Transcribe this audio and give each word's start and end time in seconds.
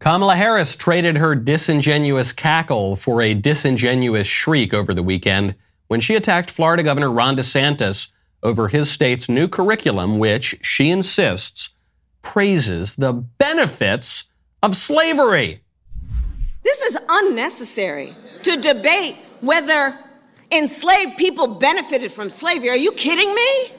Kamala 0.00 0.36
Harris 0.36 0.76
traded 0.76 1.16
her 1.16 1.34
disingenuous 1.34 2.32
cackle 2.32 2.94
for 2.94 3.20
a 3.20 3.34
disingenuous 3.34 4.28
shriek 4.28 4.72
over 4.72 4.94
the 4.94 5.02
weekend 5.02 5.56
when 5.88 6.00
she 6.00 6.14
attacked 6.14 6.50
Florida 6.50 6.84
Governor 6.84 7.10
Ron 7.10 7.36
DeSantis 7.36 8.08
over 8.42 8.68
his 8.68 8.88
state's 8.88 9.28
new 9.28 9.48
curriculum, 9.48 10.20
which, 10.20 10.56
she 10.62 10.90
insists, 10.90 11.70
praises 12.22 12.94
the 12.94 13.12
benefits 13.12 14.30
of 14.62 14.76
slavery. 14.76 15.62
This 16.62 16.82
is 16.82 16.98
unnecessary 17.08 18.14
to 18.44 18.56
debate 18.56 19.16
whether 19.40 19.98
enslaved 20.52 21.16
people 21.16 21.48
benefited 21.48 22.12
from 22.12 22.30
slavery. 22.30 22.70
Are 22.70 22.76
you 22.76 22.92
kidding 22.92 23.34
me? 23.34 23.72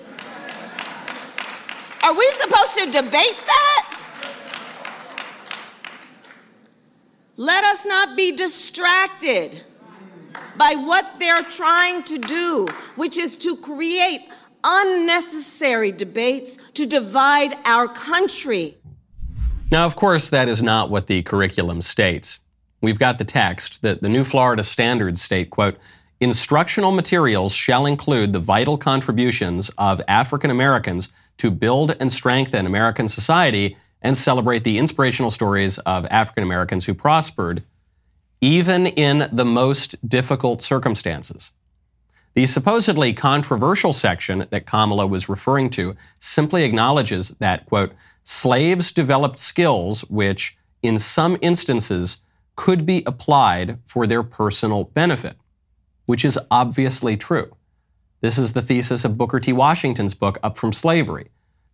Are 2.04 2.14
we 2.14 2.32
supposed 2.32 2.74
to 2.76 2.86
debate 2.92 3.38
that? 3.46 3.79
Let 7.40 7.64
us 7.64 7.86
not 7.86 8.18
be 8.18 8.34
distracted 8.34 9.62
by 10.58 10.76
what 10.76 11.20
they're 11.20 11.44
trying 11.44 12.04
to 12.04 12.18
do, 12.18 12.68
which 12.98 13.18
is 13.18 13.38
to 13.38 13.56
create 13.56 14.28
unnecessary 14.62 15.94
debates 15.94 16.58
to 16.74 16.86
divide 16.86 17.56
our 17.64 17.88
country. 17.88 18.76
Now, 19.72 19.86
of 19.86 19.96
course, 19.96 20.28
that 20.28 20.50
is 20.50 20.62
not 20.62 20.90
what 20.90 21.08
the 21.08 21.22
curriculum 21.22 21.82
states. 21.82 22.42
We've 22.82 23.00
got 23.00 23.20
the 23.20 23.24
text 23.24 23.84
that 23.84 24.02
the 24.02 24.10
new 24.10 24.26
Florida 24.26 24.66
standards 24.66 25.22
state, 25.22 25.50
quote, 25.50 25.78
instructional 26.20 26.92
materials 26.92 27.54
shall 27.54 27.86
include 27.86 28.34
the 28.34 28.40
vital 28.40 28.78
contributions 28.78 29.72
of 29.78 30.02
African 30.10 30.52
Americans 30.52 31.08
to 31.38 31.52
build 31.52 31.96
and 32.02 32.12
strengthen 32.12 32.66
American 32.66 33.08
society 33.08 33.78
and 34.02 34.18
celebrate 34.18 34.64
the 34.64 34.78
inspirational 34.78 35.32
stories 35.32 35.78
of 35.80 36.06
African 36.08 36.44
Americans 36.44 36.86
who 36.86 36.94
prospered, 36.94 37.64
even 38.42 38.88
in 38.88 39.30
the 39.32 39.46
most 39.46 39.96
difficult 40.08 40.62
circumstances. 40.62 41.52
The 42.36 42.46
supposedly 42.46 43.14
controversial 43.14 43.92
section 43.92 44.48
that 44.50 44.66
Kamala 44.66 45.08
was 45.08 45.28
referring 45.28 45.70
to 45.72 45.96
simply 46.20 46.64
acknowledges 46.64 47.30
that, 47.40 47.66
quote, 47.66 47.94
slaves 48.24 48.92
developed 48.92 49.38
skills 49.38 50.02
which, 50.06 50.56
in 50.82 51.00
some 51.00 51.38
instances, 51.42 52.20
could 52.56 52.86
be 52.86 53.04
applied 53.06 53.80
for 53.86 54.06
their 54.06 54.24
personal 54.24 54.86
benefit, 54.86 55.36
which 56.06 56.24
is 56.24 56.40
obviously 56.52 57.18
true. 57.18 57.56
This 58.22 58.38
is 58.38 58.54
the 58.54 58.62
thesis 58.62 59.04
of 59.04 59.18
Booker 59.18 59.40
T. 59.40 59.52
Washington's 59.54 60.14
book, 60.14 60.38
Up 60.44 60.58
from 60.58 60.74
Slavery. 60.74 61.30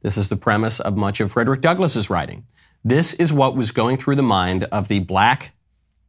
This 0.05 0.17
is 0.17 0.29
the 0.29 0.35
premise 0.35 0.79
of 0.79 0.95
much 0.95 1.19
of 1.19 1.31
Frederick 1.31 1.61
Douglass's 1.61 2.11
writing. 2.11 2.45
This 2.83 3.15
is 3.15 3.33
what 3.33 3.55
was 3.55 3.71
going 3.71 3.97
through 3.97 4.17
the 4.17 4.21
mind 4.21 4.65
of 4.65 4.87
the 4.87 4.99
black, 4.99 5.53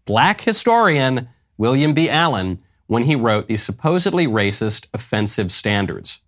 black 0.04 0.42
historian 0.42 1.30
William 1.56 1.94
B. 1.94 2.10
Allen 2.10 2.58
when 2.88 3.04
he 3.04 3.16
wrote 3.16 3.48
the 3.48 3.56
supposedly 3.56 4.26
racist 4.26 4.86
offensive 4.92 5.50
standards. 5.50 6.20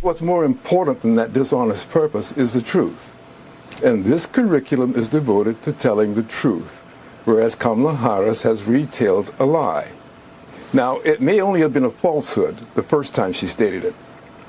What's 0.00 0.20
more 0.20 0.44
important 0.44 1.02
than 1.02 1.14
that 1.14 1.32
dishonest 1.32 1.88
purpose 1.90 2.32
is 2.32 2.54
the 2.54 2.60
truth. 2.60 3.16
And 3.84 4.04
this 4.04 4.26
curriculum 4.26 4.96
is 4.96 5.08
devoted 5.08 5.62
to 5.62 5.72
telling 5.72 6.14
the 6.14 6.24
truth, 6.24 6.80
whereas 7.24 7.54
Kamala 7.54 7.94
Harris 7.94 8.42
has 8.42 8.64
retailed 8.64 9.32
a 9.38 9.44
lie. 9.44 9.92
Now, 10.72 10.96
it 10.98 11.20
may 11.20 11.40
only 11.40 11.60
have 11.60 11.72
been 11.72 11.84
a 11.84 11.90
falsehood 11.90 12.66
the 12.74 12.82
first 12.82 13.14
time 13.14 13.32
she 13.32 13.46
stated 13.46 13.84
it, 13.84 13.94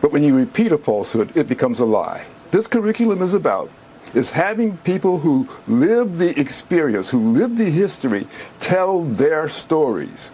but 0.02 0.12
when 0.12 0.24
you 0.24 0.36
repeat 0.36 0.72
a 0.72 0.78
falsehood, 0.78 1.38
it 1.38 1.48
becomes 1.48 1.80
a 1.80 1.86
lie. 1.86 2.26
This 2.52 2.68
curriculum 2.68 3.22
is 3.22 3.34
about 3.34 3.72
is 4.14 4.30
having 4.30 4.78
people 4.78 5.20
who 5.20 5.48
live 5.68 6.18
the 6.18 6.38
experience, 6.40 7.10
who 7.10 7.32
live 7.32 7.58
the 7.58 7.70
history, 7.70 8.28
tell 8.60 9.04
their 9.04 9.48
stories. 9.48 10.32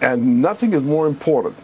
And 0.00 0.40
nothing 0.40 0.72
is 0.72 0.82
more 0.82 1.06
important 1.06 1.56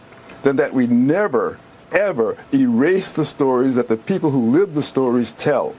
than 0.43 0.57
that 0.57 0.73
we 0.73 0.87
never, 0.87 1.59
ever 1.91 2.37
erase 2.53 3.13
the 3.13 3.25
stories 3.25 3.75
that 3.75 3.87
the 3.87 3.97
people 3.97 4.29
who 4.29 4.51
live 4.51 4.73
the 4.73 4.83
stories 4.83 5.31
tell. 5.31 5.75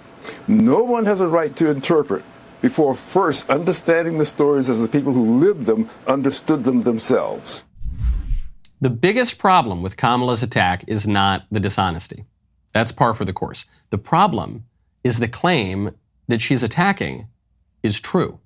No 0.49 0.83
one 0.83 1.05
has 1.05 1.21
a 1.21 1.29
right 1.29 1.55
to 1.57 1.71
interpret 1.71 2.25
before 2.61 2.95
first 2.95 3.49
understanding 3.51 4.19
the 4.19 4.27
stories 4.27 4.69
as 4.69 4.81
the 4.81 4.89
people 4.89 5.13
who 5.13 5.39
lived 5.39 5.67
them 5.67 5.91
understood 6.07 6.65
them 6.65 6.83
themselves. 6.83 7.65
The 8.83 8.91
biggest 8.91 9.39
problem 9.39 9.81
with 9.81 9.97
Kamala's 9.97 10.43
attack 10.43 10.83
is 10.89 11.07
not 11.07 11.47
the 11.53 11.61
dishonesty. 11.61 12.25
That's 12.73 12.91
par 12.91 13.15
for 13.15 13.25
the 13.25 13.33
course. 13.33 13.67
The 13.91 13.97
problem 13.97 14.65
is 15.05 15.21
the 15.21 15.29
claim 15.29 15.95
that 16.27 16.41
she's 16.41 16.65
attacking 16.65 17.29
is 17.85 18.01
true. 18.01 18.41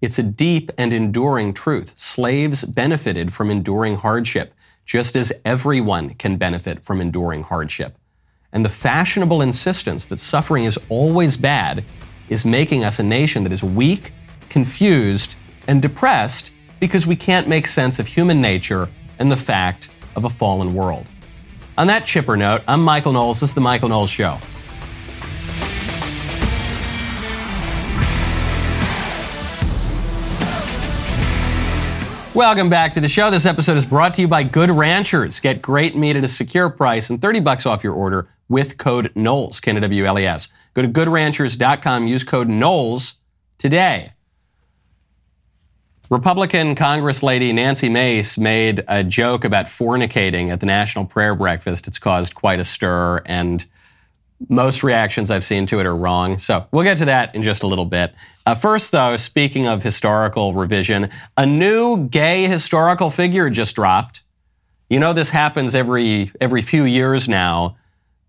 It's 0.00 0.18
a 0.18 0.22
deep 0.22 0.72
and 0.78 0.94
enduring 0.94 1.52
truth. 1.52 1.92
Slaves 1.94 2.64
benefited 2.64 3.34
from 3.34 3.50
enduring 3.50 3.96
hardship, 3.96 4.54
just 4.86 5.14
as 5.14 5.30
everyone 5.44 6.14
can 6.14 6.38
benefit 6.38 6.82
from 6.82 6.98
enduring 6.98 7.42
hardship. 7.42 7.98
And 8.54 8.64
the 8.64 8.70
fashionable 8.70 9.42
insistence 9.42 10.06
that 10.06 10.20
suffering 10.20 10.64
is 10.64 10.78
always 10.88 11.36
bad 11.36 11.84
is 12.30 12.46
making 12.46 12.82
us 12.82 12.98
a 12.98 13.02
nation 13.02 13.42
that 13.42 13.52
is 13.52 13.62
weak, 13.62 14.14
confused, 14.48 15.36
and 15.68 15.82
depressed 15.82 16.50
because 16.80 17.06
we 17.06 17.14
can't 17.14 17.46
make 17.46 17.66
sense 17.66 17.98
of 17.98 18.06
human 18.06 18.40
nature 18.40 18.88
and 19.20 19.30
the 19.30 19.36
fact 19.36 19.88
of 20.16 20.24
a 20.24 20.30
fallen 20.30 20.74
world. 20.74 21.06
On 21.78 21.86
that 21.86 22.04
chipper 22.04 22.36
note, 22.36 22.62
I'm 22.66 22.82
Michael 22.82 23.12
Knowles. 23.12 23.40
This 23.40 23.50
is 23.50 23.54
The 23.54 23.60
Michael 23.60 23.88
Knowles 23.88 24.10
Show. 24.10 24.38
Welcome 32.32 32.70
back 32.70 32.92
to 32.94 33.00
the 33.00 33.08
show. 33.08 33.30
This 33.30 33.44
episode 33.44 33.76
is 33.76 33.84
brought 33.84 34.14
to 34.14 34.22
you 34.22 34.28
by 34.28 34.44
Good 34.44 34.70
Ranchers. 34.70 35.40
Get 35.40 35.60
great 35.60 35.96
meat 35.96 36.16
at 36.16 36.24
a 36.24 36.28
secure 36.28 36.70
price 36.70 37.10
and 37.10 37.20
30 37.20 37.40
bucks 37.40 37.66
off 37.66 37.84
your 37.84 37.92
order 37.92 38.28
with 38.48 38.78
code 38.78 39.12
Knowles, 39.14 39.60
K-N-W-L-E-S. 39.60 40.48
Go 40.74 40.82
to 40.82 40.88
goodranchers.com, 40.88 42.06
use 42.06 42.24
code 42.24 42.48
Knowles 42.48 43.14
today. 43.58 44.12
Republican 46.10 46.74
Congress 46.74 47.22
lady 47.22 47.52
Nancy 47.52 47.88
Mace 47.88 48.36
made 48.36 48.82
a 48.88 49.04
joke 49.04 49.44
about 49.44 49.66
fornicating 49.66 50.50
at 50.50 50.58
the 50.58 50.66
National 50.66 51.04
Prayer 51.04 51.36
Breakfast. 51.36 51.86
It's 51.86 52.00
caused 52.00 52.34
quite 52.34 52.58
a 52.58 52.64
stir 52.64 53.22
and 53.26 53.64
most 54.48 54.82
reactions 54.82 55.30
I've 55.30 55.44
seen 55.44 55.66
to 55.66 55.78
it 55.78 55.86
are 55.86 55.94
wrong. 55.94 56.36
So 56.38 56.66
we'll 56.72 56.82
get 56.82 56.98
to 56.98 57.04
that 57.04 57.32
in 57.36 57.44
just 57.44 57.62
a 57.62 57.68
little 57.68 57.84
bit. 57.84 58.12
Uh, 58.44 58.56
first, 58.56 58.90
though, 58.90 59.16
speaking 59.16 59.68
of 59.68 59.84
historical 59.84 60.52
revision, 60.52 61.10
a 61.36 61.46
new 61.46 62.08
gay 62.08 62.48
historical 62.48 63.10
figure 63.10 63.48
just 63.48 63.76
dropped. 63.76 64.22
You 64.88 64.98
know, 64.98 65.12
this 65.12 65.30
happens 65.30 65.76
every 65.76 66.32
every 66.40 66.62
few 66.62 66.82
years 66.82 67.28
now. 67.28 67.76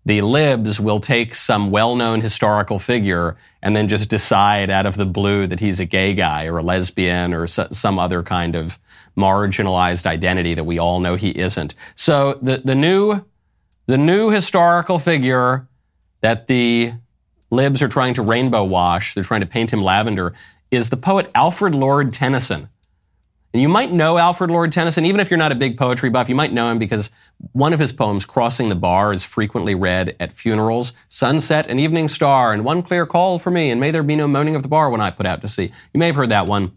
The 0.04 0.22
libs 0.22 0.80
will 0.80 0.98
take 0.98 1.34
some 1.34 1.70
well-known 1.70 2.20
historical 2.22 2.78
figure 2.78 3.36
and 3.62 3.76
then 3.76 3.86
just 3.86 4.10
decide 4.10 4.68
out 4.68 4.86
of 4.86 4.96
the 4.96 5.06
blue 5.06 5.46
that 5.46 5.60
he's 5.60 5.78
a 5.78 5.84
gay 5.84 6.14
guy 6.14 6.46
or 6.46 6.58
a 6.58 6.62
lesbian 6.62 7.32
or 7.32 7.46
some 7.46 7.98
other 7.98 8.22
kind 8.24 8.56
of 8.56 8.80
marginalized 9.16 10.06
identity 10.06 10.54
that 10.54 10.64
we 10.64 10.78
all 10.78 10.98
know 10.98 11.14
he 11.14 11.30
isn't. 11.30 11.74
So 11.94 12.38
the 12.42 12.58
the 12.64 12.74
new 12.74 13.24
the 13.86 13.98
new 13.98 14.30
historical 14.30 14.98
figure 14.98 15.68
that 16.20 16.46
the 16.46 16.94
libs 17.50 17.82
are 17.82 17.88
trying 17.88 18.14
to 18.14 18.22
rainbow 18.22 18.64
wash, 18.64 19.14
they're 19.14 19.22
trying 19.22 19.42
to 19.42 19.46
paint 19.46 19.72
him 19.72 19.82
lavender, 19.82 20.34
is 20.70 20.90
the 20.90 20.96
poet 20.96 21.30
Alfred 21.34 21.74
Lord 21.74 22.12
Tennyson. 22.12 22.68
And 23.52 23.62
you 23.62 23.68
might 23.68 23.92
know 23.92 24.18
Alfred 24.18 24.50
Lord 24.50 24.72
Tennyson, 24.72 25.04
even 25.04 25.20
if 25.20 25.30
you're 25.30 25.38
not 25.38 25.52
a 25.52 25.56
big 25.56 25.76
poetry 25.76 26.10
buff, 26.10 26.28
you 26.28 26.34
might 26.34 26.52
know 26.52 26.70
him 26.70 26.78
because 26.78 27.10
one 27.52 27.72
of 27.72 27.80
his 27.80 27.92
poems, 27.92 28.24
Crossing 28.24 28.68
the 28.70 28.74
Bar, 28.74 29.12
is 29.12 29.24
frequently 29.24 29.74
read 29.74 30.16
at 30.20 30.32
funerals. 30.32 30.94
Sunset 31.08 31.66
and 31.68 31.80
evening 31.80 32.08
star, 32.08 32.52
and 32.52 32.64
one 32.64 32.82
clear 32.82 33.06
call 33.06 33.38
for 33.38 33.50
me, 33.50 33.70
and 33.70 33.80
may 33.80 33.90
there 33.90 34.02
be 34.02 34.16
no 34.16 34.28
moaning 34.28 34.56
of 34.56 34.62
the 34.62 34.68
bar 34.68 34.90
when 34.90 35.00
I 35.02 35.10
put 35.10 35.26
out 35.26 35.42
to 35.42 35.48
sea. 35.48 35.72
You 35.92 35.98
may 35.98 36.06
have 36.06 36.16
heard 36.16 36.30
that 36.30 36.46
one. 36.46 36.76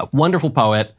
A 0.00 0.08
wonderful 0.12 0.50
poet. 0.50 0.94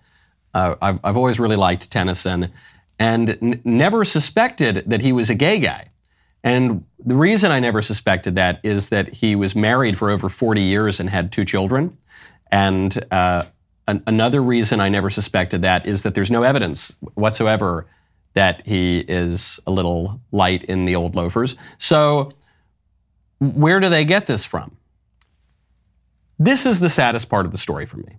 Uh, 0.53 0.75
I've, 0.81 0.99
I've 1.03 1.17
always 1.17 1.39
really 1.39 1.55
liked 1.57 1.91
Tennyson 1.91 2.51
and 2.99 3.29
n- 3.41 3.61
never 3.65 4.05
suspected 4.05 4.83
that 4.87 5.01
he 5.01 5.11
was 5.11 5.29
a 5.29 5.35
gay 5.35 5.59
guy 5.59 5.87
And 6.43 6.85
the 6.99 7.15
reason 7.15 7.51
I 7.51 7.59
never 7.59 7.81
suspected 7.81 8.35
that 8.35 8.59
is 8.63 8.89
that 8.89 9.09
he 9.09 9.35
was 9.35 9.55
married 9.55 9.97
for 9.97 10.09
over 10.09 10.29
40 10.29 10.61
years 10.61 10.99
and 10.99 11.09
had 11.09 11.31
two 11.31 11.45
children. 11.45 11.97
And 12.51 13.03
uh, 13.11 13.45
an- 13.91 14.03
another 14.07 14.41
reason 14.41 14.79
I 14.79 14.89
never 14.89 15.09
suspected 15.09 15.61
that 15.61 15.85
is 15.85 16.03
that 16.03 16.15
there's 16.15 16.31
no 16.31 16.43
evidence 16.43 16.95
whatsoever 17.13 17.87
that 18.33 18.65
he 18.65 18.99
is 18.99 19.59
a 19.67 19.71
little 19.71 20.21
light 20.31 20.63
in 20.63 20.85
the 20.85 20.95
old 20.95 21.15
loafers. 21.15 21.55
So, 21.77 22.31
where 23.39 23.79
do 23.79 23.89
they 23.89 24.05
get 24.05 24.27
this 24.27 24.45
from? 24.45 24.77
This 26.39 26.65
is 26.65 26.79
the 26.79 26.89
saddest 26.89 27.29
part 27.29 27.45
of 27.45 27.51
the 27.51 27.57
story 27.57 27.85
for 27.85 27.97
me. 27.97 28.17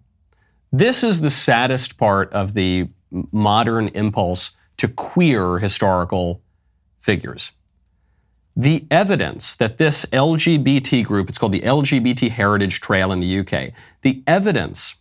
This 0.71 1.03
is 1.03 1.21
the 1.21 1.31
saddest 1.31 1.97
part 1.97 2.33
of 2.33 2.55
the 2.55 2.89
modern 3.11 3.89
impulse 3.89 4.53
to 4.77 4.89
queer 4.89 5.59
historical 5.59 6.43
figures. 6.99 7.53
The 8.55 8.85
evidence 8.91 9.55
that 9.57 9.79
this 9.79 10.05
LGBT 10.07 11.05
group, 11.05 11.29
it's 11.29 11.39
called 11.39 11.53
the 11.53 11.61
LGBT 11.61 12.31
Heritage 12.31 12.81
Trail 12.81 13.11
in 13.13 13.21
the 13.21 13.39
UK, 13.39 13.73
the 14.03 14.23
evidence 14.27 14.97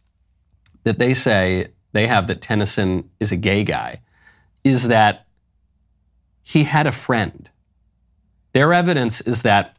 that 0.83 0.99
they 0.99 1.13
say 1.13 1.67
they 1.93 2.07
have 2.07 2.27
that 2.27 2.41
Tennyson 2.41 3.09
is 3.19 3.31
a 3.31 3.35
gay 3.35 3.63
guy 3.63 4.01
is 4.63 4.87
that 4.87 5.25
he 6.43 6.63
had 6.63 6.87
a 6.87 6.91
friend. 6.91 7.49
Their 8.53 8.73
evidence 8.73 9.21
is 9.21 9.43
that 9.43 9.77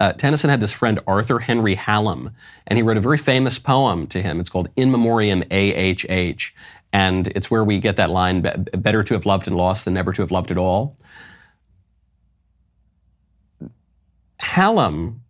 uh, 0.00 0.12
Tennyson 0.12 0.50
had 0.50 0.60
this 0.60 0.72
friend, 0.72 1.00
Arthur 1.06 1.40
Henry 1.40 1.74
Hallam, 1.74 2.30
and 2.66 2.76
he 2.76 2.82
wrote 2.82 2.96
a 2.96 3.00
very 3.00 3.18
famous 3.18 3.58
poem 3.58 4.06
to 4.08 4.22
him. 4.22 4.38
It's 4.38 4.48
called 4.48 4.68
In 4.76 4.90
Memoriam 4.90 5.42
AHH. 5.42 6.52
And 6.92 7.28
it's 7.28 7.50
where 7.50 7.64
we 7.64 7.80
get 7.80 7.96
that 7.96 8.08
line 8.08 8.40
better 8.40 9.02
to 9.02 9.14
have 9.14 9.26
loved 9.26 9.46
and 9.46 9.56
lost 9.56 9.84
than 9.84 9.94
never 9.94 10.12
to 10.12 10.22
have 10.22 10.30
loved 10.30 10.50
at 10.50 10.56
all. 10.56 10.96
Hallam 14.38 15.20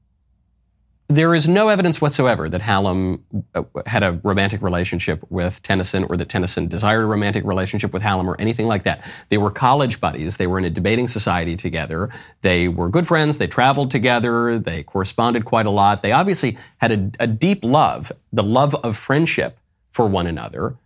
there 1.11 1.35
is 1.35 1.49
no 1.49 1.71
evidence 1.71 2.03
whatsoever 2.03 2.51
that 2.51 2.61
Hallam 2.61 3.25
uh, 3.55 3.63
had 3.87 4.03
a 4.03 4.21
romantic 4.23 4.61
relationship 4.61 5.25
with 5.31 5.63
Tennyson 5.63 6.05
or 6.05 6.19
that 6.19 6.29
Tennyson 6.29 6.69
desired 6.69 7.03
a 7.03 7.07
romantic 7.07 7.45
relationship 7.45 7.95
with 7.95 8.03
Hallam 8.03 8.29
or 8.29 8.39
anything 8.39 8.67
like 8.67 8.83
that. 8.83 9.03
They 9.31 9.39
were 9.39 9.51
college 9.51 10.03
buddies. 10.03 10.37
They 10.37 10.47
were 10.47 10.59
in 10.59 10.67
a 10.67 10.71
debating 10.71 11.09
society 11.09 11.57
together. 11.57 12.11
They 12.43 12.69
were 12.69 12.91
good 12.91 13.07
friends. 13.07 13.39
They 13.39 13.47
traveled 13.47 13.91
together. 13.91 14.59
They 14.59 14.83
corresponded 14.83 15.47
quite 15.47 15.65
a 15.65 15.71
lot. 15.71 16.03
They 16.03 16.13
obviously 16.13 16.59
had 16.77 16.93
a, 16.93 17.11
a 17.21 17.27
deep 17.27 17.65
love, 17.65 18.13
the 18.31 18.43
love 18.43 18.75
of 18.75 18.95
friendship 18.95 19.59
for 19.91 20.07
one 20.07 20.27
another. 20.27 20.77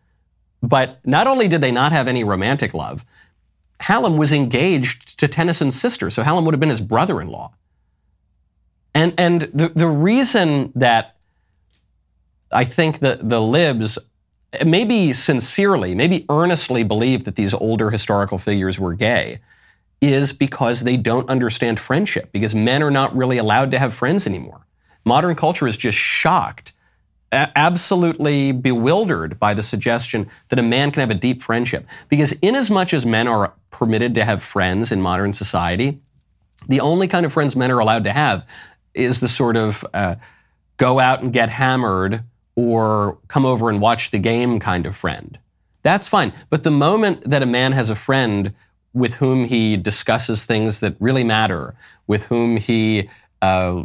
But 0.63 1.05
not 1.05 1.27
only 1.27 1.49
did 1.49 1.61
they 1.61 1.73
not 1.73 1.91
have 1.91 2.07
any 2.07 2.23
romantic 2.23 2.75
love, 2.75 3.05
Hallam 3.81 4.17
was 4.17 4.33
engaged 4.33 5.19
to 5.19 5.27
Tennyson's 5.27 5.81
sister. 5.81 6.11
So 6.11 6.23
Hallam 6.23 6.45
would 6.45 6.55
have 6.55 6.61
been 6.61 6.69
his 6.69 6.81
brother 6.81 7.21
in 7.21 7.27
law. 7.27 7.53
And 8.95 9.15
and 9.19 9.43
the 9.43 9.71
the 9.75 9.89
reason 9.89 10.73
that 10.75 11.17
I 12.51 12.65
think 12.65 12.99
that 13.01 13.29
the 13.29 13.41
libs 13.41 13.99
maybe 14.65 15.13
sincerely, 15.13 15.95
maybe 15.95 16.27
earnestly 16.29 16.83
believe 16.83 17.25
that 17.25 17.37
these 17.37 17.55
older 17.55 17.91
historical 17.91 18.39
figures 18.39 18.79
were 18.79 18.95
gay 18.95 19.41
is 20.01 20.33
because 20.33 20.81
they 20.81 20.97
don't 20.97 21.29
understand 21.31 21.79
friendship, 21.79 22.33
because 22.33 22.55
men 22.55 22.83
are 22.83 22.91
not 22.91 23.17
really 23.17 23.39
allowed 23.39 23.71
to 23.71 23.79
have 23.79 23.95
friends 23.95 24.27
anymore. 24.27 24.67
Modern 25.05 25.35
culture 25.35 25.67
is 25.67 25.77
just 25.77 25.97
shocked, 25.97 26.75
absolutely 27.31 28.53
bewildered 28.53 29.39
by 29.39 29.55
the 29.55 29.63
suggestion 29.63 30.29
that 30.49 30.59
a 30.59 30.63
man 30.63 30.91
can 30.91 31.01
have 31.01 31.11
a 31.11 31.15
deep 31.15 31.43
friendship. 31.43 31.87
Because 32.09 32.33
inasmuch 32.43 32.93
as 32.93 33.07
men 33.07 33.27
are 33.29 33.55
permitted 33.71 34.15
to 34.17 34.25
have 34.25 34.43
friends 34.43 34.93
in 34.93 35.01
modern 35.01 35.33
society, 35.33 36.01
the 36.69 36.81
only 36.81 37.09
kind 37.09 37.25
of 37.25 37.33
friends 37.33 37.57
men 37.57 37.71
are 37.71 37.79
allowed 37.79 38.05
to 38.05 38.13
have 38.13 38.47
is 38.95 39.21
the 39.21 39.29
sort 39.29 39.57
of 39.57 39.85
uh, 39.95 40.17
go 40.77 40.99
out 40.99 41.23
and 41.23 41.33
get 41.33 41.49
hammered 41.49 42.23
or 42.55 43.19
come 43.29 43.47
over 43.47 43.71
and 43.71 43.81
watch 43.81 44.11
the 44.11 44.19
game 44.19 44.61
kind 44.61 44.87
of 44.87 44.97
friend. 44.97 45.39
That's 45.83 46.09
fine. 46.09 46.33
But 46.51 46.65
the 46.65 46.71
moment 46.71 47.23
that 47.29 47.43
a 47.43 47.47
man 47.47 47.73
has 47.73 47.91
a 47.91 47.95
friend 47.95 48.53
with 48.93 49.15
whom 49.15 49.47
he 49.47 49.77
discusses 49.77 50.45
things 50.45 50.81
that 50.81 50.95
really 51.01 51.25
matter, 51.25 51.75
with 52.07 52.25
whom 52.25 52.57
he 52.57 53.09
uh, 53.41 53.83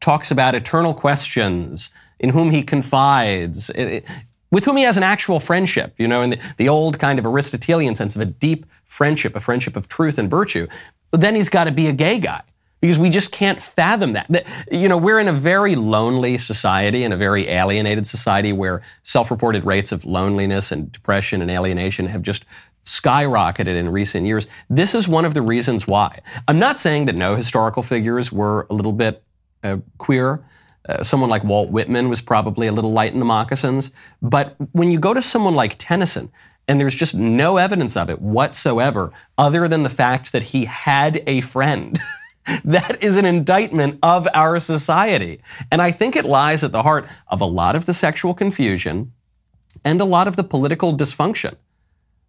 talks 0.00 0.30
about 0.30 0.54
eternal 0.54 0.94
questions, 0.94 1.90
in 2.18 2.30
whom 2.30 2.50
he 2.50 2.62
confides, 2.62 3.70
it, 3.70 3.84
it, 3.84 4.04
with 4.50 4.64
whom 4.64 4.76
he 4.76 4.82
has 4.82 4.96
an 4.96 5.02
actual 5.02 5.38
friendship, 5.38 5.94
you 5.96 6.08
know, 6.08 6.22
in 6.22 6.30
the, 6.30 6.40
the 6.56 6.68
old 6.68 6.98
kind 6.98 7.18
of 7.18 7.26
Aristotelian 7.26 7.94
sense 7.94 8.16
of 8.16 8.22
a 8.22 8.26
deep 8.26 8.66
friendship, 8.84 9.36
a 9.36 9.40
friendship 9.40 9.76
of 9.76 9.88
truth 9.88 10.18
and 10.18 10.30
virtue, 10.30 10.66
then 11.12 11.34
he's 11.34 11.48
got 11.48 11.64
to 11.64 11.72
be 11.72 11.86
a 11.86 11.92
gay 11.92 12.18
guy 12.18 12.42
because 12.80 12.98
we 12.98 13.10
just 13.10 13.32
can't 13.32 13.60
fathom 13.60 14.12
that. 14.12 14.46
You 14.70 14.88
know, 14.88 14.98
we're 14.98 15.18
in 15.18 15.28
a 15.28 15.32
very 15.32 15.76
lonely 15.76 16.38
society 16.38 17.04
and 17.04 17.12
a 17.12 17.16
very 17.16 17.48
alienated 17.48 18.06
society 18.06 18.52
where 18.52 18.82
self-reported 19.02 19.64
rates 19.64 19.92
of 19.92 20.04
loneliness 20.04 20.70
and 20.70 20.92
depression 20.92 21.40
and 21.42 21.50
alienation 21.50 22.06
have 22.06 22.22
just 22.22 22.44
skyrocketed 22.84 23.76
in 23.76 23.90
recent 23.90 24.26
years. 24.26 24.46
This 24.70 24.94
is 24.94 25.08
one 25.08 25.24
of 25.24 25.34
the 25.34 25.42
reasons 25.42 25.86
why. 25.86 26.20
I'm 26.46 26.58
not 26.58 26.78
saying 26.78 27.06
that 27.06 27.16
no 27.16 27.34
historical 27.34 27.82
figures 27.82 28.30
were 28.30 28.66
a 28.70 28.74
little 28.74 28.92
bit 28.92 29.22
uh, 29.64 29.78
queer. 29.98 30.44
Uh, 30.88 31.02
someone 31.02 31.28
like 31.28 31.42
Walt 31.42 31.70
Whitman 31.70 32.08
was 32.08 32.20
probably 32.20 32.68
a 32.68 32.72
little 32.72 32.92
light 32.92 33.12
in 33.12 33.18
the 33.18 33.24
moccasins. 33.24 33.90
But 34.22 34.54
when 34.70 34.92
you 34.92 35.00
go 35.00 35.12
to 35.12 35.20
someone 35.20 35.56
like 35.56 35.74
Tennyson, 35.78 36.30
and 36.68 36.80
there's 36.80 36.94
just 36.94 37.14
no 37.14 37.58
evidence 37.58 37.96
of 37.96 38.10
it 38.10 38.20
whatsoever, 38.20 39.12
other 39.38 39.68
than 39.68 39.82
the 39.82 39.90
fact 39.90 40.32
that 40.32 40.44
he 40.44 40.64
had 40.64 41.22
a 41.26 41.40
friend. 41.40 41.98
That 42.64 43.02
is 43.02 43.16
an 43.16 43.24
indictment 43.24 43.98
of 44.02 44.28
our 44.34 44.58
society. 44.58 45.40
And 45.70 45.82
I 45.82 45.90
think 45.90 46.16
it 46.16 46.24
lies 46.24 46.62
at 46.64 46.72
the 46.72 46.82
heart 46.82 47.06
of 47.28 47.40
a 47.40 47.44
lot 47.44 47.76
of 47.76 47.86
the 47.86 47.94
sexual 47.94 48.34
confusion 48.34 49.12
and 49.84 50.00
a 50.00 50.04
lot 50.04 50.28
of 50.28 50.36
the 50.36 50.44
political 50.44 50.96
dysfunction. 50.96 51.56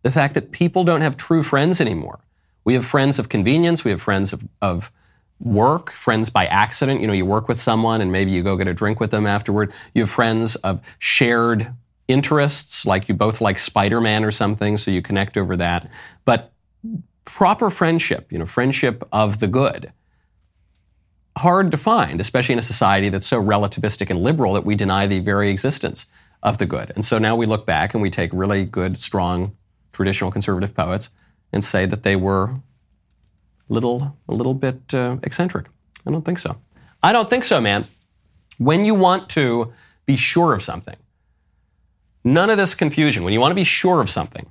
The 0.03 0.11
fact 0.11 0.33
that 0.35 0.51
people 0.51 0.83
don't 0.83 1.01
have 1.01 1.17
true 1.17 1.43
friends 1.43 1.81
anymore. 1.81 2.19
We 2.63 2.73
have 2.73 2.85
friends 2.85 3.19
of 3.19 3.29
convenience, 3.29 3.83
we 3.83 3.91
have 3.91 4.01
friends 4.01 4.33
of, 4.33 4.43
of 4.61 4.91
work, 5.39 5.91
friends 5.91 6.29
by 6.29 6.45
accident. 6.47 7.01
You 7.01 7.07
know, 7.07 7.13
you 7.13 7.25
work 7.25 7.47
with 7.47 7.59
someone 7.59 8.01
and 8.01 8.11
maybe 8.11 8.31
you 8.31 8.43
go 8.43 8.57
get 8.57 8.67
a 8.67 8.73
drink 8.73 8.99
with 8.99 9.11
them 9.11 9.25
afterward. 9.25 9.71
You 9.93 10.03
have 10.03 10.09
friends 10.09 10.55
of 10.57 10.81
shared 10.99 11.73
interests, 12.07 12.85
like 12.85 13.07
you 13.09 13.15
both 13.15 13.41
like 13.41 13.59
Spider 13.59 14.01
Man 14.01 14.23
or 14.23 14.31
something, 14.31 14.77
so 14.77 14.91
you 14.91 15.01
connect 15.01 15.37
over 15.37 15.57
that. 15.57 15.89
But 16.25 16.51
proper 17.25 17.69
friendship, 17.69 18.31
you 18.31 18.39
know, 18.39 18.45
friendship 18.45 19.07
of 19.11 19.39
the 19.39 19.47
good, 19.47 19.91
hard 21.37 21.71
to 21.71 21.77
find, 21.77 22.19
especially 22.19 22.53
in 22.53 22.59
a 22.59 22.63
society 22.63 23.09
that's 23.09 23.27
so 23.27 23.41
relativistic 23.41 24.09
and 24.09 24.21
liberal 24.21 24.53
that 24.53 24.65
we 24.65 24.75
deny 24.75 25.07
the 25.07 25.19
very 25.19 25.49
existence 25.49 26.07
of 26.43 26.57
the 26.57 26.65
good. 26.65 26.91
And 26.95 27.03
so 27.03 27.17
now 27.17 27.35
we 27.35 27.45
look 27.45 27.65
back 27.65 27.93
and 27.93 28.01
we 28.01 28.09
take 28.09 28.31
really 28.33 28.63
good, 28.63 28.97
strong, 28.97 29.55
traditional 29.91 30.31
conservative 30.31 30.75
poets 30.75 31.09
and 31.51 31.63
say 31.63 31.85
that 31.85 32.03
they 32.03 32.15
were 32.15 32.55
little, 33.69 34.17
a 34.27 34.33
little 34.33 34.53
bit 34.53 34.93
uh, 34.93 35.17
eccentric. 35.23 35.67
I 36.05 36.11
don't 36.11 36.23
think 36.23 36.39
so. 36.39 36.57
I 37.01 37.11
don't 37.11 37.29
think 37.29 37.43
so, 37.43 37.61
man. 37.61 37.85
When 38.57 38.85
you 38.85 38.95
want 38.95 39.29
to 39.29 39.73
be 40.05 40.15
sure 40.15 40.53
of 40.53 40.63
something, 40.63 40.95
none 42.23 42.49
of 42.49 42.57
this 42.57 42.73
confusion. 42.73 43.23
When 43.23 43.33
you 43.33 43.39
want 43.39 43.51
to 43.51 43.55
be 43.55 43.63
sure 43.63 44.01
of 44.01 44.09
something, 44.09 44.49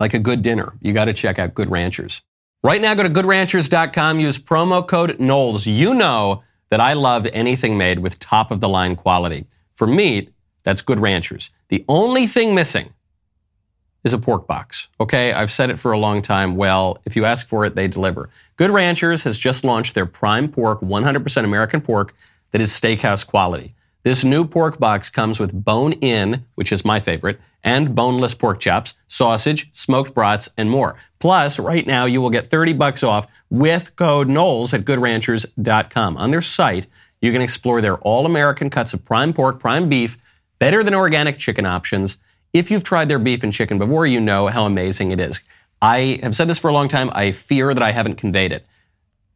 like 0.00 0.14
a 0.14 0.18
good 0.18 0.42
dinner, 0.42 0.72
you 0.80 0.92
got 0.92 1.06
to 1.06 1.12
check 1.12 1.38
out 1.38 1.54
Good 1.54 1.70
Ranchers. 1.70 2.22
Right 2.64 2.80
now, 2.80 2.92
go 2.94 3.04
to 3.04 3.08
goodranchers.com, 3.08 4.18
use 4.18 4.36
promo 4.36 4.86
code 4.86 5.20
Knowles. 5.20 5.64
You 5.66 5.94
know 5.94 6.42
that 6.70 6.80
I 6.80 6.94
love 6.94 7.26
anything 7.32 7.78
made 7.78 8.00
with 8.00 8.18
top 8.18 8.50
of 8.50 8.60
the 8.60 8.68
line 8.68 8.96
quality. 8.96 9.46
For 9.74 9.86
meat, 9.86 10.32
that's 10.64 10.80
Good 10.80 10.98
Ranchers. 10.98 11.50
The 11.68 11.84
only 11.88 12.26
thing 12.26 12.56
missing 12.56 12.92
is 14.02 14.12
a 14.12 14.18
pork 14.18 14.48
box. 14.48 14.88
Okay, 15.00 15.32
I've 15.32 15.52
said 15.52 15.70
it 15.70 15.78
for 15.78 15.92
a 15.92 15.98
long 15.98 16.20
time. 16.20 16.56
Well, 16.56 16.98
if 17.04 17.14
you 17.14 17.24
ask 17.24 17.46
for 17.46 17.64
it, 17.64 17.76
they 17.76 17.86
deliver. 17.86 18.28
Good 18.56 18.72
Ranchers 18.72 19.22
has 19.22 19.38
just 19.38 19.62
launched 19.62 19.94
their 19.94 20.06
prime 20.06 20.48
pork, 20.48 20.80
100% 20.80 21.44
American 21.44 21.80
pork 21.80 22.12
that 22.50 22.60
is 22.60 22.72
steakhouse 22.72 23.24
quality. 23.24 23.74
This 24.04 24.24
new 24.24 24.44
pork 24.44 24.78
box 24.78 25.10
comes 25.10 25.40
with 25.40 25.64
bone 25.64 25.92
in, 25.94 26.44
which 26.54 26.72
is 26.72 26.84
my 26.84 27.00
favorite, 27.00 27.40
and 27.64 27.94
boneless 27.94 28.34
pork 28.34 28.60
chops, 28.60 28.94
sausage, 29.08 29.68
smoked 29.72 30.14
brats, 30.14 30.48
and 30.56 30.70
more. 30.70 30.96
Plus, 31.18 31.58
right 31.58 31.86
now 31.86 32.04
you 32.04 32.20
will 32.20 32.30
get 32.30 32.50
30 32.50 32.74
bucks 32.74 33.02
off 33.02 33.26
with 33.50 33.96
code 33.96 34.28
Knowles 34.28 34.72
at 34.72 34.84
goodranchers.com. 34.84 36.16
On 36.16 36.30
their 36.30 36.42
site, 36.42 36.86
you 37.20 37.32
can 37.32 37.42
explore 37.42 37.80
their 37.80 37.96
all-American 37.98 38.70
cuts 38.70 38.94
of 38.94 39.04
prime 39.04 39.32
pork, 39.32 39.58
prime 39.58 39.88
beef, 39.88 40.16
better 40.58 40.84
than 40.84 40.94
organic 40.94 41.36
chicken 41.36 41.66
options. 41.66 42.18
If 42.52 42.70
you've 42.70 42.84
tried 42.84 43.08
their 43.08 43.18
beef 43.18 43.42
and 43.42 43.52
chicken 43.52 43.78
before, 43.78 44.06
you 44.06 44.20
know 44.20 44.46
how 44.46 44.64
amazing 44.64 45.10
it 45.10 45.20
is. 45.20 45.40
I 45.82 46.20
have 46.22 46.36
said 46.36 46.48
this 46.48 46.58
for 46.58 46.68
a 46.68 46.72
long 46.72 46.88
time. 46.88 47.10
I 47.12 47.32
fear 47.32 47.74
that 47.74 47.82
I 47.82 47.92
haven't 47.92 48.16
conveyed 48.16 48.52
it. 48.52 48.64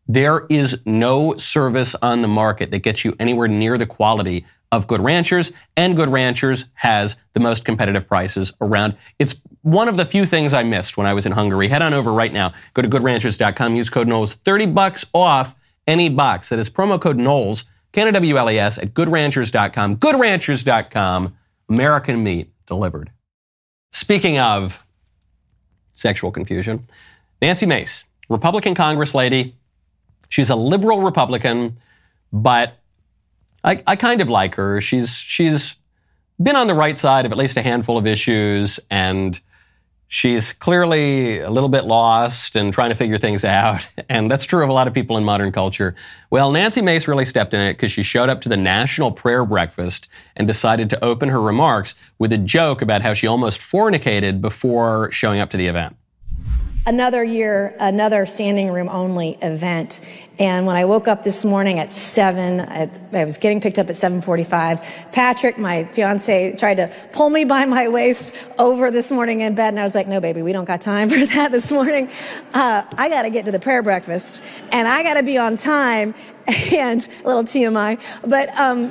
There 0.07 0.47
is 0.49 0.81
no 0.85 1.37
service 1.37 1.95
on 1.97 2.23
the 2.23 2.29
market 2.29 2.71
that 2.71 2.81
gets 2.81 3.05
you 3.05 3.15
anywhere 3.21 3.49
near 3.49 3.79
the 3.79 3.87
quality 3.87 4.45
of 4.73 4.87
Good 4.87 5.03
Ranchers, 5.03 5.53
and 5.77 5.95
Good 5.95 6.09
Ranchers 6.09 6.67
has 6.75 7.17
the 7.35 7.41
most 7.41 7.65
competitive 7.65 8.09
prices 8.09 8.53
around. 8.61 8.97
It's 9.19 9.41
one 9.61 9.87
of 9.87 9.99
the 9.99 10.07
few 10.07 10.25
things 10.25 10.55
I 10.55 10.63
missed 10.63 10.97
when 10.97 11.07
I 11.07 11.13
was 11.13 11.27
in 11.27 11.33
Hungary. 11.33 11.69
Head 11.69 11.83
on 11.83 11.93
over 11.93 12.11
right 12.11 12.33
now. 12.33 12.55
Go 12.73 12.83
to 12.83 12.89
goodranchers.com. 12.89 13.77
Use 13.77 13.91
code 13.91 14.09
Knowles. 14.09 14.33
30 14.33 14.67
bucks 14.67 15.05
off 15.13 15.55
any 15.87 16.09
box. 16.09 16.49
That 16.49 16.59
is 16.59 16.71
promo 16.71 17.01
code 17.01 17.19
Knowles, 17.19 17.65
K-N-W-L-E-S, 17.93 18.79
at 18.79 18.95
goodranchers.com. 18.95 19.97
Goodranchers.com. 19.99 21.37
American 21.69 22.23
meat 22.23 22.51
delivered. 22.67 23.11
Speaking 23.93 24.39
of 24.39 24.87
sexual 25.93 26.33
confusion, 26.33 26.87
Nancy 27.43 27.67
Mace, 27.67 28.07
Republican 28.31 28.75
Congress 28.75 29.15
lady. 29.15 29.57
She's 30.33 30.49
a 30.49 30.57
liberal 30.57 31.03
Republican, 31.03 31.77
but 32.33 32.79
I, 33.63 33.83
I 33.87 33.97
kind 33.97 34.23
of 34.23 34.31
like 34.31 34.55
her. 34.55 34.81
She's 34.81 35.15
she's 35.15 35.77
been 36.43 36.57
on 36.57 36.69
the 36.69 36.75
right 36.75 36.97
side 36.97 37.27
of 37.27 37.33
at 37.33 37.37
least 37.37 37.59
a 37.59 37.63
handful 37.63 37.99
of 37.99 38.07
issues, 38.07 38.81
and 38.91 39.39
she's 40.09 40.55
clearly 40.55 41.41
a 41.41 41.51
little 41.51 41.69
bit 41.69 41.85
lost 41.85 42.57
and 42.57 42.73
trying 42.73 42.89
to 42.89 42.95
figure 42.95 43.19
things 43.19 43.45
out. 43.45 43.87
And 44.09 44.31
that's 44.31 44.45
true 44.45 44.63
of 44.63 44.71
a 44.71 44.73
lot 44.73 44.89
of 44.89 44.95
people 44.95 45.19
in 45.19 45.25
modern 45.25 45.53
culture. 45.53 45.95
Well, 46.31 46.51
Nancy 46.51 46.81
Mace 46.81 47.07
really 47.07 47.27
stepped 47.27 47.53
in 47.53 47.61
it 47.61 47.75
because 47.75 47.93
she 47.93 48.03
showed 48.03 48.31
up 48.31 48.41
to 48.43 48.49
the 48.49 48.57
National 48.57 49.13
Prayer 49.13 49.45
Breakfast 49.45 50.09
and 50.35 50.49
decided 50.49 50.89
to 50.91 51.05
open 51.05 51.29
her 51.29 51.41
remarks 51.43 51.95
with 52.19 52.33
a 52.33 52.39
joke 52.39 52.81
about 52.81 53.03
how 53.03 53.13
she 53.13 53.27
almost 53.27 53.61
fornicated 53.61 54.41
before 54.41 55.11
showing 55.13 55.41
up 55.41 55.51
to 55.51 55.59
the 55.59 55.67
event 55.67 55.97
another 56.87 57.23
year, 57.23 57.75
another 57.79 58.27
standing 58.27 58.71
room 58.71 58.89
only 58.89 59.39
event. 59.43 60.01
And 60.39 60.67
when 60.67 60.77
I 60.77 60.85
woke 60.85 61.07
up 61.07 61.23
this 61.23 61.45
morning 61.45 61.79
at 61.79 61.93
seven, 61.93 62.61
I, 62.61 62.91
I, 63.13 63.25
was 63.25 63.39
getting 63.39 63.61
picked 63.61 63.79
up 63.79 63.89
at 63.89 63.97
7:45. 63.97 65.13
Patrick, 65.13 65.59
my 65.59 65.85
fiance, 65.85 66.57
tried 66.57 66.77
to 66.77 66.93
pull 67.13 67.31
me 67.31 67.45
by 67.45 67.65
my 67.67 67.89
waist 67.89 68.35
over 68.59 68.91
this 68.91 69.11
morning 69.11 69.41
in 69.41 69.55
bed, 69.55 69.69
and 69.69 69.81
I 69.81 69.83
was 69.83 69.95
like, 69.95 70.09
"No, 70.09 70.21
baby, 70.21 70.43
we 70.43 70.53
don't 70.53 70.65
got 70.65 70.81
time 70.81 71.11
for 71.11 71.25
that 71.27 71.53
this 71.53 71.71
morning. 71.71 72.09
Uh, 72.53 72.83
I 72.99 73.09
got 73.09 73.23
to 73.23 73.31
get 73.31 73.45
to 73.45 73.53
the 73.53 73.61
prayer 73.61 73.83
breakfast, 73.83 74.43
and 74.73 74.89
I 74.89 75.03
got 75.03 75.15
to 75.15 75.23
be 75.23 75.39
on 75.39 75.57
time." 75.57 76.15
And 76.73 77.07
a 77.23 77.27
little 77.27 77.45
TMI, 77.45 78.01
but 78.29 78.49
um, 78.59 78.91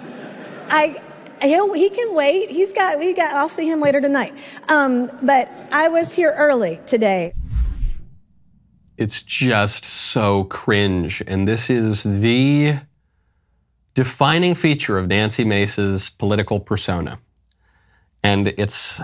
I 0.68 1.02
He'll, 1.42 1.74
he 1.74 1.90
can 1.90 2.14
wait. 2.14 2.52
He's 2.52 2.72
got, 2.72 3.00
we 3.00 3.14
got, 3.14 3.34
I'll 3.34 3.50
see 3.50 3.68
him 3.68 3.82
later 3.82 4.00
tonight. 4.00 4.34
Um, 4.70 5.12
but 5.24 5.50
I 5.72 5.88
was 5.88 6.14
here 6.14 6.34
early 6.38 6.80
today. 6.86 7.34
It's 9.02 9.24
just 9.24 9.84
so 9.84 10.44
cringe. 10.44 11.24
And 11.26 11.48
this 11.48 11.72
is 11.72 12.04
the 12.04 12.76
defining 13.96 14.54
feature 14.54 15.00
of 15.00 15.08
Nancy 15.08 15.44
Mace's 15.44 16.12
political 16.12 16.60
persona. 16.60 17.18
And 18.22 18.50
it's 18.60 19.02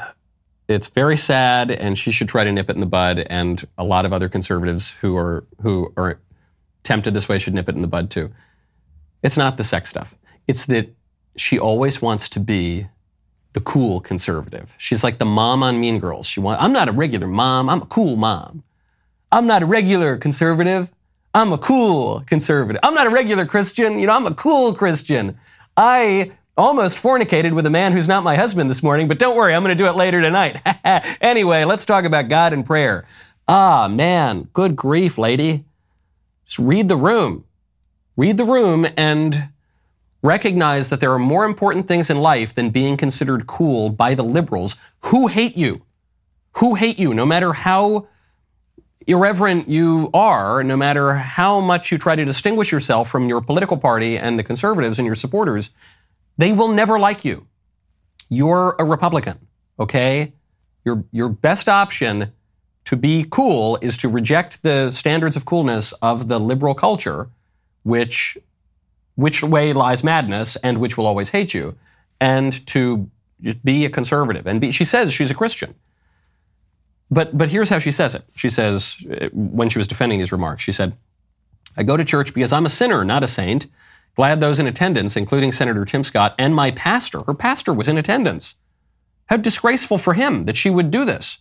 it's 0.67 0.85
very 0.85 1.17
sad 1.17 1.71
and 1.71 1.97
she 1.97 2.11
should 2.11 2.29
try 2.29 2.43
to 2.43 2.51
nip 2.51 2.69
it 2.69 2.75
in 2.75 2.79
the 2.79 2.85
bud 2.85 3.25
and 3.27 3.67
a 3.75 3.83
lot 3.83 4.05
of 4.05 4.13
other 4.13 4.29
conservatives 4.29 4.91
who 5.01 5.17
are 5.17 5.47
who 5.63 5.91
are 5.97 6.19
tempted 6.83 7.15
this 7.15 7.27
way 7.27 7.39
should 7.39 7.55
nip 7.55 7.67
it 7.67 7.73
in 7.73 7.81
the 7.81 7.87
bud 7.87 8.11
too. 8.11 8.31
It's 9.23 9.35
not 9.35 9.57
the 9.57 9.63
sex 9.63 9.89
stuff. 9.89 10.13
It's 10.47 10.65
that 10.65 10.93
she 11.37 11.57
always 11.57 12.03
wants 12.03 12.29
to 12.29 12.39
be 12.39 12.85
the 13.53 13.61
cool 13.61 13.99
conservative. 14.01 14.75
She's 14.77 15.03
like 15.03 15.17
the 15.17 15.25
mom 15.25 15.63
on 15.63 15.79
Mean 15.79 15.97
Girls. 15.97 16.27
She 16.27 16.39
want, 16.39 16.61
I'm 16.61 16.71
not 16.71 16.87
a 16.87 16.91
regular 16.91 17.25
mom. 17.25 17.67
I'm 17.67 17.81
a 17.81 17.87
cool 17.87 18.15
mom. 18.15 18.61
I'm 19.31 19.47
not 19.47 19.63
a 19.63 19.65
regular 19.65 20.17
conservative. 20.17 20.91
I'm 21.33 21.51
a 21.51 21.57
cool 21.57 22.21
conservative. 22.21 22.79
I'm 22.83 22.93
not 22.93 23.07
a 23.07 23.09
regular 23.09 23.45
Christian. 23.45 23.99
You 23.99 24.07
know, 24.07 24.13
I'm 24.13 24.25
a 24.25 24.33
cool 24.33 24.73
Christian. 24.73 25.37
I 25.75 26.31
almost 26.57 26.97
fornicated 26.97 27.53
with 27.53 27.65
a 27.65 27.69
man 27.69 27.91
who's 27.91 28.07
not 28.07 28.23
my 28.23 28.35
husband 28.35 28.69
this 28.69 28.81
morning, 28.81 29.07
but 29.07 29.19
don't 29.19 29.35
worry, 29.35 29.53
I'm 29.53 29.63
going 29.63 29.77
to 29.77 29.83
do 29.83 29.87
it 29.87 29.95
later 29.95 30.21
tonight. 30.21 30.59
anyway, 31.21 31.65
let's 31.65 31.85
talk 31.85 32.05
about 32.05 32.29
God 32.29 32.53
and 32.53 32.65
prayer. 32.65 33.05
Ah, 33.47 33.87
man, 33.87 34.49
good 34.53 34.75
grief, 34.75 35.17
lady. 35.17 35.65
Just 36.45 36.59
read 36.59 36.87
the 36.87 36.97
room. 36.97 37.45
Read 38.15 38.37
the 38.37 38.45
room 38.45 38.87
and 38.97 39.49
recognize 40.23 40.89
that 40.89 40.99
there 40.99 41.13
are 41.13 41.19
more 41.19 41.45
important 41.45 41.87
things 41.87 42.09
in 42.09 42.17
life 42.17 42.55
than 42.55 42.71
being 42.71 42.97
considered 42.97 43.45
cool 43.45 43.89
by 43.89 44.15
the 44.15 44.23
liberals 44.23 44.75
who 45.01 45.27
hate 45.27 45.55
you. 45.55 45.83
Who 46.53 46.73
hate 46.73 46.97
you, 46.97 47.13
no 47.13 47.25
matter 47.25 47.53
how 47.53 48.07
irreverent 49.07 49.69
you 49.69 50.09
are, 50.13 50.63
no 50.63 50.75
matter 50.75 51.13
how 51.15 51.61
much 51.61 51.91
you 51.91 51.97
try 51.97 52.15
to 52.15 52.25
distinguish 52.25 52.71
yourself 52.71 53.09
from 53.09 53.29
your 53.29 53.41
political 53.41 53.77
party 53.77 54.17
and 54.17 54.37
the 54.37 54.43
conservatives 54.43 54.99
and 54.99 55.05
your 55.05 55.15
supporters, 55.15 55.71
they 56.37 56.51
will 56.51 56.67
never 56.67 56.99
like 56.99 57.23
you. 57.25 57.47
You're 58.29 58.75
a 58.77 58.83
Republican, 58.83 59.39
okay? 59.79 60.33
Your, 60.83 61.05
your 61.11 61.29
best 61.29 61.69
option 61.69 62.33
to 62.85 62.95
be 62.95 63.25
cool 63.29 63.77
is 63.81 63.97
to 63.97 64.09
reject 64.09 64.61
the 64.63 64.89
standards 64.89 65.35
of 65.35 65.45
coolness 65.45 65.93
of 66.01 66.27
the 66.27 66.39
liberal 66.39 66.75
culture, 66.75 67.29
which, 67.83 68.37
which 69.15 69.41
way 69.41 69.73
lies 69.73 70.03
madness 70.03 70.57
and 70.57 70.77
which 70.77 70.97
will 70.97 71.07
always 71.07 71.29
hate 71.29 71.53
you, 71.53 71.75
and 72.19 72.65
to 72.67 73.09
be 73.63 73.85
a 73.85 73.89
conservative. 73.89 74.47
And 74.47 74.59
be, 74.59 74.71
she 74.71 74.85
says 74.85 75.13
she's 75.13 75.31
a 75.31 75.35
Christian. 75.35 75.75
But, 77.09 77.37
but 77.37 77.49
here's 77.49 77.69
how 77.69 77.79
she 77.79 77.91
says 77.91 78.15
it. 78.15 78.23
She 78.35 78.49
says, 78.49 78.97
uh, 79.09 79.29
when 79.33 79.69
she 79.69 79.79
was 79.79 79.87
defending 79.87 80.19
these 80.19 80.31
remarks, 80.31 80.63
she 80.63 80.71
said, 80.71 80.93
I 81.77 81.83
go 81.83 81.95
to 81.95 82.03
church 82.03 82.33
because 82.33 82.51
I'm 82.51 82.65
a 82.65 82.69
sinner, 82.69 83.05
not 83.05 83.23
a 83.23 83.27
saint. 83.27 83.67
Glad 84.15 84.41
those 84.41 84.59
in 84.59 84.67
attendance, 84.67 85.15
including 85.15 85.51
Senator 85.51 85.85
Tim 85.85 86.03
Scott 86.03 86.33
and 86.39 86.55
my 86.55 86.71
pastor, 86.71 87.21
her 87.23 87.33
pastor 87.33 87.71
was 87.71 87.87
in 87.87 87.97
attendance. 87.97 88.55
How 89.27 89.37
disgraceful 89.37 89.97
for 89.97 90.15
him 90.15 90.45
that 90.45 90.57
she 90.57 90.69
would 90.69 90.89
do 90.89 91.05
this. 91.05 91.39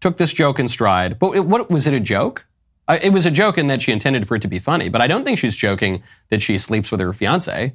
Took 0.00 0.16
this 0.16 0.32
joke 0.32 0.60
in 0.60 0.68
stride. 0.68 1.18
But 1.18 1.32
it, 1.32 1.46
what 1.46 1.68
was 1.68 1.86
it 1.86 1.94
a 1.94 2.00
joke? 2.00 2.46
It 2.88 3.12
was 3.12 3.26
a 3.26 3.30
joke 3.30 3.58
in 3.58 3.66
that 3.68 3.82
she 3.82 3.92
intended 3.92 4.26
for 4.26 4.36
it 4.36 4.42
to 4.42 4.48
be 4.48 4.58
funny, 4.58 4.88
but 4.88 5.00
I 5.00 5.06
don't 5.06 5.24
think 5.24 5.38
she's 5.38 5.54
joking 5.54 6.02
that 6.28 6.42
she 6.42 6.58
sleeps 6.58 6.90
with 6.90 7.00
her 7.00 7.12
fiance. 7.12 7.72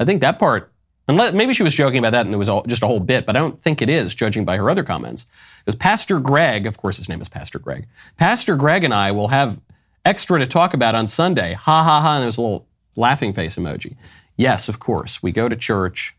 I 0.00 0.04
think 0.04 0.20
that 0.20 0.38
part 0.38 0.72
Unless, 1.08 1.32
maybe 1.32 1.54
she 1.54 1.62
was 1.62 1.74
joking 1.74 1.98
about 1.98 2.12
that 2.12 2.26
and 2.26 2.34
it 2.34 2.38
was 2.38 2.50
all, 2.50 2.62
just 2.64 2.82
a 2.82 2.86
whole 2.86 3.00
bit, 3.00 3.24
but 3.24 3.34
I 3.34 3.38
don't 3.38 3.60
think 3.62 3.80
it 3.80 3.88
is, 3.88 4.14
judging 4.14 4.44
by 4.44 4.58
her 4.58 4.68
other 4.68 4.84
comments. 4.84 5.26
Because 5.64 5.74
Pastor 5.74 6.20
Greg, 6.20 6.66
of 6.66 6.76
course 6.76 6.98
his 6.98 7.08
name 7.08 7.22
is 7.22 7.28
Pastor 7.28 7.58
Greg, 7.58 7.86
Pastor 8.18 8.56
Greg 8.56 8.84
and 8.84 8.92
I 8.92 9.10
will 9.10 9.28
have 9.28 9.58
extra 10.04 10.38
to 10.38 10.46
talk 10.46 10.74
about 10.74 10.94
on 10.94 11.06
Sunday. 11.06 11.54
Ha 11.54 11.82
ha 11.82 12.00
ha, 12.00 12.14
and 12.16 12.24
there's 12.24 12.36
a 12.36 12.42
little 12.42 12.66
laughing 12.94 13.32
face 13.32 13.56
emoji. 13.56 13.96
Yes, 14.36 14.68
of 14.68 14.78
course, 14.78 15.22
we 15.22 15.32
go 15.32 15.48
to 15.48 15.56
church 15.56 16.14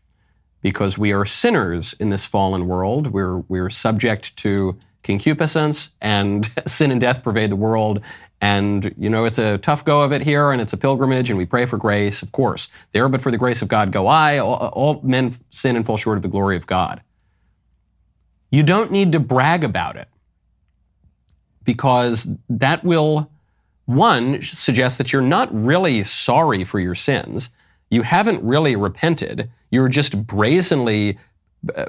because 0.60 0.98
we 0.98 1.12
are 1.12 1.24
sinners 1.24 1.94
in 1.94 2.10
this 2.10 2.24
fallen 2.24 2.66
world. 2.66 3.08
We're, 3.08 3.38
we're 3.38 3.70
subject 3.70 4.36
to 4.38 4.76
concupiscence 5.02 5.90
and 6.00 6.50
sin 6.66 6.90
and 6.90 7.00
death 7.00 7.22
pervade 7.22 7.50
the 7.50 7.56
world 7.56 8.00
and, 8.40 8.94
you 8.96 9.10
know, 9.10 9.26
it's 9.26 9.38
a 9.38 9.58
tough 9.58 9.84
go 9.84 10.00
of 10.00 10.12
it 10.12 10.22
here, 10.22 10.50
and 10.50 10.62
it's 10.62 10.72
a 10.72 10.78
pilgrimage, 10.78 11.28
and 11.28 11.38
we 11.38 11.44
pray 11.44 11.66
for 11.66 11.76
grace, 11.76 12.22
of 12.22 12.32
course. 12.32 12.68
There, 12.92 13.08
but 13.08 13.20
for 13.20 13.30
the 13.30 13.36
grace 13.36 13.60
of 13.60 13.68
God 13.68 13.92
go 13.92 14.06
I. 14.06 14.38
All, 14.38 14.54
all, 14.54 15.00
men 15.02 15.34
sin 15.50 15.76
and 15.76 15.84
fall 15.84 15.98
short 15.98 16.16
of 16.16 16.22
the 16.22 16.28
glory 16.28 16.56
of 16.56 16.66
God. 16.66 17.02
You 18.50 18.62
don't 18.62 18.90
need 18.90 19.12
to 19.12 19.20
brag 19.20 19.62
about 19.62 19.96
it 19.96 20.08
because 21.64 22.28
that 22.48 22.82
will, 22.82 23.30
one, 23.84 24.40
suggest 24.40 24.96
that 24.98 25.12
you're 25.12 25.20
not 25.20 25.48
really 25.52 26.02
sorry 26.02 26.64
for 26.64 26.80
your 26.80 26.94
sins. 26.94 27.50
You 27.90 28.02
haven't 28.02 28.42
really 28.42 28.74
repented. 28.74 29.50
You're 29.70 29.88
just 29.88 30.26
brazenly 30.26 31.18
uh, 31.76 31.86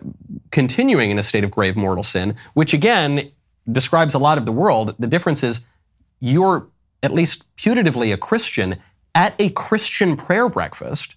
continuing 0.52 1.12
in 1.12 1.18
a 1.18 1.24
state 1.24 1.46
of 1.46 1.52
grave 1.52 1.78
mortal 1.78 2.04
sin, 2.04 2.36
which 2.54 2.74
again 2.74 3.32
describes 3.72 4.14
a 4.14 4.20
lot 4.20 4.38
of 4.38 4.46
the 4.46 4.52
world. 4.52 4.96
The 5.00 5.08
difference 5.08 5.44
is 5.44 5.62
you're 6.22 6.70
at 7.04 7.14
least 7.14 7.54
putatively 7.58 8.14
a 8.14 8.18
Christian 8.18 8.78
at 9.14 9.36
a 9.40 9.50
Christian 9.50 10.16
prayer 10.16 10.48
breakfast. 10.48 11.16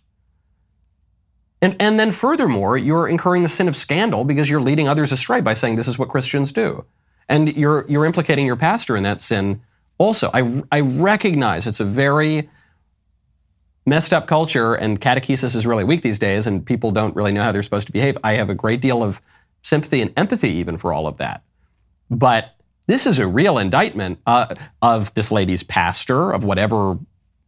And, 1.63 1.77
and 1.79 2.01
then 2.01 2.11
furthermore, 2.11 2.77
you're 2.77 3.07
incurring 3.07 3.43
the 3.43 3.49
sin 3.49 3.69
of 3.69 3.77
scandal 3.77 4.25
because 4.25 4.51
you're 4.51 4.61
leading 4.61 4.89
others 4.89 5.13
astray 5.13 5.41
by 5.41 5.55
saying 5.55 5.77
this 5.77 5.89
is 5.89 5.99
what 5.99 6.09
Christians 6.09 6.53
do. 6.53 6.85
And 7.29 7.57
you're, 7.57 7.87
you're 7.89 8.05
implicating 8.05 8.45
your 8.45 8.57
pastor 8.57 8.97
in 8.97 9.03
that 9.05 9.21
sin 9.21 9.63
also. 9.97 10.31
I, 10.35 10.63
I 10.73 10.81
recognize 10.81 11.67
it's 11.67 11.81
a 11.81 11.85
very 11.85 12.51
messed 13.87 14.13
up 14.13 14.27
culture 14.27 14.75
and 14.75 15.01
catechesis 15.01 15.55
is 15.55 15.67
really 15.67 15.85
weak 15.85 16.03
these 16.03 16.19
days 16.19 16.47
and 16.47 16.65
people 16.65 16.91
don't 16.91 17.15
really 17.15 17.33
know 17.33 17.43
how 17.43 17.53
they're 17.53 17.63
supposed 17.63 17.87
to 17.87 17.93
behave. 17.93 18.17
I 18.25 18.35
have 18.35 18.51
a 18.51 18.55
great 18.55 18.81
deal 18.81 19.03
of 19.03 19.21
sympathy 19.63 20.01
and 20.01 20.13
empathy 20.17 20.51
even 20.51 20.77
for 20.77 20.93
all 20.93 21.07
of 21.07 21.19
that. 21.19 21.43
But 22.11 22.55
this 22.87 23.07
is 23.07 23.19
a 23.19 23.27
real 23.27 23.59
indictment 23.59 24.19
uh, 24.27 24.55
of 24.83 25.13
this 25.15 25.31
lady's 25.31 25.63
pastor, 25.63 26.31
of 26.31 26.45
whatever 26.45 26.99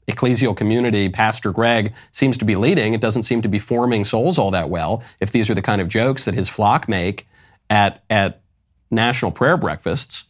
ecclesial 0.08 0.56
community 0.56 1.08
Pastor 1.08 1.50
Greg 1.50 1.92
seems 2.12 2.38
to 2.38 2.44
be 2.44 2.56
leading. 2.56 2.94
It 2.94 3.00
doesn't 3.00 3.24
seem 3.24 3.42
to 3.42 3.48
be 3.48 3.58
forming 3.58 4.04
souls 4.04 4.38
all 4.38 4.50
that 4.52 4.70
well 4.70 5.02
if 5.20 5.32
these 5.32 5.50
are 5.50 5.54
the 5.54 5.62
kind 5.62 5.80
of 5.80 5.88
jokes 5.88 6.24
that 6.26 6.34
his 6.34 6.48
flock 6.48 6.88
make 6.88 7.26
at, 7.68 8.04
at 8.08 8.40
national 8.90 9.32
prayer 9.32 9.56
breakfasts. 9.56 10.24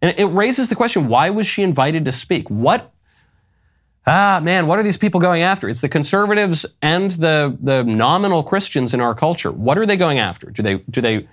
And 0.00 0.14
it 0.18 0.26
raises 0.26 0.68
the 0.68 0.76
question 0.76 1.08
why 1.08 1.30
was 1.30 1.46
she 1.46 1.62
invited 1.62 2.04
to 2.06 2.12
speak? 2.12 2.48
What? 2.48 2.92
ah, 4.08 4.40
man, 4.42 4.66
what 4.66 4.78
are 4.78 4.82
these 4.82 4.96
people 4.96 5.20
going 5.20 5.42
after? 5.42 5.68
It's 5.68 5.82
the 5.82 5.88
conservatives 5.88 6.64
and 6.80 7.10
the, 7.10 7.56
the 7.60 7.84
nominal 7.84 8.42
Christians 8.42 8.94
in 8.94 9.00
our 9.00 9.14
culture. 9.14 9.52
What 9.52 9.76
are 9.76 9.84
they 9.84 9.96
going 9.96 10.18
after? 10.18 10.50
Do 10.50 10.62
they, 10.62 10.78
do 10.90 11.00
they, 11.00 11.28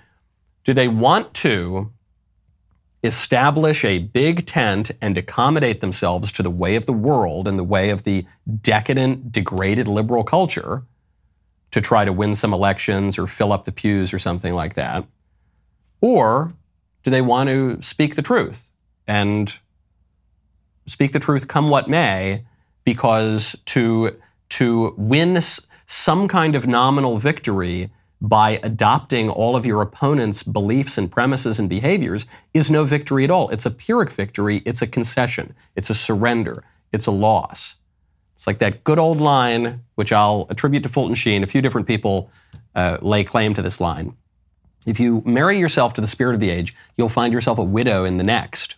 do 0.62 0.74
they 0.74 0.86
want 0.86 1.32
to 1.34 1.90
establish 3.06 3.84
a 3.84 3.98
big 3.98 4.46
tent 4.46 4.90
and 5.00 5.16
accommodate 5.16 5.80
themselves 5.80 6.30
to 6.32 6.42
the 6.42 6.50
way 6.50 6.76
of 6.76 6.86
the 6.86 6.92
world 6.92 7.48
and 7.48 7.58
the 7.58 7.64
way 7.64 7.90
of 7.90 8.02
the 8.02 8.26
decadent, 8.60 9.32
degraded 9.32 9.88
liberal 9.88 10.24
culture 10.24 10.82
to 11.70 11.80
try 11.80 12.04
to 12.04 12.12
win 12.12 12.34
some 12.34 12.52
elections 12.52 13.18
or 13.18 13.26
fill 13.26 13.52
up 13.52 13.64
the 13.64 13.72
pews 13.72 14.12
or 14.12 14.18
something 14.18 14.54
like 14.54 14.74
that? 14.74 15.04
Or 16.00 16.52
do 17.02 17.10
they 17.10 17.22
want 17.22 17.48
to 17.48 17.80
speak 17.80 18.14
the 18.14 18.22
truth 18.22 18.70
and 19.06 19.58
speak 20.86 21.12
the 21.12 21.18
truth 21.18 21.48
come 21.48 21.68
what 21.68 21.88
may 21.88 22.44
because 22.84 23.56
to 23.66 24.16
to 24.48 24.94
win 24.96 25.40
some 25.86 26.28
kind 26.28 26.54
of 26.54 26.66
nominal 26.66 27.18
victory 27.18 27.90
by 28.20 28.58
adopting 28.62 29.28
all 29.28 29.56
of 29.56 29.66
your 29.66 29.82
opponent's 29.82 30.42
beliefs 30.42 30.96
and 30.96 31.10
premises 31.10 31.58
and 31.58 31.68
behaviors 31.68 32.26
is 32.54 32.70
no 32.70 32.84
victory 32.84 33.24
at 33.24 33.30
all. 33.30 33.48
It's 33.50 33.66
a 33.66 33.70
Pyrrhic 33.70 34.10
victory. 34.10 34.62
It's 34.64 34.80
a 34.80 34.86
concession. 34.86 35.54
It's 35.74 35.90
a 35.90 35.94
surrender. 35.94 36.64
It's 36.92 37.06
a 37.06 37.10
loss. 37.10 37.76
It's 38.34 38.46
like 38.46 38.58
that 38.58 38.84
good 38.84 38.98
old 38.98 39.20
line, 39.20 39.82
which 39.94 40.12
I'll 40.12 40.46
attribute 40.50 40.82
to 40.82 40.88
Fulton 40.88 41.14
Sheen. 41.14 41.42
A 41.42 41.46
few 41.46 41.62
different 41.62 41.86
people 41.86 42.30
uh, 42.74 42.98
lay 43.00 43.24
claim 43.24 43.54
to 43.54 43.62
this 43.62 43.80
line. 43.80 44.16
If 44.86 45.00
you 45.00 45.22
marry 45.26 45.58
yourself 45.58 45.94
to 45.94 46.00
the 46.00 46.06
spirit 46.06 46.34
of 46.34 46.40
the 46.40 46.50
age, 46.50 46.74
you'll 46.96 47.08
find 47.08 47.32
yourself 47.32 47.58
a 47.58 47.64
widow 47.64 48.04
in 48.04 48.18
the 48.18 48.24
next. 48.24 48.76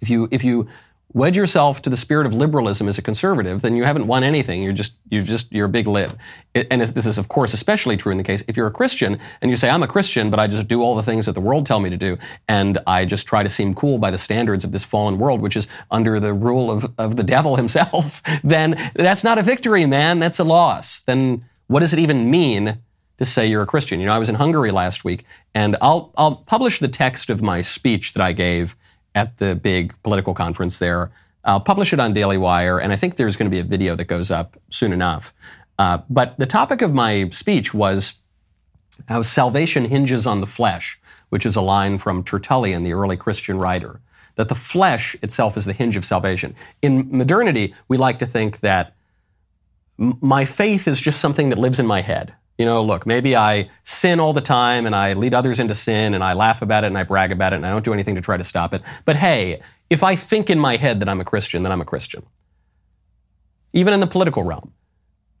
If 0.00 0.08
you, 0.08 0.28
if 0.30 0.42
you 0.42 0.68
wed 1.14 1.36
yourself 1.36 1.82
to 1.82 1.90
the 1.90 1.96
spirit 1.96 2.26
of 2.26 2.32
liberalism 2.32 2.88
as 2.88 2.98
a 2.98 3.02
conservative, 3.02 3.62
then 3.62 3.76
you 3.76 3.84
haven't 3.84 4.06
won 4.06 4.24
anything. 4.24 4.62
You're 4.62 4.72
just 4.72 4.94
you're 5.10 5.22
just 5.22 5.52
you're 5.52 5.66
a 5.66 5.70
big 5.70 5.86
lib. 5.86 6.18
And 6.54 6.80
this 6.80 7.06
is 7.06 7.18
of 7.18 7.28
course 7.28 7.52
especially 7.52 7.96
true 7.96 8.12
in 8.12 8.18
the 8.18 8.24
case 8.24 8.42
if 8.48 8.56
you're 8.56 8.66
a 8.66 8.72
Christian 8.72 9.18
and 9.40 9.50
you 9.50 9.56
say 9.56 9.68
I'm 9.68 9.82
a 9.82 9.88
Christian, 9.88 10.30
but 10.30 10.40
I 10.40 10.46
just 10.46 10.68
do 10.68 10.82
all 10.82 10.94
the 10.94 11.02
things 11.02 11.26
that 11.26 11.32
the 11.32 11.40
world 11.40 11.66
tell 11.66 11.80
me 11.80 11.90
to 11.90 11.96
do, 11.96 12.18
and 12.48 12.78
I 12.86 13.04
just 13.04 13.26
try 13.26 13.42
to 13.42 13.50
seem 13.50 13.74
cool 13.74 13.98
by 13.98 14.10
the 14.10 14.18
standards 14.18 14.64
of 14.64 14.72
this 14.72 14.84
fallen 14.84 15.18
world, 15.18 15.40
which 15.40 15.56
is 15.56 15.68
under 15.90 16.18
the 16.18 16.32
rule 16.32 16.70
of 16.70 16.90
of 16.98 17.16
the 17.16 17.24
devil 17.24 17.56
himself. 17.62 18.22
then 18.42 18.78
that's 18.94 19.24
not 19.24 19.38
a 19.38 19.42
victory, 19.42 19.86
man. 19.86 20.18
That's 20.18 20.38
a 20.38 20.44
loss. 20.44 21.02
Then 21.02 21.44
what 21.66 21.80
does 21.80 21.92
it 21.92 21.98
even 21.98 22.30
mean? 22.30 22.78
To 23.18 23.26
say 23.26 23.46
you're 23.46 23.62
a 23.62 23.66
Christian. 23.66 24.00
You 24.00 24.06
know, 24.06 24.14
I 24.14 24.18
was 24.18 24.28
in 24.28 24.34
Hungary 24.34 24.72
last 24.72 25.04
week, 25.04 25.24
and 25.54 25.76
I'll 25.80 26.12
I'll 26.16 26.36
publish 26.36 26.80
the 26.80 26.88
text 26.88 27.30
of 27.30 27.40
my 27.40 27.62
speech 27.62 28.14
that 28.14 28.22
I 28.22 28.32
gave 28.32 28.74
at 29.14 29.38
the 29.38 29.54
big 29.54 29.94
political 30.02 30.34
conference 30.34 30.78
there. 30.78 31.10
I'll 31.44 31.60
publish 31.60 31.92
it 31.92 32.00
on 32.00 32.12
Daily 32.12 32.38
Wire, 32.38 32.78
and 32.78 32.92
I 32.92 32.96
think 32.96 33.16
there's 33.16 33.36
going 33.36 33.50
to 33.50 33.54
be 33.54 33.60
a 33.60 33.64
video 33.64 33.94
that 33.96 34.04
goes 34.04 34.30
up 34.30 34.56
soon 34.70 34.92
enough. 34.92 35.34
Uh, 35.78 35.98
but 36.08 36.36
the 36.38 36.46
topic 36.46 36.82
of 36.82 36.94
my 36.94 37.28
speech 37.30 37.74
was 37.74 38.14
how 39.08 39.22
salvation 39.22 39.86
hinges 39.86 40.26
on 40.26 40.40
the 40.40 40.46
flesh, 40.46 41.00
which 41.30 41.44
is 41.44 41.56
a 41.56 41.60
line 41.60 41.98
from 41.98 42.22
Tertullian, 42.22 42.84
the 42.84 42.92
early 42.92 43.16
Christian 43.16 43.58
writer, 43.58 44.00
that 44.36 44.48
the 44.48 44.54
flesh 44.54 45.16
itself 45.22 45.56
is 45.56 45.64
the 45.64 45.72
hinge 45.72 45.96
of 45.96 46.04
salvation. 46.04 46.54
In 46.80 47.08
modernity, 47.10 47.74
we 47.88 47.96
like 47.96 48.18
to 48.20 48.26
think 48.26 48.60
that 48.60 48.94
my 49.98 50.44
faith 50.44 50.86
is 50.86 51.00
just 51.00 51.20
something 51.20 51.48
that 51.48 51.58
lives 51.58 51.78
in 51.78 51.86
my 51.86 52.00
head. 52.00 52.34
You 52.58 52.66
know, 52.66 52.82
look, 52.84 53.06
maybe 53.06 53.34
I 53.34 53.70
sin 53.82 54.20
all 54.20 54.32
the 54.32 54.40
time 54.40 54.86
and 54.86 54.94
I 54.94 55.14
lead 55.14 55.34
others 55.34 55.58
into 55.58 55.74
sin 55.74 56.14
and 56.14 56.22
I 56.22 56.34
laugh 56.34 56.62
about 56.62 56.84
it 56.84 56.88
and 56.88 56.98
I 56.98 57.02
brag 57.02 57.32
about 57.32 57.52
it 57.52 57.56
and 57.56 57.66
I 57.66 57.70
don't 57.70 57.84
do 57.84 57.92
anything 57.92 58.14
to 58.14 58.20
try 58.20 58.36
to 58.36 58.44
stop 58.44 58.74
it. 58.74 58.82
But 59.04 59.16
hey, 59.16 59.62
if 59.90 60.02
I 60.02 60.16
think 60.16 60.50
in 60.50 60.58
my 60.58 60.76
head 60.76 61.00
that 61.00 61.08
I'm 61.08 61.20
a 61.20 61.24
Christian, 61.24 61.62
then 61.62 61.72
I'm 61.72 61.80
a 61.80 61.84
Christian. 61.84 62.24
Even 63.72 63.94
in 63.94 64.00
the 64.00 64.06
political 64.06 64.42
realm. 64.42 64.72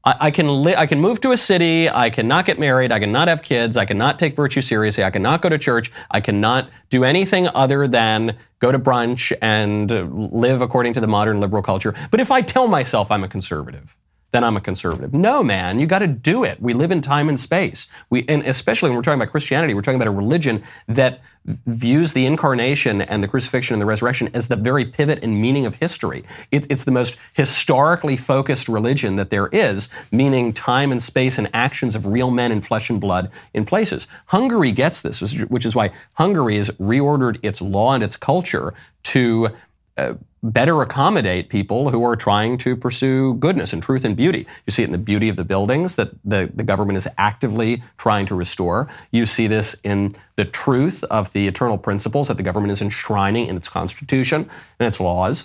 I, 0.04 0.32
can 0.32 0.64
li- 0.64 0.74
I 0.74 0.86
can 0.86 1.00
move 1.00 1.20
to 1.20 1.30
a 1.30 1.36
city. 1.36 1.88
I 1.88 2.10
cannot 2.10 2.44
get 2.44 2.58
married. 2.58 2.90
I 2.90 2.98
cannot 2.98 3.28
have 3.28 3.40
kids. 3.40 3.76
I 3.76 3.84
cannot 3.84 4.18
take 4.18 4.34
virtue 4.34 4.60
seriously. 4.60 5.04
I 5.04 5.10
cannot 5.10 5.42
go 5.42 5.48
to 5.48 5.58
church. 5.58 5.92
I 6.10 6.20
cannot 6.20 6.70
do 6.90 7.04
anything 7.04 7.46
other 7.54 7.86
than 7.86 8.36
go 8.58 8.72
to 8.72 8.80
brunch 8.80 9.32
and 9.40 10.32
live 10.32 10.60
according 10.60 10.94
to 10.94 11.00
the 11.00 11.06
modern 11.06 11.38
liberal 11.38 11.62
culture. 11.62 11.94
But 12.10 12.18
if 12.18 12.32
I 12.32 12.42
tell 12.42 12.66
myself 12.66 13.12
I'm 13.12 13.22
a 13.22 13.28
conservative, 13.28 13.96
then 14.32 14.44
I'm 14.44 14.56
a 14.56 14.60
conservative. 14.60 15.12
No, 15.12 15.42
man, 15.42 15.78
you 15.78 15.86
got 15.86 16.00
to 16.00 16.06
do 16.06 16.42
it. 16.42 16.60
We 16.60 16.72
live 16.72 16.90
in 16.90 17.02
time 17.02 17.28
and 17.28 17.38
space. 17.38 17.86
We, 18.10 18.24
and 18.28 18.42
especially 18.42 18.88
when 18.88 18.96
we're 18.96 19.02
talking 19.02 19.20
about 19.20 19.30
Christianity, 19.30 19.74
we're 19.74 19.82
talking 19.82 20.00
about 20.00 20.08
a 20.08 20.16
religion 20.16 20.62
that 20.88 21.20
views 21.44 22.12
the 22.12 22.24
incarnation 22.24 23.02
and 23.02 23.22
the 23.22 23.28
crucifixion 23.28 23.74
and 23.74 23.82
the 23.82 23.86
resurrection 23.86 24.30
as 24.32 24.48
the 24.48 24.56
very 24.56 24.84
pivot 24.84 25.22
and 25.22 25.40
meaning 25.40 25.66
of 25.66 25.74
history. 25.74 26.24
It, 26.50 26.66
it's 26.70 26.84
the 26.84 26.92
most 26.92 27.16
historically 27.34 28.16
focused 28.16 28.68
religion 28.68 29.16
that 29.16 29.30
there 29.30 29.48
is, 29.48 29.90
meaning 30.10 30.52
time 30.52 30.92
and 30.92 31.02
space 31.02 31.38
and 31.38 31.50
actions 31.52 31.94
of 31.94 32.06
real 32.06 32.30
men 32.30 32.52
in 32.52 32.60
flesh 32.62 32.88
and 32.88 33.00
blood 33.00 33.30
in 33.52 33.64
places. 33.64 34.06
Hungary 34.26 34.72
gets 34.72 35.02
this, 35.02 35.20
which 35.44 35.66
is 35.66 35.74
why 35.74 35.90
Hungary 36.14 36.56
has 36.56 36.70
reordered 36.72 37.38
its 37.42 37.60
law 37.60 37.92
and 37.92 38.02
its 38.02 38.16
culture 38.16 38.72
to 39.02 39.50
uh, 39.96 40.14
better 40.42 40.82
accommodate 40.82 41.48
people 41.48 41.90
who 41.90 42.02
are 42.04 42.16
trying 42.16 42.58
to 42.58 42.74
pursue 42.74 43.34
goodness 43.34 43.72
and 43.72 43.82
truth 43.82 44.04
and 44.04 44.16
beauty. 44.16 44.46
You 44.66 44.72
see 44.72 44.82
it 44.82 44.86
in 44.86 44.92
the 44.92 44.98
beauty 44.98 45.28
of 45.28 45.36
the 45.36 45.44
buildings 45.44 45.96
that 45.96 46.10
the, 46.24 46.50
the 46.52 46.64
government 46.64 46.96
is 46.96 47.06
actively 47.16 47.82
trying 47.96 48.26
to 48.26 48.34
restore. 48.34 48.88
You 49.12 49.26
see 49.26 49.46
this 49.46 49.76
in 49.84 50.16
the 50.36 50.44
truth 50.44 51.04
of 51.04 51.32
the 51.32 51.46
eternal 51.46 51.78
principles 51.78 52.28
that 52.28 52.38
the 52.38 52.42
government 52.42 52.72
is 52.72 52.82
enshrining 52.82 53.46
in 53.46 53.56
its 53.56 53.68
constitution 53.68 54.50
and 54.80 54.86
its 54.86 54.98
laws. 54.98 55.44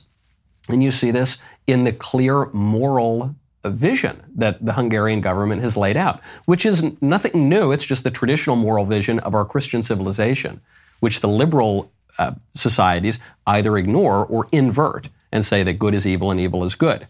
And 0.70 0.84
you 0.84 0.92
see 0.92 1.12
this 1.12 1.38
in 1.68 1.84
the 1.84 1.94
clear 1.94 2.48
moral 2.48 3.36
vision 3.64 4.24
that 4.36 4.66
the 4.66 4.74
Hungarian 4.74 5.22
government 5.22 5.62
has 5.62 5.78
laid 5.78 5.98
out, 5.98 6.22
which 6.46 6.66
is 6.66 6.84
nothing 7.02 7.50
new. 7.50 7.72
It's 7.72 7.86
just 7.86 8.04
the 8.04 8.12
traditional 8.12 8.56
moral 8.56 8.86
vision 8.86 9.20
of 9.20 9.36
our 9.36 9.46
Christian 9.46 9.84
civilization, 9.84 10.62
which 11.02 11.20
the 11.20 11.28
liberal 11.28 11.92
uh, 12.18 12.34
societies 12.54 13.20
either 13.46 13.78
ignore 13.78 14.26
or 14.26 14.48
invert 14.52 15.10
and 15.32 15.46
say 15.46 15.64
that 15.64 15.74
good 15.74 15.94
is 15.94 16.08
evil 16.08 16.32
and 16.32 16.40
evil 16.40 16.64
is 16.64 16.76
good. 16.76 17.08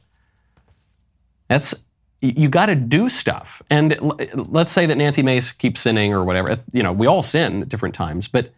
That's 1.47 1.73
you 2.19 2.49
got 2.49 2.65
to 2.65 2.75
do 2.75 3.09
stuff. 3.09 3.61
And 3.69 3.95
let's 4.33 4.71
say 4.71 4.87
that 4.87 4.97
Nancy 4.97 5.21
Mace 5.21 5.51
keeps 5.51 5.81
sinning 5.81 6.13
or 6.13 6.23
whatever. 6.23 6.59
You 6.73 6.81
know, 6.81 6.91
we 6.91 7.05
all 7.05 7.21
sin 7.21 7.61
at 7.61 7.69
different 7.69 7.93
times, 7.93 8.27
but 8.27 8.51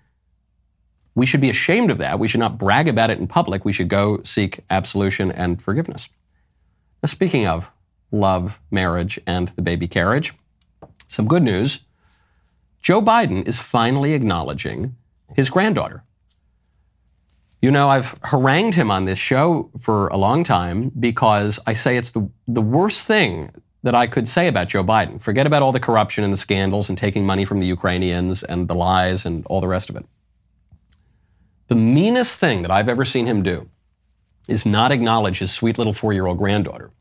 we 1.14 1.26
should 1.26 1.42
be 1.42 1.50
ashamed 1.50 1.92
of 1.92 1.98
that. 1.98 2.20
We 2.20 2.30
should 2.30 2.40
not 2.40 2.58
brag 2.58 2.88
about 2.88 3.10
it 3.10 3.20
in 3.20 3.28
public. 3.28 3.66
We 3.66 3.74
should 3.74 3.90
go 3.90 4.24
seek 4.24 4.62
absolution 4.70 5.30
and 5.32 5.62
forgiveness. 5.62 6.08
Now, 7.04 7.08
speaking 7.08 7.48
of 7.48 7.70
love, 8.12 8.62
marriage, 8.72 9.20
and 9.28 9.50
the 9.50 9.62
baby 9.62 9.88
carriage, 9.88 10.34
some 11.08 11.28
good 11.28 11.44
news. 11.44 11.82
Joe 12.82 13.02
Biden 13.02 13.46
is 13.48 13.60
finally 13.60 14.14
acknowledging 14.14 14.96
his 15.36 15.50
granddaughter. 15.50 16.04
You 17.62 17.72
know, 17.72 17.90
I've 17.90 18.18
harangued 18.24 18.76
him 18.76 18.90
on 18.90 19.06
this 19.06 19.20
show 19.20 19.70
for 19.80 20.08
a 20.08 20.18
long 20.18 20.44
time 20.46 20.92
because 20.98 21.60
I 21.68 21.74
say 21.74 21.98
it's 21.98 22.12
the, 22.12 22.30
the 22.48 22.62
worst 22.62 23.06
thing 23.06 23.52
that 23.84 23.96
I 23.96 24.08
could 24.08 24.28
say 24.28 24.48
about 24.48 24.70
Joe 24.70 24.84
Biden. 24.84 25.22
Forget 25.22 25.46
about 25.46 25.62
all 25.62 25.72
the 25.72 25.80
corruption 25.80 26.24
and 26.24 26.32
the 26.32 26.38
scandals 26.38 26.88
and 26.90 26.98
taking 26.98 27.26
money 27.26 27.44
from 27.44 27.60
the 27.60 27.68
Ukrainians 27.68 28.44
and 28.44 28.68
the 28.68 28.76
lies 28.76 29.26
and 29.26 29.46
all 29.48 29.60
the 29.60 29.68
rest 29.68 29.90
of 29.90 29.98
it. 29.98 30.06
The 31.68 31.76
meanest 31.76 32.40
thing 32.40 32.62
that 32.62 32.72
I've 32.72 32.90
ever 32.90 33.06
seen 33.06 33.28
him 33.28 33.44
do 33.44 33.70
is 34.48 34.66
not 34.66 34.92
acknowledge 34.92 35.40
his 35.40 35.52
sweet 35.52 35.78
little 35.78 35.94
four 35.94 36.14
year 36.14 36.26
old 36.26 36.38
granddaughter 36.38 36.92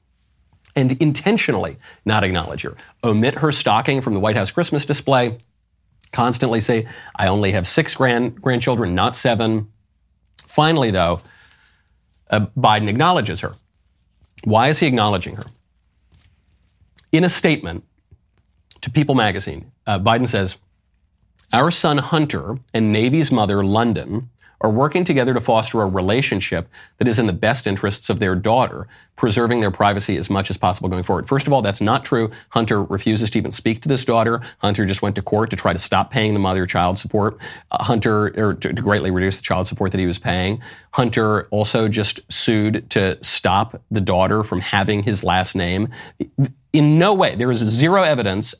and 0.76 0.92
intentionally 1.00 1.76
not 2.04 2.22
acknowledge 2.22 2.62
her. 2.62 2.76
Omit 3.02 3.34
her 3.34 3.50
stocking 3.50 4.00
from 4.00 4.14
the 4.14 4.20
White 4.20 4.36
House 4.36 4.50
Christmas 4.50 4.86
display. 4.86 5.38
Constantly 6.12 6.60
say, 6.60 6.86
I 7.16 7.28
only 7.28 7.52
have 7.52 7.66
six 7.66 7.94
grand, 7.94 8.40
grandchildren, 8.40 8.94
not 8.94 9.16
seven. 9.16 9.68
Finally, 10.48 10.90
though, 10.90 11.20
uh, 12.30 12.46
Biden 12.56 12.88
acknowledges 12.88 13.42
her. 13.42 13.54
Why 14.44 14.68
is 14.68 14.78
he 14.78 14.86
acknowledging 14.86 15.36
her? 15.36 15.44
In 17.12 17.22
a 17.22 17.28
statement 17.28 17.84
to 18.80 18.90
People 18.90 19.14
magazine, 19.14 19.70
uh, 19.86 19.98
Biden 19.98 20.26
says, 20.26 20.56
Our 21.52 21.70
son 21.70 21.98
Hunter 21.98 22.58
and 22.72 22.92
Navy's 22.92 23.30
mother, 23.30 23.56
Lunden, 23.58 24.28
are 24.60 24.70
working 24.70 25.04
together 25.04 25.34
to 25.34 25.40
foster 25.40 25.82
a 25.82 25.86
relationship 25.86 26.68
that 26.98 27.06
is 27.06 27.18
in 27.18 27.26
the 27.26 27.32
best 27.32 27.66
interests 27.66 28.10
of 28.10 28.18
their 28.18 28.34
daughter, 28.34 28.88
preserving 29.16 29.60
their 29.60 29.70
privacy 29.70 30.16
as 30.16 30.28
much 30.28 30.50
as 30.50 30.56
possible 30.56 30.88
going 30.88 31.02
forward. 31.02 31.28
First 31.28 31.46
of 31.46 31.52
all, 31.52 31.62
that's 31.62 31.80
not 31.80 32.04
true. 32.04 32.30
Hunter 32.50 32.82
refuses 32.82 33.30
to 33.30 33.38
even 33.38 33.50
speak 33.50 33.82
to 33.82 33.88
this 33.88 34.04
daughter. 34.04 34.40
Hunter 34.58 34.84
just 34.84 35.02
went 35.02 35.14
to 35.16 35.22
court 35.22 35.50
to 35.50 35.56
try 35.56 35.72
to 35.72 35.78
stop 35.78 36.10
paying 36.10 36.34
the 36.34 36.40
mother 36.40 36.66
child 36.66 36.98
support. 36.98 37.38
Uh, 37.70 37.84
Hunter, 37.84 38.32
or 38.36 38.54
to, 38.54 38.72
to 38.72 38.82
greatly 38.82 39.10
reduce 39.10 39.36
the 39.36 39.42
child 39.42 39.66
support 39.66 39.92
that 39.92 39.98
he 40.00 40.06
was 40.06 40.18
paying. 40.18 40.60
Hunter 40.92 41.46
also 41.48 41.88
just 41.88 42.20
sued 42.30 42.88
to 42.90 43.22
stop 43.22 43.80
the 43.90 44.00
daughter 44.00 44.42
from 44.42 44.60
having 44.60 45.02
his 45.02 45.22
last 45.22 45.54
name. 45.54 45.88
In 46.72 46.98
no 46.98 47.14
way, 47.14 47.34
there 47.34 47.50
is 47.50 47.58
zero 47.58 48.02
evidence 48.02 48.54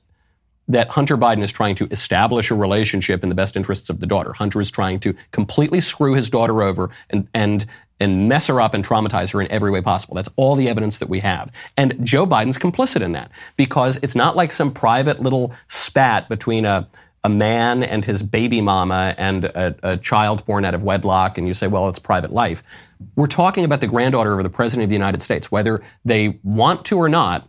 that 0.69 0.91
Hunter 0.91 1.17
Biden 1.17 1.43
is 1.43 1.51
trying 1.51 1.75
to 1.77 1.89
establish 1.91 2.51
a 2.51 2.55
relationship 2.55 3.23
in 3.23 3.31
the 3.31 3.35
best 3.35 3.57
interests 3.57 3.89
of 3.89 4.01
the 4.01 4.07
daughter. 4.07 4.33
Hunter 4.35 4.61
is 4.61 4.71
trying 4.71 5.01
to 5.01 5.15
completely 5.33 5.81
screw 5.81 6.15
his 6.15 6.29
daughter 6.29 6.63
over 6.63 6.91
and, 7.09 7.27
and, 7.33 7.65
and 7.99 8.29
mess 8.29 8.47
her 8.49 8.61
up 8.61 8.75
and 8.75 8.87
traumatize 8.87 9.33
her 9.33 9.41
in 9.41 9.51
every 9.51 9.71
way 9.71 9.81
possible. 9.81 10.15
That's 10.15 10.29
all 10.37 10.57
the 10.57 10.69
evidence 10.69 10.99
that 10.99 11.09
we 11.09 11.21
have. 11.21 11.51
And 11.77 12.05
Joe 12.05 12.27
Biden's 12.27 12.59
complicit 12.59 13.01
in 13.01 13.13
that 13.13 13.31
because 13.57 13.99
it's 14.03 14.15
not 14.15 14.37
like 14.37 14.53
some 14.53 14.73
private 14.73 15.23
little 15.23 15.55
spat 15.69 16.29
between 16.29 16.67
a, 16.67 16.87
a 17.25 17.29
man 17.29 17.83
and 17.83 18.05
his 18.05 18.23
baby 18.23 18.61
mama 18.61 19.15
and 19.17 19.47
a, 19.47 19.75
a 19.83 19.97
child 19.97 20.45
born 20.47 20.65
out 20.65 20.75
of 20.75 20.83
wedlock, 20.83 21.39
and 21.39 21.49
you 21.49 21.55
say, 21.55 21.67
well, 21.67 21.89
it's 21.89 21.99
private 21.99 22.33
life. 22.33 22.63
We're 23.17 23.27
talking 23.27 23.65
about 23.65 23.81
the 23.81 23.87
granddaughter 23.87 24.37
of 24.37 24.43
the 24.43 24.51
President 24.51 24.85
of 24.85 24.91
the 24.91 24.95
United 24.95 25.23
States. 25.23 25.51
Whether 25.51 25.83
they 26.05 26.39
want 26.43 26.85
to 26.87 26.99
or 26.99 27.09
not, 27.09 27.49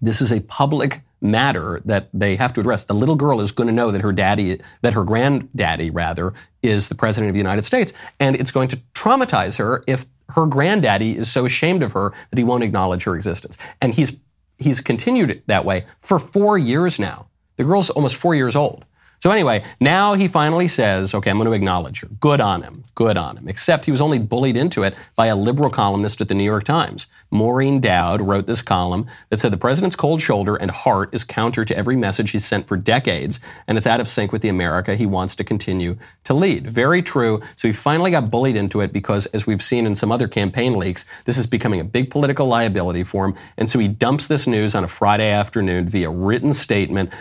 this 0.00 0.20
is 0.20 0.32
a 0.32 0.40
public 0.40 1.00
matter 1.22 1.80
that 1.84 2.08
they 2.12 2.36
have 2.36 2.52
to 2.54 2.60
address. 2.60 2.84
The 2.84 2.94
little 2.94 3.16
girl 3.16 3.40
is 3.40 3.52
going 3.52 3.68
to 3.68 3.72
know 3.72 3.90
that 3.90 4.00
her 4.00 4.12
daddy, 4.12 4.60
that 4.82 4.94
her 4.94 5.04
granddaddy 5.04 5.90
rather, 5.90 6.34
is 6.62 6.88
the 6.88 6.94
president 6.94 7.30
of 7.30 7.34
the 7.34 7.40
United 7.40 7.64
States, 7.64 7.92
and 8.18 8.36
it's 8.36 8.50
going 8.50 8.68
to 8.68 8.76
traumatize 8.94 9.58
her 9.58 9.84
if 9.86 10.06
her 10.30 10.46
granddaddy 10.46 11.16
is 11.16 11.30
so 11.30 11.44
ashamed 11.44 11.82
of 11.82 11.92
her 11.92 12.12
that 12.30 12.38
he 12.38 12.44
won't 12.44 12.64
acknowledge 12.64 13.04
her 13.04 13.14
existence. 13.14 13.56
And 13.80 13.94
he's 13.94 14.16
he's 14.58 14.80
continued 14.80 15.30
it 15.30 15.46
that 15.46 15.64
way 15.64 15.86
for 16.00 16.18
four 16.18 16.56
years 16.58 16.98
now. 16.98 17.28
The 17.56 17.64
girl's 17.64 17.90
almost 17.90 18.16
four 18.16 18.34
years 18.34 18.56
old. 18.56 18.84
So 19.22 19.30
anyway, 19.30 19.62
now 19.78 20.14
he 20.14 20.26
finally 20.26 20.66
says, 20.66 21.14
okay, 21.14 21.30
I'm 21.30 21.36
going 21.36 21.46
to 21.46 21.52
acknowledge 21.52 22.00
her. 22.00 22.08
Good 22.08 22.40
on 22.40 22.62
him. 22.62 22.82
Good 22.96 23.16
on 23.16 23.36
him. 23.36 23.46
Except 23.46 23.84
he 23.84 23.92
was 23.92 24.00
only 24.00 24.18
bullied 24.18 24.56
into 24.56 24.82
it 24.82 24.96
by 25.14 25.26
a 25.26 25.36
liberal 25.36 25.70
columnist 25.70 26.20
at 26.20 26.26
the 26.26 26.34
New 26.34 26.42
York 26.42 26.64
Times. 26.64 27.06
Maureen 27.30 27.80
Dowd 27.80 28.20
wrote 28.20 28.46
this 28.46 28.62
column 28.62 29.06
that 29.28 29.38
said 29.38 29.52
the 29.52 29.56
president's 29.56 29.94
cold 29.94 30.20
shoulder 30.20 30.56
and 30.56 30.72
heart 30.72 31.10
is 31.12 31.22
counter 31.22 31.64
to 31.64 31.76
every 31.76 31.94
message 31.94 32.32
he's 32.32 32.44
sent 32.44 32.66
for 32.66 32.76
decades, 32.76 33.38
and 33.68 33.78
it's 33.78 33.86
out 33.86 34.00
of 34.00 34.08
sync 34.08 34.32
with 34.32 34.42
the 34.42 34.48
America 34.48 34.96
he 34.96 35.06
wants 35.06 35.36
to 35.36 35.44
continue 35.44 35.96
to 36.24 36.34
lead. 36.34 36.66
Very 36.66 37.00
true. 37.00 37.40
So 37.54 37.68
he 37.68 37.72
finally 37.72 38.10
got 38.10 38.28
bullied 38.28 38.56
into 38.56 38.80
it 38.80 38.92
because, 38.92 39.26
as 39.26 39.46
we've 39.46 39.62
seen 39.62 39.86
in 39.86 39.94
some 39.94 40.10
other 40.10 40.26
campaign 40.26 40.76
leaks, 40.76 41.06
this 41.26 41.38
is 41.38 41.46
becoming 41.46 41.78
a 41.78 41.84
big 41.84 42.10
political 42.10 42.48
liability 42.48 43.04
for 43.04 43.26
him. 43.26 43.36
And 43.56 43.70
so 43.70 43.78
he 43.78 43.86
dumps 43.86 44.26
this 44.26 44.48
news 44.48 44.74
on 44.74 44.82
a 44.82 44.88
Friday 44.88 45.30
afternoon 45.30 45.88
via 45.88 46.10
written 46.10 46.52
statement. 46.52 47.12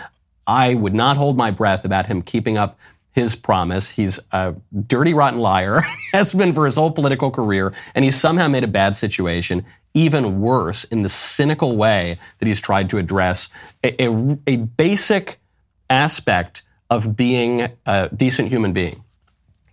I 0.47 0.73
would 0.73 0.93
not 0.93 1.17
hold 1.17 1.37
my 1.37 1.51
breath 1.51 1.85
about 1.85 2.07
him 2.07 2.21
keeping 2.21 2.57
up 2.57 2.77
his 3.11 3.35
promise. 3.35 3.89
He's 3.89 4.19
a 4.31 4.55
dirty, 4.87 5.13
rotten 5.13 5.39
liar, 5.39 5.81
has 6.13 6.33
been 6.33 6.53
for 6.53 6.65
his 6.65 6.75
whole 6.75 6.91
political 6.91 7.29
career, 7.29 7.73
and 7.93 8.05
he's 8.05 8.19
somehow 8.19 8.47
made 8.47 8.63
a 8.63 8.69
bad 8.69 8.95
situation 8.95 9.65
even 9.93 10.39
worse 10.39 10.85
in 10.85 11.01
the 11.01 11.09
cynical 11.09 11.75
way 11.75 12.17
that 12.39 12.47
he's 12.47 12.61
tried 12.61 12.89
to 12.89 12.97
address 12.97 13.49
a, 13.83 14.01
a, 14.01 14.37
a 14.47 14.55
basic 14.55 15.39
aspect 15.89 16.63
of 16.89 17.15
being 17.15 17.67
a 17.85 18.09
decent 18.15 18.49
human 18.49 18.71
being. 18.71 19.03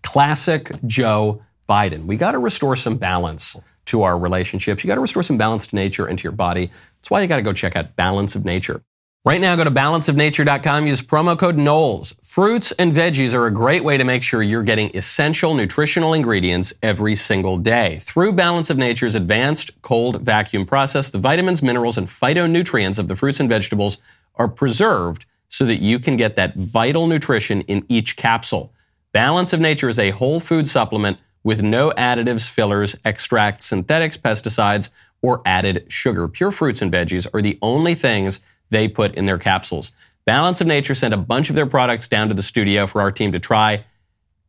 Classic 0.03 0.73
Joe 0.87 1.43
Biden. 1.69 2.07
We 2.07 2.17
got 2.17 2.33
to 2.33 2.39
restore 2.39 2.77
some 2.77 2.97
balance 2.97 3.57
to 3.87 4.03
our 4.03 4.19
relationships. 4.19 4.83
You 4.83 4.89
got 4.89 4.97
to 4.97 5.01
restore 5.01 5.23
some 5.23 5.39
balance 5.39 5.67
to 5.69 5.77
nature 5.77 6.07
and 6.07 6.19
to 6.19 6.23
your 6.25 6.33
body. 6.33 6.71
That's 6.97 7.11
why 7.11 7.23
you 7.23 7.29
got 7.29 7.37
to 7.37 7.43
go 7.43 7.53
check 7.53 7.77
out 7.77 7.97
Balance 7.97 8.35
of 8.35 8.45
Nature. 8.45 8.83
Right 9.25 9.41
now, 9.41 9.57
go 9.57 9.65
to 9.65 9.71
balanceofnature.com, 9.71 10.87
use 10.87 11.03
promo 11.03 11.37
code 11.37 11.57
Knowles. 11.57 12.15
Fruits 12.23 12.71
and 12.73 12.93
veggies 12.93 13.35
are 13.35 13.47
a 13.47 13.51
great 13.51 13.83
way 13.83 13.97
to 13.97 14.05
make 14.05 14.23
sure 14.23 14.43
you're 14.43 14.63
getting 14.63 14.97
essential 14.97 15.55
nutritional 15.55 16.15
ingredients 16.15 16.73
every 16.85 17.17
single 17.17 17.59
day. 17.59 17.99
Through 18.01 18.35
Balance 18.35 18.71
of 18.71 18.79
Nature's 18.79 19.17
advanced 19.17 19.83
cold 19.83 20.23
vacuum 20.23 20.65
process, 20.65 21.11
the 21.11 21.19
vitamins, 21.19 21.65
minerals, 21.65 21.99
and 21.99 22.07
phytonutrients 22.07 22.97
of 22.97 23.09
the 23.09 23.17
fruits 23.17 23.41
and 23.41 23.49
vegetables 23.49 23.99
are 24.37 24.47
preserved 24.47 25.27
so 25.49 25.65
that 25.65 25.83
you 25.83 25.99
can 25.99 26.17
get 26.17 26.37
that 26.37 26.55
vital 26.55 27.09
nutrition 27.09 27.63
in 27.63 27.85
each 27.89 28.17
capsule. 28.17 28.73
Balance 29.11 29.53
of 29.53 29.59
Nature 29.59 29.89
is 29.89 29.99
a 29.99 30.11
whole 30.11 30.39
food 30.39 30.69
supplement 30.69 31.19
with 31.43 31.61
no 31.61 31.91
additives, 31.99 32.49
fillers, 32.49 32.95
extracts, 33.05 33.67
synthetics, 33.67 34.17
pesticides, 34.17 34.91
or 35.23 35.43
added 35.45 35.87
sugar. 35.89 36.29
Pure 36.29 36.53
fruits 36.53 36.81
and 36.81 36.93
veggies 36.93 37.27
are 37.35 37.43
the 37.43 37.59
only 37.61 37.97
things 37.97 38.41
they 38.71 38.89
put 38.89 39.15
in 39.15 39.27
their 39.27 39.39
capsules. 39.39 39.93
Balance 40.25 40.61
of 40.61 40.67
Nature 40.67 40.95
sent 40.95 41.15
a 41.15 41.19
bunch 41.19 41.49
of 41.49 41.57
their 41.57 41.67
products 41.67 42.07
down 42.07 42.29
to 42.29 42.35
the 42.35 42.43
studio 42.43 42.87
for 42.87 43.01
our 43.01 43.11
team 43.11 43.33
to 43.33 43.39
try. 43.39 43.85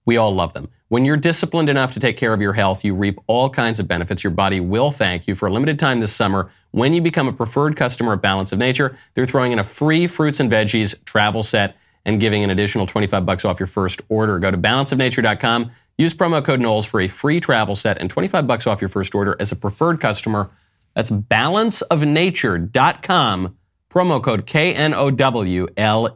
We 0.06 0.18
all 0.18 0.36
love 0.36 0.54
them. 0.54 0.70
When 0.90 1.06
you're 1.06 1.18
disciplined 1.18 1.70
enough 1.70 1.92
to 1.94 2.00
take 2.00 2.18
care 2.18 2.34
of 2.34 2.42
your 2.42 2.54
health, 2.54 2.84
you 2.84 2.96
reap 2.96 3.20
all 3.28 3.48
kinds 3.50 3.80
of 3.80 3.88
benefits. 3.88 4.24
Your 4.24 4.32
body 4.32 4.60
will 4.60 4.90
thank 4.92 5.28
you 5.28 5.36
for 5.36 5.48
a 5.48 5.54
limited 5.54 5.78
time 5.78 6.00
this 6.00 6.12
summer. 6.12 6.50
When 6.72 6.94
you 6.94 7.02
become 7.02 7.28
a 7.28 7.32
preferred 7.32 7.78
customer 7.78 8.14
of 8.14 8.22
Balance 8.22 8.52
of 8.52 8.58
Nature, 8.58 8.98
they're 9.14 9.28
throwing 9.28 9.52
in 9.52 9.60
a 9.60 9.64
free 9.64 10.08
fruits 10.08 10.40
and 10.40 10.52
veggies 10.52 10.96
travel 11.06 11.44
set 11.44 11.76
and 12.06 12.20
giving 12.20 12.44
an 12.44 12.50
additional 12.50 12.88
25 12.88 13.24
bucks 13.26 13.46
off 13.46 13.60
your 13.60 13.68
first 13.68 14.02
order. 14.10 14.40
Go 14.40 14.50
to 14.50 14.58
balanceofnature.com, 14.58 15.70
use 15.98 16.16
promo 16.16 16.44
code 16.44 16.60
Knowles 16.60 16.88
for 16.88 17.00
a 17.00 17.08
free 17.08 17.40
travel 17.40 17.76
set 17.76 18.00
and 18.00 18.10
25 18.10 18.48
bucks 18.48 18.66
off 18.66 18.82
your 18.82 18.90
first 18.90 19.14
order 19.14 19.36
as 19.40 19.52
a 19.52 19.56
preferred 19.56 20.02
customer. 20.02 20.50
That's 20.96 21.12
balanceofnature.com 21.12 23.59
Promo 23.90 24.22
code 24.22 24.46
KNOWLES. 24.46 26.14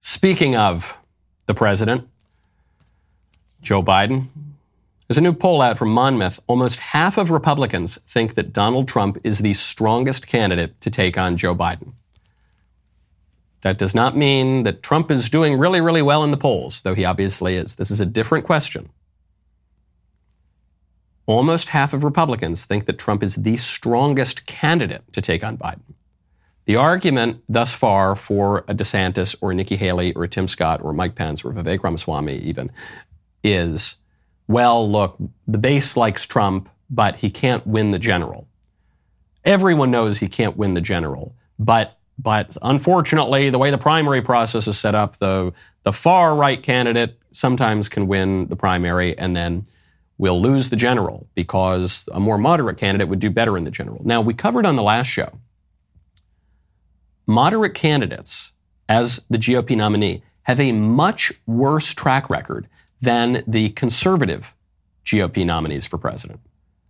Speaking 0.00 0.54
of 0.54 0.96
the 1.46 1.54
president, 1.54 2.08
Joe 3.60 3.82
Biden, 3.82 4.26
there's 5.08 5.18
a 5.18 5.22
new 5.22 5.32
poll 5.32 5.60
out 5.60 5.76
from 5.76 5.88
Monmouth. 5.88 6.38
Almost 6.46 6.78
half 6.78 7.18
of 7.18 7.32
Republicans 7.32 7.98
think 8.06 8.34
that 8.34 8.52
Donald 8.52 8.86
Trump 8.86 9.18
is 9.24 9.38
the 9.38 9.54
strongest 9.54 10.28
candidate 10.28 10.80
to 10.82 10.90
take 10.90 11.18
on 11.18 11.36
Joe 11.36 11.56
Biden. 11.56 11.94
That 13.62 13.76
does 13.76 13.92
not 13.92 14.16
mean 14.16 14.62
that 14.62 14.84
Trump 14.84 15.10
is 15.10 15.28
doing 15.28 15.58
really, 15.58 15.80
really 15.80 16.02
well 16.02 16.22
in 16.22 16.30
the 16.30 16.36
polls, 16.36 16.80
though 16.82 16.94
he 16.94 17.04
obviously 17.04 17.56
is. 17.56 17.74
This 17.74 17.90
is 17.90 18.00
a 18.00 18.06
different 18.06 18.44
question. 18.46 18.90
Almost 21.28 21.68
half 21.68 21.92
of 21.92 22.04
Republicans 22.04 22.64
think 22.64 22.86
that 22.86 22.98
Trump 22.98 23.22
is 23.22 23.34
the 23.34 23.58
strongest 23.58 24.46
candidate 24.46 25.02
to 25.12 25.20
take 25.20 25.44
on 25.44 25.58
Biden. 25.58 25.82
The 26.64 26.76
argument 26.76 27.42
thus 27.50 27.74
far 27.74 28.16
for 28.16 28.60
a 28.66 28.74
DeSantis 28.74 29.36
or 29.42 29.50
a 29.50 29.54
Nikki 29.54 29.76
Haley 29.76 30.14
or 30.14 30.24
a 30.24 30.28
Tim 30.28 30.48
Scott 30.48 30.80
or 30.82 30.94
Mike 30.94 31.16
Pence 31.16 31.44
or 31.44 31.52
Vivek 31.52 31.82
Ramaswamy 31.82 32.38
even 32.38 32.72
is, 33.44 33.96
well, 34.46 34.90
look, 34.90 35.18
the 35.46 35.58
base 35.58 35.98
likes 35.98 36.24
Trump, 36.24 36.70
but 36.88 37.16
he 37.16 37.28
can't 37.28 37.66
win 37.66 37.90
the 37.90 37.98
general. 37.98 38.48
Everyone 39.44 39.90
knows 39.90 40.20
he 40.20 40.28
can't 40.28 40.56
win 40.56 40.72
the 40.72 40.80
general, 40.80 41.36
but 41.58 41.98
but 42.18 42.56
unfortunately, 42.62 43.50
the 43.50 43.58
way 43.58 43.70
the 43.70 43.78
primary 43.78 44.22
process 44.22 44.66
is 44.66 44.78
set 44.78 44.94
up, 44.94 45.18
the 45.18 45.52
the 45.82 45.92
far 45.92 46.34
right 46.34 46.62
candidate 46.62 47.18
sometimes 47.32 47.90
can 47.90 48.08
win 48.08 48.46
the 48.46 48.56
primary 48.56 49.16
and 49.18 49.36
then 49.36 49.64
will 50.18 50.40
lose 50.40 50.68
the 50.68 50.76
general 50.76 51.28
because 51.34 52.08
a 52.12 52.20
more 52.20 52.36
moderate 52.36 52.76
candidate 52.76 53.08
would 53.08 53.20
do 53.20 53.30
better 53.30 53.56
in 53.56 53.64
the 53.64 53.70
general. 53.70 54.00
Now, 54.04 54.20
we 54.20 54.34
covered 54.34 54.66
on 54.66 54.76
the 54.76 54.82
last 54.82 55.06
show 55.06 55.30
moderate 57.26 57.74
candidates 57.74 58.52
as 58.88 59.22
the 59.28 59.38
GOP 59.38 59.76
nominee 59.76 60.22
have 60.42 60.58
a 60.58 60.72
much 60.72 61.32
worse 61.46 61.92
track 61.92 62.30
record 62.30 62.66
than 63.00 63.44
the 63.46 63.68
conservative 63.70 64.54
GOP 65.04 65.44
nominees 65.44 65.86
for 65.86 65.98
president. 65.98 66.40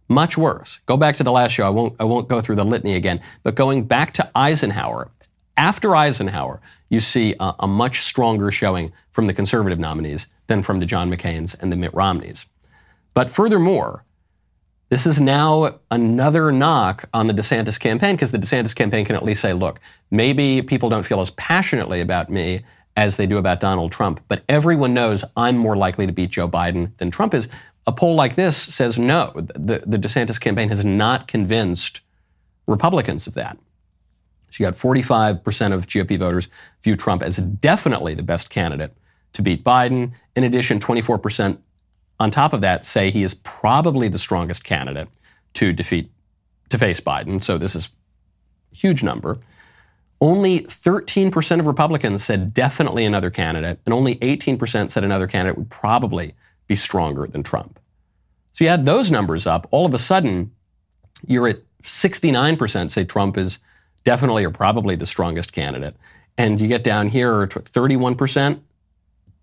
Much 0.09 0.39
worse. 0.39 0.79
Go 0.87 0.97
back 0.97 1.17
to 1.17 1.25
the 1.25 1.33
last 1.33 1.53
show. 1.53 1.67
I 1.67 1.71
won't, 1.71 1.97
I 2.01 2.05
won't 2.05 2.29
go 2.29 2.41
through 2.41 2.57
the 2.57 2.65
litany 2.65 2.95
again, 2.95 3.21
but 3.43 3.57
going 3.57 3.85
back 3.85 4.15
to 4.15 4.31
Eisenhower, 4.35 5.11
after 5.57 5.95
Eisenhower, 5.95 6.61
you 6.89 7.01
see 7.01 7.35
a, 7.41 7.55
a 7.61 7.67
much 7.67 8.03
stronger 8.03 8.51
showing 8.51 8.93
from 9.11 9.27
the 9.27 9.35
conservative 9.35 9.79
nominees 9.79 10.29
than 10.47 10.63
from 10.63 10.79
the 10.79 10.87
John 10.87 11.11
McCain's 11.11 11.55
and 11.55 11.71
the 11.71 11.77
Mitt 11.77 11.93
Romneys. 11.93 12.47
But 13.15 13.31
furthermore, 13.31 14.05
this 14.91 15.07
is 15.07 15.21
now 15.21 15.81
another 15.91 16.51
knock 16.51 17.09
on 17.13 17.27
the 17.27 17.35
DeSantis 17.35 17.79
campaign 17.79 18.15
because 18.15 18.31
the 18.31 18.39
DeSantis 18.39 18.75
campaign 18.75 19.05
can 19.05 19.17
at 19.17 19.25
least 19.25 19.43
say, 19.43 19.53
look, 19.53 19.81
maybe 20.11 20.63
people 20.63 20.89
don't 20.89 21.05
feel 21.05 21.21
as 21.21 21.31
passionately 21.31 22.01
about 22.01 22.31
me 22.31 22.65
as 22.97 23.17
they 23.17 23.27
do 23.27 23.39
about 23.39 23.61
Donald 23.61 23.93
Trump, 23.93 24.21
but 24.27 24.43
everyone 24.49 24.93
knows 24.93 25.25
I'm 25.37 25.57
more 25.57 25.77
likely 25.77 26.07
to 26.07 26.13
beat 26.13 26.31
Joe 26.31 26.49
Biden 26.49 26.97
than 26.97 27.13
Trump 27.13 27.33
is. 27.33 27.49
A 27.87 27.93
poll 27.93 28.17
like 28.17 28.35
this 28.35 28.57
says 28.57 28.99
no. 28.99 29.33
The, 29.37 29.85
the 29.87 29.99
DeSantis 29.99 30.41
campaign 30.41 30.69
has 30.69 30.85
not 30.85 31.29
convinced 31.29 32.01
Republicans 32.67 33.27
of 33.27 33.35
that. 33.35 33.57
So 34.51 34.65
you 34.65 34.67
got 34.67 34.75
45% 34.75 35.73
of 35.73 35.87
GOP 35.87 36.19
voters 36.19 36.49
view 36.83 36.97
Trump 36.97 37.23
as 37.23 37.37
definitely 37.37 38.15
the 38.15 38.23
best 38.23 38.51
candidate 38.51 38.95
to 39.35 39.43
beat 39.43 39.63
Biden. 39.63 40.13
In 40.35 40.45
addition, 40.45 40.81
24% 40.81 41.59
on 42.21 42.31
top 42.31 42.53
of 42.53 42.61
that, 42.63 42.85
say 42.85 43.11
he 43.11 43.23
is 43.23 43.35
probably 43.35 44.09
the 44.09 44.19
strongest 44.19 44.65
candidate 44.65 45.09
to 45.55 45.73
defeat, 45.73 46.11
to 46.71 46.79
face 46.79 47.01
Biden. 47.01 47.43
So 47.43 47.59
this 47.59 47.75
is 47.75 47.89
a 48.73 48.77
huge 48.77 49.03
number. 49.03 49.39
Only 50.21 50.61
13% 50.61 51.61
of 51.61 51.67
Republicans 51.67 52.25
said 52.25 52.53
definitely 52.53 53.05
another 53.05 53.31
candidate, 53.31 53.79
and 53.87 53.95
only 53.95 54.17
18% 54.17 54.91
said 54.91 55.05
another 55.05 55.29
candidate 55.29 55.57
would 55.57 55.71
probably 55.71 56.35
be 56.67 56.75
stronger 56.75 57.27
than 57.27 57.45
Trump. 57.45 57.79
So 58.53 58.65
you 58.65 58.71
add 58.71 58.85
those 58.85 59.11
numbers 59.11 59.47
up, 59.47 59.69
all 59.71 59.87
of 59.87 59.95
a 59.95 59.99
sudden, 59.99 60.51
you're 61.27 61.49
at 61.49 61.61
69% 61.85 62.91
say 62.91 63.05
Trump 63.05 63.39
is 63.39 63.61
definitely 64.05 64.45
or 64.45 64.51
probably 64.51 64.97
the 64.97 65.07
strongest 65.07 65.53
candidate. 65.53 65.95
And 66.37 66.61
you 66.61 66.69
get 66.69 66.85
down 66.85 67.09
here, 67.09 67.47
31% 67.47 68.61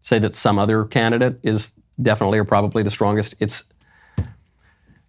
say 0.01 0.19
that 0.19 0.35
some 0.35 0.59
other 0.59 0.85
candidate 0.85 1.39
is 1.43 1.71
definitely 2.01 2.39
or 2.39 2.43
probably 2.43 2.83
the 2.83 2.89
strongest. 2.89 3.35
It's 3.39 3.65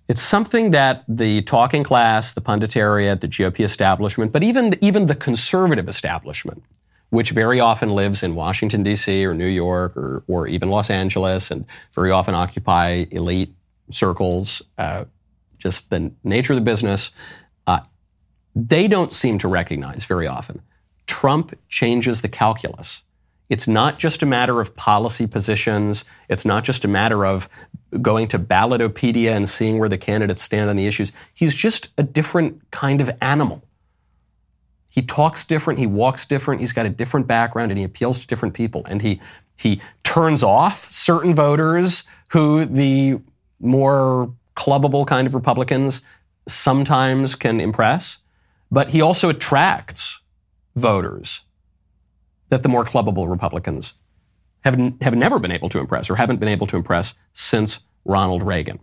it's 0.08 0.22
something 0.22 0.70
that 0.70 1.04
the 1.08 1.42
talking 1.42 1.82
class, 1.82 2.32
the 2.32 2.40
punditariat, 2.40 3.20
the 3.20 3.28
GOP 3.28 3.64
establishment, 3.64 4.32
but 4.32 4.42
even 4.42 4.74
even 4.80 5.06
the 5.06 5.16
conservative 5.16 5.88
establishment, 5.88 6.62
which 7.10 7.30
very 7.30 7.58
often 7.58 7.90
lives 7.90 8.22
in 8.22 8.34
Washington 8.34 8.82
D.C. 8.82 9.24
or 9.24 9.34
New 9.34 9.46
York 9.46 9.96
or 9.96 10.22
or 10.28 10.46
even 10.46 10.70
Los 10.70 10.90
Angeles, 10.90 11.50
and 11.50 11.64
very 11.92 12.10
often 12.10 12.34
occupy 12.34 13.06
elite 13.10 13.52
circles, 13.90 14.62
uh, 14.78 15.04
just 15.58 15.90
the 15.90 16.12
nature 16.22 16.52
of 16.52 16.56
the 16.56 16.64
business. 16.64 17.10
Uh, 17.66 17.80
they 18.54 18.88
don't 18.88 19.12
seem 19.12 19.38
to 19.38 19.48
recognize 19.48 20.04
very 20.04 20.26
often. 20.26 20.62
Trump 21.06 21.56
changes 21.68 22.20
the 22.20 22.28
calculus. 22.28 23.02
It's 23.48 23.68
not 23.68 23.98
just 23.98 24.22
a 24.22 24.26
matter 24.26 24.60
of 24.60 24.74
policy 24.76 25.26
positions. 25.26 26.04
It's 26.28 26.44
not 26.44 26.64
just 26.64 26.84
a 26.84 26.88
matter 26.88 27.24
of 27.24 27.48
going 28.02 28.28
to 28.28 28.38
Ballotopedia 28.38 29.30
and 29.30 29.48
seeing 29.48 29.78
where 29.78 29.88
the 29.88 29.98
candidates 29.98 30.42
stand 30.42 30.68
on 30.68 30.76
the 30.76 30.86
issues. 30.86 31.12
He's 31.32 31.54
just 31.54 31.90
a 31.96 32.02
different 32.02 32.70
kind 32.70 33.00
of 33.00 33.10
animal. 33.20 33.62
He 34.88 35.02
talks 35.02 35.44
different, 35.44 35.78
he 35.78 35.86
walks 35.86 36.24
different, 36.24 36.60
he's 36.60 36.72
got 36.72 36.86
a 36.86 36.90
different 36.90 37.26
background, 37.26 37.70
and 37.70 37.78
he 37.78 37.84
appeals 37.84 38.18
to 38.18 38.26
different 38.26 38.54
people. 38.54 38.82
And 38.86 39.02
he 39.02 39.20
he 39.56 39.80
turns 40.02 40.42
off 40.42 40.90
certain 40.90 41.34
voters 41.34 42.04
who 42.28 42.64
the 42.64 43.18
more 43.60 44.32
clubbable 44.56 45.06
kind 45.06 45.26
of 45.26 45.34
Republicans 45.34 46.02
sometimes 46.48 47.34
can 47.34 47.60
impress, 47.60 48.18
but 48.70 48.90
he 48.90 49.00
also 49.00 49.28
attracts 49.28 50.20
voters 50.74 51.42
that 52.48 52.62
the 52.62 52.68
more 52.68 52.84
clubbable 52.84 53.30
Republicans 53.30 53.94
have, 54.62 54.78
have 55.00 55.14
never 55.14 55.38
been 55.38 55.52
able 55.52 55.68
to 55.70 55.78
impress 55.78 56.10
or 56.10 56.16
haven't 56.16 56.40
been 56.40 56.48
able 56.48 56.66
to 56.66 56.76
impress 56.76 57.14
since 57.32 57.80
Ronald 58.04 58.42
Reagan. 58.42 58.78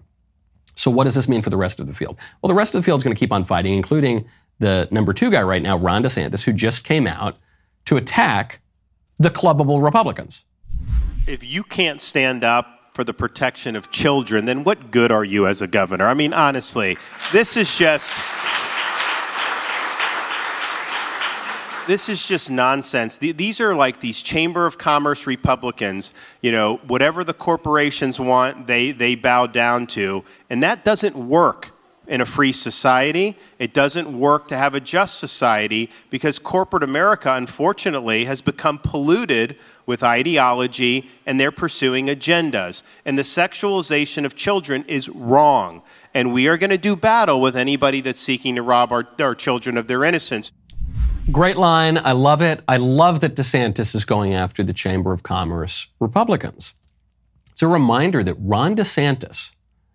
So, 0.76 0.90
what 0.90 1.04
does 1.04 1.16
this 1.16 1.30
mean 1.30 1.42
for 1.42 1.50
the 1.50 1.58
rest 1.58 1.80
of 1.80 1.88
the 1.88 1.94
field? 1.94 2.18
Well, 2.42 2.48
the 2.48 2.56
rest 2.56 2.74
of 2.74 2.82
the 2.82 2.86
field 2.86 3.00
is 3.00 3.04
going 3.04 3.16
to 3.16 3.20
keep 3.20 3.32
on 3.32 3.44
fighting, 3.44 3.74
including 3.74 4.26
the 4.60 4.88
number 4.92 5.14
two 5.14 5.30
guy 5.30 5.42
right 5.42 5.62
now, 5.62 5.78
Ron 5.78 6.04
DeSantis, 6.04 6.44
who 6.44 6.54
just 6.54 6.84
came 6.84 7.06
out 7.06 7.38
to 7.86 7.98
attack 7.98 8.60
the 9.20 9.30
clubbable 9.30 9.84
Republicans. 9.84 10.46
If 11.28 11.44
you 11.44 11.64
can't 11.64 12.02
stand 12.02 12.44
up 12.44 12.68
for 12.94 13.04
the 13.04 13.14
protection 13.14 13.76
of 13.76 13.92
children, 13.92 14.46
then 14.46 14.64
what 14.64 14.92
good 14.92 15.12
are 15.12 15.24
you 15.24 15.48
as 15.48 15.62
a 15.62 15.68
governor? 15.68 16.08
I 16.08 16.14
mean, 16.14 16.34
honestly, 16.34 16.98
this 17.32 17.58
is 17.58 17.76
just. 17.76 18.10
This 21.88 22.10
is 22.10 22.26
just 22.26 22.50
nonsense. 22.50 23.18
These 23.18 23.60
are 23.60 23.76
like 23.76 24.00
these 24.00 24.22
Chamber 24.22 24.66
of 24.66 24.78
Commerce 24.78 25.28
Republicans. 25.28 26.14
You 26.42 26.52
know, 26.52 26.78
whatever 26.88 27.24
the 27.24 27.34
corporations 27.34 28.20
want, 28.20 28.68
they, 28.68 28.92
they 28.92 29.16
bow 29.16 29.48
down 29.48 29.88
to. 29.88 30.24
And 30.50 30.64
that 30.64 30.86
doesn't 30.86 31.16
work 31.16 31.72
in 32.08 32.22
a 32.22 32.26
free 32.26 32.52
society. 32.52 33.38
It 33.60 33.74
doesn't 33.74 34.18
work 34.18 34.50
to 34.50 34.58
have 34.58 34.76
a 34.76 34.80
just 34.80 35.20
society 35.20 35.90
because 36.10 36.38
corporate 36.38 36.84
America, 36.84 37.34
unfortunately, 37.34 38.26
has 38.26 38.42
become 38.42 38.78
polluted 38.78 39.58
with 39.86 40.04
ideology 40.04 41.10
and 41.26 41.40
they're 41.40 41.52
pursuing 41.52 42.08
agendas. 42.08 42.84
And 43.06 43.18
the 43.18 43.24
sexualization 43.24 44.26
of 44.26 44.36
children 44.36 44.84
is 44.88 45.08
wrong. 45.10 45.82
And 46.14 46.34
we 46.34 46.48
are 46.48 46.58
going 46.58 46.70
to 46.70 46.78
do 46.78 46.96
battle 46.96 47.42
with 47.42 47.56
anybody 47.56 48.02
that's 48.02 48.20
seeking 48.20 48.56
to 48.56 48.62
rob 48.62 48.92
our, 48.92 49.08
our 49.20 49.36
children 49.36 49.78
of 49.78 49.88
their 49.88 50.04
innocence. 50.04 50.52
Great 51.32 51.56
line. 51.56 51.98
I 51.98 52.12
love 52.12 52.42
it. 52.42 52.62
I 52.68 52.78
love 52.78 53.22
that 53.22 53.36
DeSantis 53.36 53.96
is 53.96 54.04
going 54.04 54.34
after 54.34 54.62
the 54.62 54.74
Chamber 54.74 55.14
of 55.14 55.24
Commerce 55.24 55.88
Republicans. 56.00 56.74
It's 57.50 57.62
a 57.62 57.68
reminder 57.68 58.24
that 58.24 58.36
Ron 58.40 58.76
DeSantis, 58.76 59.52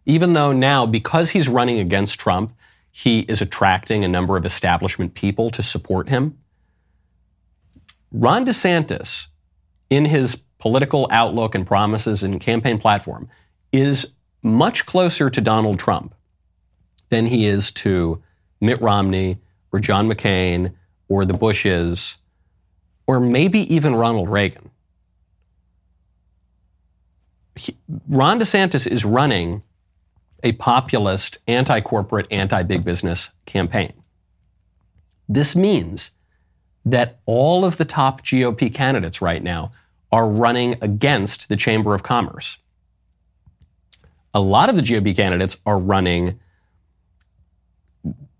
even 0.07 0.33
though 0.33 0.53
now, 0.53 0.87
because 0.87 1.31
he's 1.31 1.49
running 1.49 1.79
against 1.79 2.19
Trump, 2.19 2.55
he 2.91 3.21
is 3.21 3.43
attracting 3.43 4.05
a 4.05 4.09
number 4.09 4.39
of 4.39 4.47
establishment 4.47 5.15
people 5.15 5.51
to 5.51 5.63
support 5.63 6.09
him. 6.09 6.39
Ron 8.11 8.47
DeSantis, 8.47 9.27
in 9.91 10.07
his 10.07 10.37
political 10.59 11.07
outlook 11.11 11.55
and 11.55 11.67
promises 11.67 12.23
and 12.23 12.41
campaign 12.41 12.79
platform, 12.79 13.29
is 13.71 14.15
much 14.43 14.87
closer 14.87 15.29
to 15.29 15.41
Donald 15.43 15.79
Trump 15.79 16.15
than 17.11 17.27
he 17.27 17.47
is 17.47 17.71
to 17.73 18.23
Mitt 18.63 18.81
Romney 18.81 19.39
or 19.73 19.79
John 19.79 20.09
McCain 20.09 20.73
or 21.09 21.25
the 21.25 21.35
Bushes, 21.35 22.19
or 23.07 23.21
maybe 23.21 23.61
even 23.75 23.95
Ronald 23.95 24.29
Reagan. 24.29 24.71
He, 27.57 27.77
Ron 28.09 28.39
DeSantis 28.39 28.87
is 28.87 29.05
running 29.05 29.63
a 30.43 30.53
populist, 30.53 31.39
anti 31.49 31.81
corporate, 31.81 32.29
anti 32.31 32.63
big 32.63 32.85
business 32.85 33.31
campaign. 33.47 33.93
This 35.29 35.57
means 35.57 36.13
that 36.85 37.19
all 37.27 37.65
of 37.65 37.77
the 37.77 37.85
top 37.85 38.23
GOP 38.23 38.73
candidates 38.73 39.21
right 39.21 39.43
now 39.43 39.73
are 40.11 40.29
running 40.29 40.77
against 40.81 41.49
the 41.49 41.57
Chamber 41.57 41.95
of 41.95 42.03
Commerce. 42.03 42.59
A 44.33 44.41
lot 44.41 44.69
of 44.69 44.77
the 44.77 44.83
GOP 44.83 45.15
candidates 45.15 45.57
are 45.67 45.79
running 45.79 46.39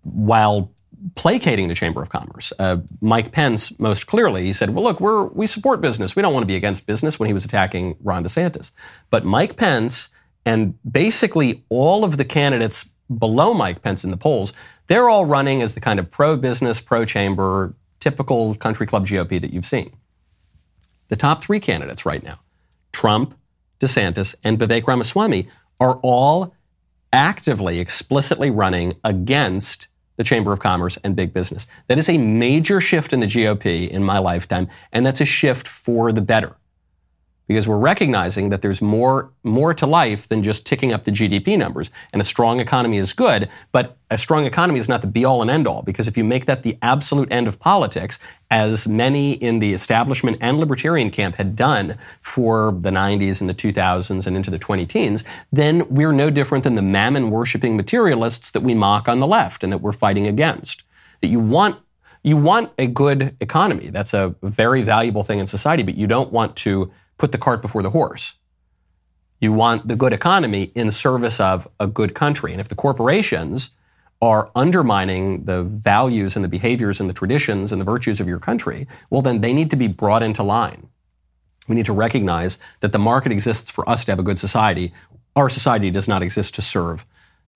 while 0.03 0.71
placating 1.15 1.67
the 1.67 1.75
Chamber 1.75 2.01
of 2.01 2.09
Commerce. 2.09 2.51
Uh, 2.59 2.77
Mike 3.01 3.31
Pence, 3.31 3.77
most 3.79 4.07
clearly, 4.07 4.45
he 4.45 4.53
said, 4.53 4.71
well, 4.71 4.83
look, 4.83 4.99
we're, 4.99 5.25
we 5.25 5.47
support 5.47 5.81
business. 5.81 6.15
We 6.15 6.21
don't 6.21 6.33
want 6.33 6.43
to 6.43 6.47
be 6.47 6.55
against 6.55 6.85
business 6.85 7.19
when 7.19 7.27
he 7.27 7.33
was 7.33 7.45
attacking 7.45 7.95
Ron 8.01 8.23
DeSantis. 8.23 8.71
But 9.09 9.25
Mike 9.25 9.55
Pence 9.55 10.09
and 10.45 10.73
basically 10.89 11.63
all 11.69 12.03
of 12.03 12.17
the 12.17 12.25
candidates 12.25 12.89
below 13.17 13.53
Mike 13.53 13.81
Pence 13.81 14.03
in 14.03 14.11
the 14.11 14.17
polls, 14.17 14.53
they're 14.87 15.09
all 15.09 15.25
running 15.25 15.61
as 15.61 15.73
the 15.73 15.81
kind 15.81 15.99
of 15.99 16.09
pro 16.09 16.37
business, 16.37 16.79
pro 16.79 17.05
chamber, 17.05 17.73
typical 17.99 18.55
country 18.55 18.87
club 18.87 19.05
GOP 19.05 19.39
that 19.41 19.53
you've 19.53 19.65
seen. 19.65 19.91
The 21.09 21.15
top 21.15 21.43
three 21.43 21.59
candidates 21.59 22.05
right 22.05 22.23
now, 22.23 22.39
Trump, 22.91 23.35
DeSantis, 23.79 24.35
and 24.43 24.57
Vivek 24.57 24.87
Ramaswamy, 24.87 25.49
are 25.79 25.99
all 26.01 26.53
actively, 27.11 27.79
explicitly 27.79 28.49
running 28.49 28.95
against 29.03 29.87
the 30.19 30.23
Chamber 30.25 30.51
of 30.51 30.59
Commerce 30.59 30.99
and 31.05 31.15
big 31.15 31.33
business. 31.33 31.65
That 31.87 31.97
is 31.97 32.09
a 32.09 32.17
major 32.17 32.81
shift 32.81 33.13
in 33.13 33.21
the 33.21 33.25
GOP 33.25 33.89
in 33.89 34.03
my 34.03 34.19
lifetime, 34.19 34.67
and 34.91 35.05
that's 35.05 35.21
a 35.21 35.25
shift 35.25 35.65
for 35.65 36.11
the 36.11 36.21
better 36.21 36.57
because 37.49 37.67
we're 37.67 37.77
recognizing 37.77 38.49
that 38.49 38.61
there's 38.61 38.79
more, 38.79 39.31
more 39.43 39.73
to 39.73 39.87
life 39.87 40.27
than 40.27 40.43
just 40.43 40.67
ticking 40.67 40.93
up 40.93 41.03
the 41.03 41.11
GDP 41.11 41.57
numbers. 41.57 41.89
And 42.13 42.21
a 42.21 42.25
strong 42.25 42.59
economy 42.59 42.97
is 42.97 43.11
good, 43.11 43.49
but 43.71 43.97
a 44.11 44.19
strong 44.19 44.45
economy 44.45 44.79
is 44.79 44.87
not 44.87 45.01
the 45.01 45.07
be 45.07 45.25
all 45.25 45.41
and 45.41 45.49
end 45.49 45.65
all, 45.65 45.81
because 45.81 46.07
if 46.07 46.15
you 46.15 46.23
make 46.23 46.45
that 46.45 46.61
the 46.61 46.77
absolute 46.83 47.27
end 47.31 47.47
of 47.47 47.59
politics, 47.59 48.19
as 48.51 48.87
many 48.87 49.31
in 49.31 49.57
the 49.57 49.73
establishment 49.73 50.37
and 50.41 50.59
libertarian 50.59 51.09
camp 51.09 51.37
had 51.37 51.55
done 51.55 51.97
for 52.21 52.71
the 52.81 52.91
90s 52.91 53.41
and 53.41 53.49
the 53.49 53.55
2000s 53.55 54.27
and 54.27 54.37
into 54.37 54.51
the 54.51 54.59
20 54.59 54.85
teens, 54.85 55.23
then 55.51 55.89
we're 55.89 56.11
no 56.11 56.29
different 56.29 56.63
than 56.63 56.75
the 56.75 56.83
mammon 56.83 57.31
worshiping 57.31 57.75
materialists 57.75 58.51
that 58.51 58.61
we 58.61 58.75
mock 58.75 59.07
on 59.07 59.17
the 59.17 59.27
left 59.27 59.63
and 59.63 59.73
that 59.73 59.79
we're 59.79 59.91
fighting 59.91 60.27
against. 60.27 60.83
That 61.21 61.29
you 61.29 61.39
want 61.39 61.79
you 62.21 62.35
want 62.35 62.69
a 62.77 62.85
good 62.85 63.35
economy. 63.39 63.89
That's 63.89 64.13
a 64.13 64.35
very 64.43 64.81
valuable 64.81 65.23
thing 65.23 65.39
in 65.39 65.47
society, 65.47 65.83
but 65.83 65.95
you 65.95 66.05
don't 66.05 66.33
want 66.33 66.57
to 66.57 66.91
put 67.19 67.31
the 67.31 67.37
cart 67.37 67.61
before 67.61 67.83
the 67.83 67.91
horse. 67.91 68.33
You 69.39 69.53
want 69.53 69.87
the 69.87 69.95
good 69.95 70.13
economy 70.13 70.71
in 70.73 70.89
service 70.89 71.39
of 71.39 71.67
a 71.79 71.85
good 71.85 72.15
country. 72.15 72.51
And 72.51 72.59
if 72.59 72.69
the 72.69 72.75
corporations 72.75 73.69
are 74.21 74.51
undermining 74.55 75.45
the 75.45 75.63
values 75.63 76.35
and 76.35 76.43
the 76.43 76.49
behaviors 76.49 76.99
and 76.99 77.09
the 77.09 77.13
traditions 77.13 77.71
and 77.71 77.79
the 77.79 77.85
virtues 77.85 78.19
of 78.19 78.27
your 78.27 78.39
country, 78.39 78.87
well, 79.09 79.21
then 79.21 79.41
they 79.41 79.53
need 79.53 79.69
to 79.69 79.77
be 79.77 79.87
brought 79.87 80.23
into 80.23 80.43
line. 80.43 80.89
We 81.67 81.75
need 81.75 81.85
to 81.85 81.93
recognize 81.93 82.57
that 82.79 82.91
the 82.91 82.99
market 82.99 83.31
exists 83.31 83.69
for 83.69 83.87
us 83.87 84.03
to 84.05 84.11
have 84.11 84.19
a 84.19 84.23
good 84.23 84.39
society. 84.39 84.91
Our 85.35 85.49
society 85.49 85.91
does 85.91 86.07
not 86.07 86.23
exist 86.23 86.55
to 86.55 86.61
serve 86.61 87.05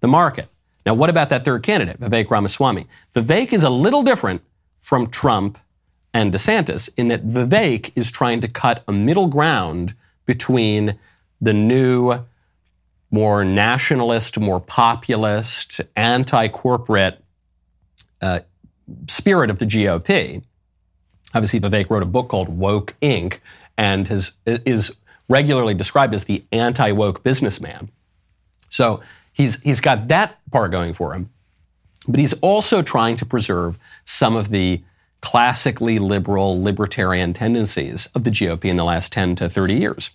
the 0.00 0.08
market. 0.08 0.48
Now, 0.86 0.94
what 0.94 1.10
about 1.10 1.28
that 1.30 1.44
third 1.44 1.62
candidate, 1.62 2.00
Vivek 2.00 2.30
Ramaswamy? 2.30 2.86
Vivek 3.14 3.52
is 3.52 3.62
a 3.62 3.70
little 3.70 4.02
different 4.02 4.42
from 4.80 5.06
Trump 5.06 5.58
and 6.12 6.32
DeSantis 6.32 6.88
in 6.96 7.08
that 7.08 7.26
Vivek 7.26 7.92
is 7.94 8.10
trying 8.10 8.40
to 8.40 8.48
cut 8.48 8.82
a 8.88 8.92
middle 8.92 9.28
ground 9.28 9.94
between 10.26 10.98
the 11.40 11.52
new, 11.52 12.24
more 13.10 13.44
nationalist, 13.44 14.38
more 14.38 14.60
populist, 14.60 15.80
anti 15.96 16.48
corporate 16.48 17.22
uh, 18.20 18.40
spirit 19.08 19.50
of 19.50 19.58
the 19.58 19.66
GOP. 19.66 20.42
Obviously, 21.34 21.60
Vivek 21.60 21.90
wrote 21.90 22.02
a 22.02 22.06
book 22.06 22.28
called 22.28 22.48
Woke 22.48 22.94
Inc. 23.00 23.38
and 23.76 24.08
has, 24.08 24.32
is 24.46 24.96
regularly 25.28 25.74
described 25.74 26.14
as 26.14 26.24
the 26.24 26.44
anti 26.50 26.90
woke 26.92 27.22
businessman. 27.22 27.88
So 28.68 29.00
he's, 29.40 29.60
he's 29.62 29.80
got 29.80 30.08
that 30.08 30.38
part 30.50 30.70
going 30.70 30.94
for 30.94 31.14
him. 31.14 31.30
But 32.08 32.20
he's 32.20 32.32
also 32.40 32.82
trying 32.82 33.16
to 33.16 33.26
preserve 33.26 33.78
some 34.04 34.36
of 34.36 34.50
the 34.50 34.82
classically 35.20 35.98
liberal 35.98 36.62
libertarian 36.62 37.32
tendencies 37.32 38.06
of 38.14 38.24
the 38.24 38.30
GOP 38.30 38.64
in 38.64 38.76
the 38.76 38.84
last 38.84 39.12
10 39.12 39.36
to 39.36 39.50
30 39.50 39.74
years. 39.74 40.10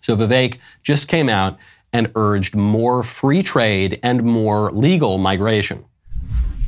So 0.00 0.16
Vivek 0.16 0.58
just 0.82 1.06
came 1.06 1.28
out 1.28 1.58
and 1.92 2.10
urged 2.14 2.56
more 2.56 3.02
free 3.02 3.42
trade 3.42 4.00
and 4.02 4.22
more 4.24 4.72
legal 4.72 5.18
migration. 5.18 5.84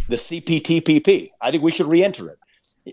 The 0.09 0.17
CPTPP, 0.17 1.29
I 1.41 1.51
think 1.51 1.63
we 1.63 1.73
should 1.73 1.87
re-enter 1.87 2.29
it. 2.29 2.39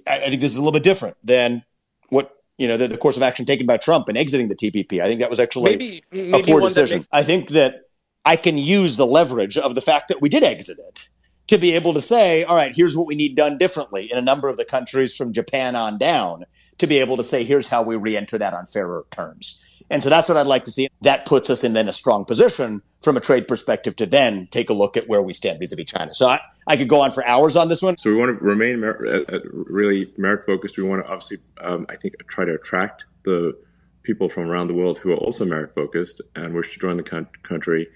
I, 0.08 0.30
think 0.30 0.40
this 0.40 0.52
is 0.52 0.58
a 0.58 0.62
little 0.62 0.72
bit 0.72 0.84
different 0.84 1.18
than 1.22 1.64
what 2.08 2.34
you 2.58 2.66
know 2.66 2.78
the, 2.78 2.88
the, 2.88 2.98
course 2.98 3.18
of 3.18 3.24
action 3.24 3.46
taken 3.46 3.66
by 3.66 3.76
Trump 3.76 4.08
in 4.08 4.16
exiting 4.16 4.48
the 4.48 4.56
TPP. 4.56 5.02
I 5.02 5.08
think 5.08 5.20
that 5.20 5.30
was 5.30 5.40
actually 5.40 5.72
maybe, 5.72 6.04
maybe 6.12 6.52
a 6.52 6.54
poor 6.54 6.62
decision. 6.62 7.00
Makes- 7.00 7.08
I 7.12 7.24
think 7.24 7.50
that 7.50 7.82
I 8.26 8.36
can 8.36 8.58
use 8.58 8.98
the 8.98 9.06
leverage 9.06 9.58
of 9.58 9.76
the 9.76 9.82
fact 9.82 10.08
that 10.10 10.22
we 10.22 10.30
did 10.30 10.44
exit 10.44 10.78
it 10.80 11.10
to 11.48 11.58
be 11.58 11.74
able 11.74 11.94
to 11.94 12.02
say, 12.02 12.44
all 12.44 12.56
right, 12.56 12.74
here's 12.74 12.96
what 12.96 13.08
we 13.08 13.16
need 13.16 13.36
done 13.36 13.58
differently 13.58 14.10
in 14.12 14.18
a 14.18 14.22
number 14.22 14.48
of 14.48 14.58
the 14.58 14.66
countries 14.66 15.16
from 15.16 15.34
Japan 15.34 15.76
on 15.76 15.98
down 15.98 16.46
to 16.78 16.88
be 16.88 17.00
able 17.00 17.18
to 17.18 17.24
say, 17.24 17.44
here's 17.44 17.68
how 17.68 17.84
we 17.84 17.96
re-enter 17.96 18.38
that 18.38 18.54
on 18.54 18.66
fairer 18.66 19.06
terms. 19.12 19.62
And 19.90 20.02
so 20.02 20.10
that's 20.10 20.30
what 20.30 20.38
I'd 20.38 20.48
like 20.48 20.64
to 20.66 20.72
see. 20.72 20.88
That 21.02 21.26
puts 21.26 21.50
us 21.50 21.66
in 21.66 21.74
then 21.74 21.90
a 21.90 21.94
strong 21.94 22.24
position 22.24 22.82
from 23.02 23.18
a 23.18 23.20
trade 23.20 23.48
perspective 23.48 23.96
to 23.98 24.06
then 24.06 24.48
take 24.48 24.70
a 24.70 24.74
look 24.74 24.96
at 24.96 25.10
where 25.10 25.22
we 25.22 25.34
stand 25.34 25.60
vis-a-vis 25.60 25.86
China. 25.88 26.14
So 26.14 26.30
I, 26.30 26.40
I 26.68 26.78
could 26.78 26.88
go 26.88 27.02
on 27.02 27.12
for 27.12 27.28
hours 27.28 27.58
on 27.58 27.68
this 27.68 27.82
one. 27.82 27.98
So 27.98 28.10
we 28.10 28.16
want 28.16 28.40
to 28.40 28.46
remain 28.46 28.80
mer- 28.80 29.06
uh, 29.06 29.36
uh 29.36 29.40
really 29.52 30.14
merit 30.18 30.46
focused. 30.46 30.78
We 30.78 30.84
want 30.84 31.04
to 31.06 31.12
obviously, 31.12 31.40
um, 31.60 31.86
I 31.90 31.98
think, 31.98 32.16
try 32.28 32.46
to 32.46 32.54
attract 32.54 33.06
the 33.24 33.58
people 34.04 34.30
from 34.30 34.50
around 34.50 34.68
the 34.68 34.74
world 34.74 34.98
who 35.00 35.12
are 35.12 35.18
also 35.18 35.44
merit 35.44 35.76
focused 35.76 36.22
and 36.36 36.54
wish 36.54 36.74
to 36.74 36.80
join 36.80 36.96
the 36.96 37.04
con- 37.04 37.28
country 37.44 37.88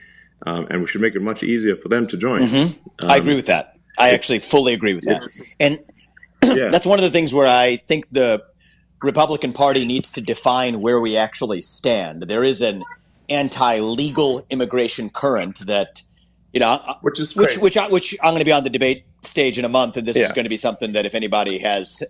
um, 0.45 0.67
and 0.69 0.81
we 0.81 0.87
should 0.87 1.01
make 1.01 1.15
it 1.15 1.21
much 1.21 1.43
easier 1.43 1.75
for 1.75 1.89
them 1.89 2.07
to 2.07 2.17
join. 2.17 2.41
Mm-hmm. 2.41 3.05
Um, 3.05 3.11
I 3.11 3.17
agree 3.17 3.35
with 3.35 3.47
that. 3.47 3.77
I 3.97 4.11
actually 4.11 4.39
fully 4.39 4.73
agree 4.73 4.93
with 4.93 5.05
that. 5.05 5.27
And 5.59 5.79
yeah. 6.43 6.67
that's 6.71 6.85
one 6.85 6.99
of 6.99 7.03
the 7.03 7.11
things 7.11 7.33
where 7.33 7.47
I 7.47 7.77
think 7.77 8.07
the 8.11 8.43
Republican 9.01 9.53
Party 9.53 9.85
needs 9.85 10.11
to 10.11 10.21
define 10.21 10.81
where 10.81 10.99
we 10.99 11.17
actually 11.17 11.61
stand. 11.61 12.23
There 12.23 12.43
is 12.43 12.61
an 12.61 12.83
anti-legal 13.29 14.45
immigration 14.49 15.09
current 15.09 15.65
that 15.67 16.01
you 16.55 16.59
know, 16.61 16.81
which 17.01 17.19
is 17.19 17.35
which 17.35 17.57
which, 17.57 17.75
I, 17.75 17.89
which 17.89 18.15
I'm 18.23 18.29
going 18.29 18.39
to 18.39 18.45
be 18.45 18.53
on 18.53 18.63
the 18.63 18.69
debate 18.69 19.03
stage 19.23 19.59
in 19.59 19.65
a 19.65 19.69
month, 19.69 19.97
and 19.97 20.07
this 20.07 20.15
yeah. 20.15 20.23
is 20.23 20.31
going 20.31 20.45
to 20.45 20.49
be 20.49 20.55
something 20.55 20.93
that 20.93 21.05
if 21.05 21.13
anybody 21.13 21.57
has 21.57 22.01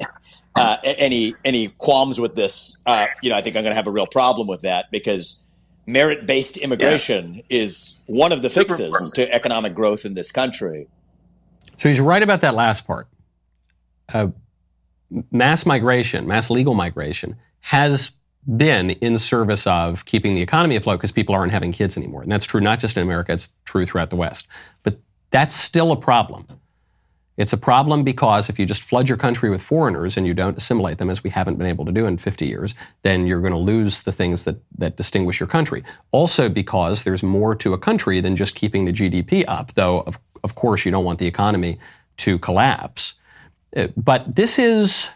uh, 0.55 0.77
any 0.83 1.33
any 1.43 1.69
qualms 1.69 2.19
with 2.19 2.35
this, 2.35 2.79
uh, 2.85 3.07
you 3.23 3.31
know, 3.31 3.37
I 3.37 3.41
think 3.41 3.55
I'm 3.55 3.63
going 3.63 3.71
to 3.71 3.75
have 3.75 3.87
a 3.87 3.91
real 3.91 4.05
problem 4.05 4.47
with 4.47 4.61
that 4.61 4.91
because 4.91 5.44
merit 5.85 6.25
based 6.25 6.57
immigration 6.57 7.35
yeah. 7.35 7.41
is 7.49 8.03
one 8.07 8.31
of 8.31 8.41
the 8.41 8.49
fixes 8.49 9.11
to 9.11 9.31
economic 9.33 9.73
growth 9.73 10.05
in 10.05 10.13
this 10.13 10.31
country. 10.31 10.87
So 11.77 11.89
he's 11.89 11.99
right 11.99 12.23
about 12.23 12.41
that 12.41 12.55
last 12.55 12.87
part. 12.87 13.07
Uh, 14.13 14.27
mass 15.31 15.65
migration, 15.65 16.27
mass 16.27 16.49
legal 16.49 16.73
migration, 16.73 17.35
has 17.61 18.11
been 18.57 18.91
in 18.91 19.17
service 19.17 19.65
of 19.65 20.05
keeping 20.05 20.35
the 20.35 20.41
economy 20.41 20.75
afloat 20.75 20.99
because 20.99 21.11
people 21.11 21.33
aren't 21.33 21.51
having 21.51 21.71
kids 21.71 21.97
anymore. 21.97 22.21
And 22.21 22.31
that's 22.31 22.45
true 22.45 22.61
not 22.61 22.79
just 22.79 22.95
in 22.95 23.03
America, 23.03 23.33
it's 23.33 23.49
true 23.65 23.85
throughout 23.85 24.09
the 24.09 24.15
West. 24.15 24.47
But 24.83 24.99
that's 25.31 25.55
still 25.55 25.91
a 25.91 25.97
problem. 25.97 26.45
It's 27.37 27.51
a 27.51 27.57
problem 27.57 28.03
because 28.03 28.49
if 28.49 28.57
you 28.57 28.65
just 28.65 28.81
flood 28.81 29.09
your 29.09 29.17
country 29.17 29.49
with 29.49 29.61
foreigners 29.61 30.15
and 30.15 30.25
you 30.25 30.33
don't 30.33 30.57
assimilate 30.57 30.99
them, 30.99 31.09
as 31.09 31.23
we 31.23 31.29
haven't 31.29 31.57
been 31.57 31.67
able 31.67 31.83
to 31.85 31.91
do 31.91 32.05
in 32.05 32.17
50 32.17 32.47
years, 32.47 32.73
then 33.01 33.27
you're 33.27 33.41
going 33.41 33.51
to 33.51 33.59
lose 33.59 34.03
the 34.03 34.11
things 34.11 34.45
that, 34.45 34.55
that 34.77 34.95
distinguish 34.95 35.39
your 35.39 35.47
country. 35.47 35.83
Also, 36.11 36.47
because 36.47 37.03
there's 37.03 37.23
more 37.23 37.53
to 37.55 37.73
a 37.73 37.77
country 37.77 38.21
than 38.21 38.37
just 38.37 38.55
keeping 38.55 38.85
the 38.85 38.93
GDP 38.93 39.43
up, 39.47 39.73
though, 39.73 40.01
of, 40.01 40.17
of 40.43 40.55
course, 40.55 40.85
you 40.85 40.91
don't 40.91 41.03
want 41.03 41.19
the 41.19 41.27
economy 41.27 41.77
to 42.17 42.39
collapse. 42.39 43.15
Uh, 43.75 43.87
but 43.97 44.35
this 44.35 44.57
is, 44.57 45.09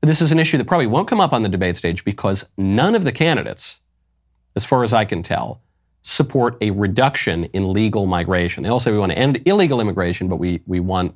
this 0.00 0.22
is 0.22 0.32
an 0.32 0.38
issue 0.38 0.56
that 0.56 0.66
probably 0.66 0.86
won't 0.86 1.06
come 1.06 1.20
up 1.20 1.34
on 1.34 1.42
the 1.42 1.50
debate 1.50 1.76
stage 1.76 2.02
because 2.02 2.48
none 2.56 2.94
of 2.94 3.04
the 3.04 3.12
candidates, 3.12 3.82
as 4.54 4.64
far 4.64 4.82
as 4.82 4.94
I 4.94 5.04
can 5.04 5.22
tell, 5.22 5.60
support 6.00 6.56
a 6.62 6.70
reduction 6.70 7.44
in 7.46 7.72
legal 7.72 8.06
migration. 8.06 8.62
They 8.62 8.70
all 8.70 8.80
say 8.80 8.90
we 8.90 8.98
want 8.98 9.12
to 9.12 9.18
end 9.18 9.42
illegal 9.44 9.82
immigration, 9.82 10.28
but 10.28 10.36
we, 10.36 10.62
we 10.64 10.80
want 10.80 11.14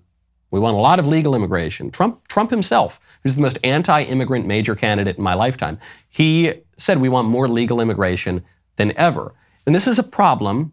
we 0.50 0.60
want 0.60 0.76
a 0.76 0.80
lot 0.80 0.98
of 0.98 1.06
legal 1.06 1.34
immigration. 1.34 1.90
Trump, 1.90 2.26
Trump 2.28 2.50
himself, 2.50 3.00
who's 3.22 3.34
the 3.34 3.42
most 3.42 3.58
anti-immigrant 3.62 4.46
major 4.46 4.74
candidate 4.74 5.16
in 5.16 5.22
my 5.22 5.34
lifetime, 5.34 5.78
he 6.08 6.54
said 6.76 6.98
we 6.98 7.08
want 7.08 7.28
more 7.28 7.48
legal 7.48 7.80
immigration 7.80 8.42
than 8.76 8.96
ever. 8.96 9.34
And 9.66 9.74
this 9.74 9.86
is 9.86 9.98
a 9.98 10.02
problem. 10.02 10.72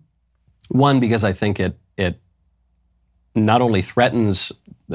One, 0.70 1.00
because 1.00 1.24
I 1.24 1.34
think 1.34 1.60
it 1.60 1.78
it 1.98 2.20
not 3.36 3.62
only 3.62 3.82
threatens 3.82 4.52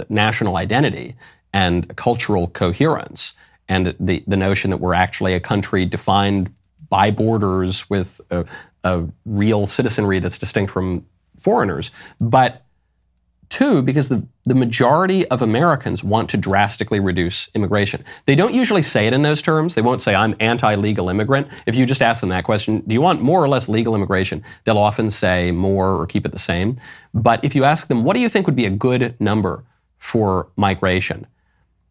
national 0.08 0.56
identity 0.56 1.16
and 1.52 1.94
cultural 1.96 2.48
coherence, 2.48 3.34
and 3.68 3.94
the, 4.00 4.24
the 4.26 4.36
notion 4.36 4.70
that 4.70 4.78
we're 4.78 4.94
actually 4.94 5.34
a 5.34 5.40
country 5.40 5.84
defined 5.84 6.52
by 6.88 7.10
borders 7.10 7.88
with 7.88 8.20
a, 8.30 8.44
a 8.84 9.04
real 9.24 9.66
citizenry 9.66 10.18
that's 10.18 10.38
distinct 10.38 10.72
from 10.72 11.06
foreigners, 11.38 11.90
but 12.20 12.64
Two, 13.52 13.82
because 13.82 14.08
the, 14.08 14.26
the 14.46 14.54
majority 14.54 15.28
of 15.28 15.42
Americans 15.42 16.02
want 16.02 16.30
to 16.30 16.38
drastically 16.38 17.00
reduce 17.00 17.50
immigration. 17.54 18.02
They 18.24 18.34
don't 18.34 18.54
usually 18.54 18.80
say 18.80 19.06
it 19.06 19.12
in 19.12 19.20
those 19.20 19.42
terms. 19.42 19.74
They 19.74 19.82
won't 19.82 20.00
say, 20.00 20.14
I'm 20.14 20.34
anti 20.40 20.74
legal 20.74 21.10
immigrant. 21.10 21.48
If 21.66 21.74
you 21.76 21.84
just 21.84 22.00
ask 22.00 22.20
them 22.20 22.30
that 22.30 22.44
question, 22.44 22.80
do 22.86 22.94
you 22.94 23.02
want 23.02 23.20
more 23.20 23.44
or 23.44 23.50
less 23.50 23.68
legal 23.68 23.94
immigration? 23.94 24.42
They'll 24.64 24.78
often 24.78 25.10
say 25.10 25.52
more 25.52 25.90
or 25.90 26.06
keep 26.06 26.24
it 26.24 26.32
the 26.32 26.38
same. 26.38 26.80
But 27.12 27.44
if 27.44 27.54
you 27.54 27.64
ask 27.64 27.88
them, 27.88 28.04
what 28.04 28.14
do 28.14 28.20
you 28.20 28.30
think 28.30 28.46
would 28.46 28.56
be 28.56 28.64
a 28.64 28.70
good 28.70 29.20
number 29.20 29.64
for 29.98 30.48
migration? 30.56 31.26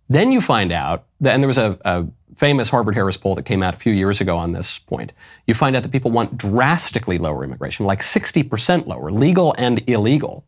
Then 0.09 0.31
you 0.31 0.41
find 0.41 0.71
out 0.71 1.05
that, 1.19 1.35
and 1.35 1.43
there 1.43 1.47
was 1.47 1.59
a, 1.59 1.77
a 1.85 2.07
famous 2.35 2.69
Harvard 2.69 2.95
Harris 2.95 3.17
poll 3.17 3.35
that 3.35 3.43
came 3.43 3.61
out 3.61 3.75
a 3.75 3.77
few 3.77 3.93
years 3.93 4.19
ago 4.19 4.35
on 4.35 4.53
this 4.53 4.79
point. 4.79 5.13
You 5.45 5.53
find 5.53 5.75
out 5.75 5.83
that 5.83 5.91
people 5.91 6.09
want 6.09 6.39
drastically 6.39 7.19
lower 7.19 7.43
immigration, 7.43 7.85
like 7.85 7.99
60% 7.99 8.87
lower, 8.87 9.11
legal 9.11 9.53
and 9.59 9.87
illegal 9.87 10.43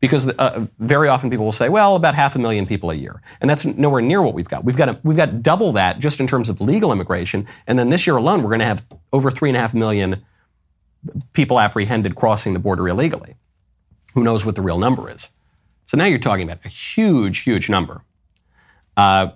because 0.00 0.28
uh, 0.28 0.66
very 0.78 1.08
often 1.08 1.30
people 1.30 1.44
will 1.44 1.52
say, 1.52 1.68
well, 1.68 1.96
about 1.96 2.14
half 2.14 2.36
a 2.36 2.38
million 2.38 2.66
people 2.66 2.90
a 2.90 2.94
year. 2.94 3.22
And 3.40 3.48
that's 3.48 3.64
nowhere 3.64 4.02
near 4.02 4.22
what 4.22 4.34
we've 4.34 4.48
got. 4.48 4.64
We've 4.64 4.76
got, 4.76 4.88
a, 4.88 5.00
we've 5.02 5.16
got 5.16 5.42
double 5.42 5.72
that 5.72 5.98
just 5.98 6.20
in 6.20 6.26
terms 6.26 6.48
of 6.48 6.60
legal 6.60 6.92
immigration. 6.92 7.46
And 7.66 7.78
then 7.78 7.90
this 7.90 8.06
year 8.06 8.16
alone, 8.16 8.42
we're 8.42 8.50
going 8.50 8.60
to 8.60 8.66
have 8.66 8.84
over 9.12 9.30
three 9.30 9.48
and 9.48 9.56
a 9.56 9.60
half 9.60 9.72
million 9.72 10.22
people 11.32 11.58
apprehended 11.58 12.16
crossing 12.16 12.52
the 12.52 12.58
border 12.58 12.88
illegally. 12.88 13.36
Who 14.14 14.24
knows 14.24 14.44
what 14.44 14.56
the 14.56 14.62
real 14.62 14.78
number 14.78 15.10
is? 15.10 15.30
So 15.86 15.96
now 15.96 16.04
you're 16.04 16.18
talking 16.18 16.44
about 16.44 16.64
a 16.64 16.68
huge, 16.68 17.38
huge 17.38 17.68
number. 17.68 18.02
Uh, 18.96 19.28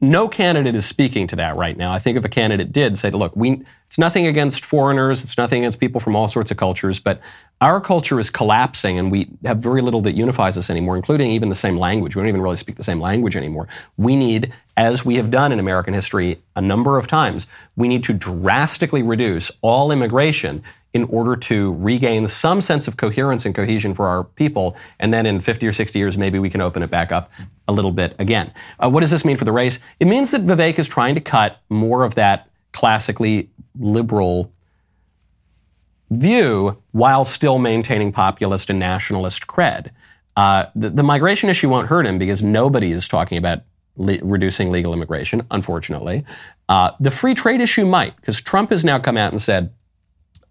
no 0.00 0.28
candidate 0.28 0.76
is 0.76 0.86
speaking 0.86 1.26
to 1.26 1.36
that 1.36 1.56
right 1.56 1.76
now. 1.76 1.92
I 1.92 1.98
think 1.98 2.16
if 2.16 2.24
a 2.24 2.28
candidate 2.28 2.72
did 2.72 2.96
say, 2.96 3.10
look, 3.10 3.34
we, 3.34 3.62
it's 3.86 3.98
nothing 3.98 4.26
against 4.26 4.64
foreigners, 4.64 5.24
it's 5.24 5.36
nothing 5.36 5.62
against 5.62 5.80
people 5.80 6.00
from 6.00 6.14
all 6.14 6.28
sorts 6.28 6.50
of 6.52 6.56
cultures, 6.56 7.00
but 7.00 7.20
our 7.60 7.80
culture 7.80 8.20
is 8.20 8.30
collapsing 8.30 8.98
and 8.98 9.10
we 9.10 9.28
have 9.44 9.58
very 9.58 9.80
little 9.80 10.00
that 10.02 10.12
unifies 10.12 10.56
us 10.56 10.70
anymore, 10.70 10.94
including 10.94 11.32
even 11.32 11.48
the 11.48 11.56
same 11.56 11.76
language. 11.76 12.14
We 12.14 12.22
don't 12.22 12.28
even 12.28 12.42
really 12.42 12.56
speak 12.56 12.76
the 12.76 12.84
same 12.84 13.00
language 13.00 13.36
anymore. 13.36 13.66
We 13.96 14.14
need, 14.14 14.52
as 14.76 15.04
we 15.04 15.16
have 15.16 15.32
done 15.32 15.50
in 15.50 15.58
American 15.58 15.94
history 15.94 16.40
a 16.54 16.60
number 16.60 16.96
of 16.96 17.08
times, 17.08 17.48
we 17.74 17.88
need 17.88 18.04
to 18.04 18.12
drastically 18.12 19.02
reduce 19.02 19.50
all 19.62 19.90
immigration 19.90 20.62
in 20.94 21.04
order 21.04 21.36
to 21.36 21.74
regain 21.74 22.26
some 22.26 22.60
sense 22.60 22.88
of 22.88 22.96
coherence 22.96 23.44
and 23.44 23.54
cohesion 23.54 23.94
for 23.94 24.06
our 24.06 24.24
people. 24.24 24.76
And 24.98 25.12
then 25.12 25.26
in 25.26 25.40
50 25.40 25.66
or 25.66 25.72
60 25.72 25.98
years, 25.98 26.16
maybe 26.16 26.38
we 26.38 26.48
can 26.48 26.60
open 26.60 26.82
it 26.82 26.90
back 26.90 27.12
up 27.12 27.30
a 27.66 27.72
little 27.72 27.92
bit 27.92 28.16
again. 28.18 28.52
Uh, 28.78 28.88
what 28.88 29.00
does 29.00 29.10
this 29.10 29.24
mean 29.24 29.36
for 29.36 29.44
the 29.44 29.52
race? 29.52 29.80
It 30.00 30.06
means 30.06 30.30
that 30.30 30.46
Vivek 30.46 30.78
is 30.78 30.88
trying 30.88 31.14
to 31.14 31.20
cut 31.20 31.60
more 31.68 32.04
of 32.04 32.14
that 32.14 32.48
classically 32.72 33.50
liberal 33.78 34.52
view 36.10 36.82
while 36.92 37.24
still 37.24 37.58
maintaining 37.58 38.12
populist 38.12 38.70
and 38.70 38.78
nationalist 38.78 39.46
cred. 39.46 39.90
Uh, 40.36 40.66
the, 40.74 40.90
the, 40.90 41.02
migration 41.02 41.50
issue 41.50 41.68
won't 41.68 41.88
hurt 41.88 42.06
him 42.06 42.16
because 42.16 42.42
nobody 42.42 42.92
is 42.92 43.08
talking 43.08 43.36
about 43.36 43.62
le- 43.96 44.18
reducing 44.22 44.70
legal 44.70 44.94
immigration, 44.94 45.44
unfortunately. 45.50 46.24
Uh, 46.68 46.92
the 47.00 47.10
free 47.10 47.34
trade 47.34 47.60
issue 47.60 47.84
might, 47.84 48.16
because 48.16 48.40
Trump 48.40 48.70
has 48.70 48.84
now 48.84 48.98
come 48.98 49.16
out 49.16 49.32
and 49.32 49.42
said, 49.42 49.72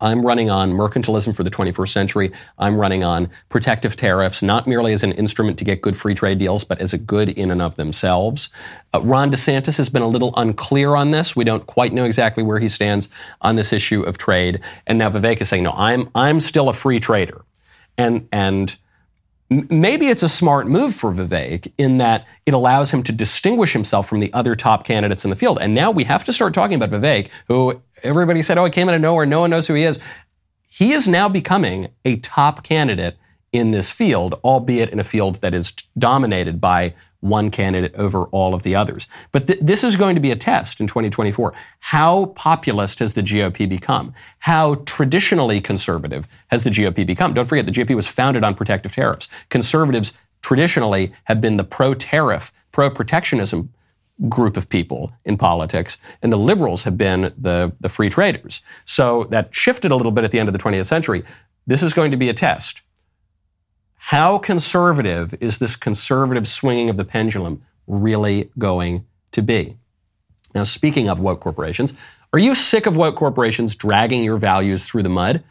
I'm 0.01 0.25
running 0.25 0.49
on 0.49 0.71
mercantilism 0.71 1.35
for 1.35 1.43
the 1.43 1.49
21st 1.49 1.89
century. 1.89 2.31
I'm 2.57 2.77
running 2.77 3.03
on 3.03 3.29
protective 3.49 3.95
tariffs, 3.95 4.41
not 4.41 4.67
merely 4.67 4.93
as 4.93 5.03
an 5.03 5.11
instrument 5.13 5.57
to 5.59 5.65
get 5.65 5.81
good 5.81 5.97
free 5.97 6.15
trade 6.15 6.37
deals, 6.37 6.63
but 6.63 6.79
as 6.79 6.93
a 6.93 6.97
good 6.97 7.29
in 7.29 7.51
and 7.51 7.61
of 7.61 7.75
themselves. 7.75 8.49
Uh, 8.93 9.01
Ron 9.01 9.31
DeSantis 9.31 9.77
has 9.77 9.89
been 9.89 10.01
a 10.01 10.07
little 10.07 10.33
unclear 10.37 10.95
on 10.95 11.11
this. 11.11 11.35
We 11.35 11.43
don't 11.43 11.65
quite 11.65 11.93
know 11.93 12.05
exactly 12.05 12.43
where 12.43 12.59
he 12.59 12.69
stands 12.69 13.09
on 13.41 13.55
this 13.55 13.73
issue 13.73 14.03
of 14.03 14.17
trade. 14.17 14.61
And 14.85 14.97
now 14.97 15.09
Vivek 15.09 15.41
is 15.41 15.49
saying, 15.49 15.63
no, 15.63 15.71
I'm, 15.71 16.09
I'm 16.15 16.39
still 16.39 16.69
a 16.69 16.73
free 16.73 16.99
trader. 16.99 17.43
And, 17.97 18.27
and, 18.31 18.77
Maybe 19.49 20.07
it's 20.07 20.23
a 20.23 20.29
smart 20.29 20.67
move 20.67 20.93
for 20.93 21.13
Vivek 21.13 21.71
in 21.77 21.99
that 21.99 22.27
it 22.45 22.53
allows 22.53 22.93
him 22.93 23.01
to 23.03 23.13
distinguish 23.13 23.71
himself 23.71 24.07
from 24.07 24.19
the 24.19 24.31
other 24.33 24.57
top 24.57 24.83
candidates 24.83 25.23
in 25.23 25.29
the 25.29 25.37
field. 25.37 25.57
And 25.61 25.73
now 25.73 25.89
we 25.89 26.03
have 26.03 26.25
to 26.25 26.33
start 26.33 26.53
talking 26.53 26.75
about 26.75 26.89
Vivek, 26.89 27.29
who 27.47 27.81
everybody 28.03 28.41
said, 28.41 28.57
oh, 28.57 28.65
he 28.65 28.71
came 28.71 28.89
out 28.89 28.95
of 28.95 29.01
nowhere. 29.01 29.25
No 29.25 29.41
one 29.41 29.49
knows 29.49 29.67
who 29.67 29.73
he 29.73 29.83
is. 29.83 29.99
He 30.67 30.91
is 30.93 31.07
now 31.07 31.29
becoming 31.29 31.89
a 32.05 32.17
top 32.17 32.63
candidate 32.63 33.17
in 33.51 33.71
this 33.71 33.89
field, 33.89 34.39
albeit 34.43 34.89
in 34.89 34.99
a 34.99 35.03
field 35.03 35.37
that 35.37 35.53
is 35.53 35.71
dominated 35.97 36.59
by 36.59 36.93
one 37.19 37.49
candidate 37.49 37.95
over 37.95 38.25
all 38.25 38.53
of 38.53 38.63
the 38.63 38.75
others. 38.75 39.07
But 39.31 39.47
th- 39.47 39.59
this 39.61 39.83
is 39.83 39.95
going 39.95 40.15
to 40.15 40.21
be 40.21 40.31
a 40.31 40.35
test 40.35 40.79
in 40.79 40.87
2024. 40.87 41.53
How 41.79 42.27
populist 42.27 42.99
has 42.99 43.15
the 43.15 43.23
GOP 43.23 43.67
become? 43.67 44.13
How 44.39 44.75
traditionally 44.85 45.59
conservative 45.61 46.27
has 46.49 46.63
the 46.63 46.69
GOP 46.69 47.05
become? 47.05 47.33
Don't 47.33 47.45
forget, 47.45 47.65
the 47.65 47.71
GOP 47.71 47.95
was 47.95 48.07
founded 48.07 48.43
on 48.43 48.53
protective 48.53 48.91
tariffs. 48.91 49.29
Conservatives 49.49 50.13
traditionally 50.41 51.11
have 51.23 51.41
been 51.41 51.57
the 51.57 51.63
pro 51.63 51.93
tariff, 51.93 52.53
pro 52.71 52.89
protectionism 52.89 53.73
group 54.29 54.57
of 54.57 54.67
people 54.69 55.11
in 55.25 55.37
politics, 55.37 55.97
and 56.21 56.33
the 56.33 56.37
liberals 56.37 56.83
have 56.83 56.97
been 56.97 57.33
the, 57.37 57.71
the 57.79 57.89
free 57.89 58.09
traders. 58.09 58.61
So 58.85 59.25
that 59.25 59.53
shifted 59.53 59.91
a 59.91 59.95
little 59.95 60.11
bit 60.11 60.23
at 60.23 60.31
the 60.31 60.39
end 60.39 60.49
of 60.49 60.53
the 60.53 60.59
20th 60.59 60.87
century. 60.87 61.23
This 61.67 61.83
is 61.83 61.93
going 61.93 62.11
to 62.11 62.17
be 62.17 62.29
a 62.29 62.33
test. 62.33 62.81
How 63.95 64.37
conservative 64.37 65.35
is 65.41 65.59
this 65.59 65.75
conservative 65.75 66.47
swinging 66.47 66.89
of 66.89 66.97
the 66.97 67.05
pendulum 67.05 67.61
really 67.85 68.49
going 68.57 69.05
to 69.33 69.41
be? 69.41 69.77
Now, 70.55 70.63
speaking 70.63 71.09
of 71.09 71.19
woke 71.19 71.41
corporations, 71.41 71.93
are 72.33 72.39
you 72.39 72.55
sick 72.55 72.85
of 72.85 72.95
woke 72.95 73.15
corporations 73.15 73.75
dragging 73.75 74.23
your 74.23 74.37
values 74.37 74.83
through 74.83 75.03
the 75.03 75.09
mud? 75.09 75.43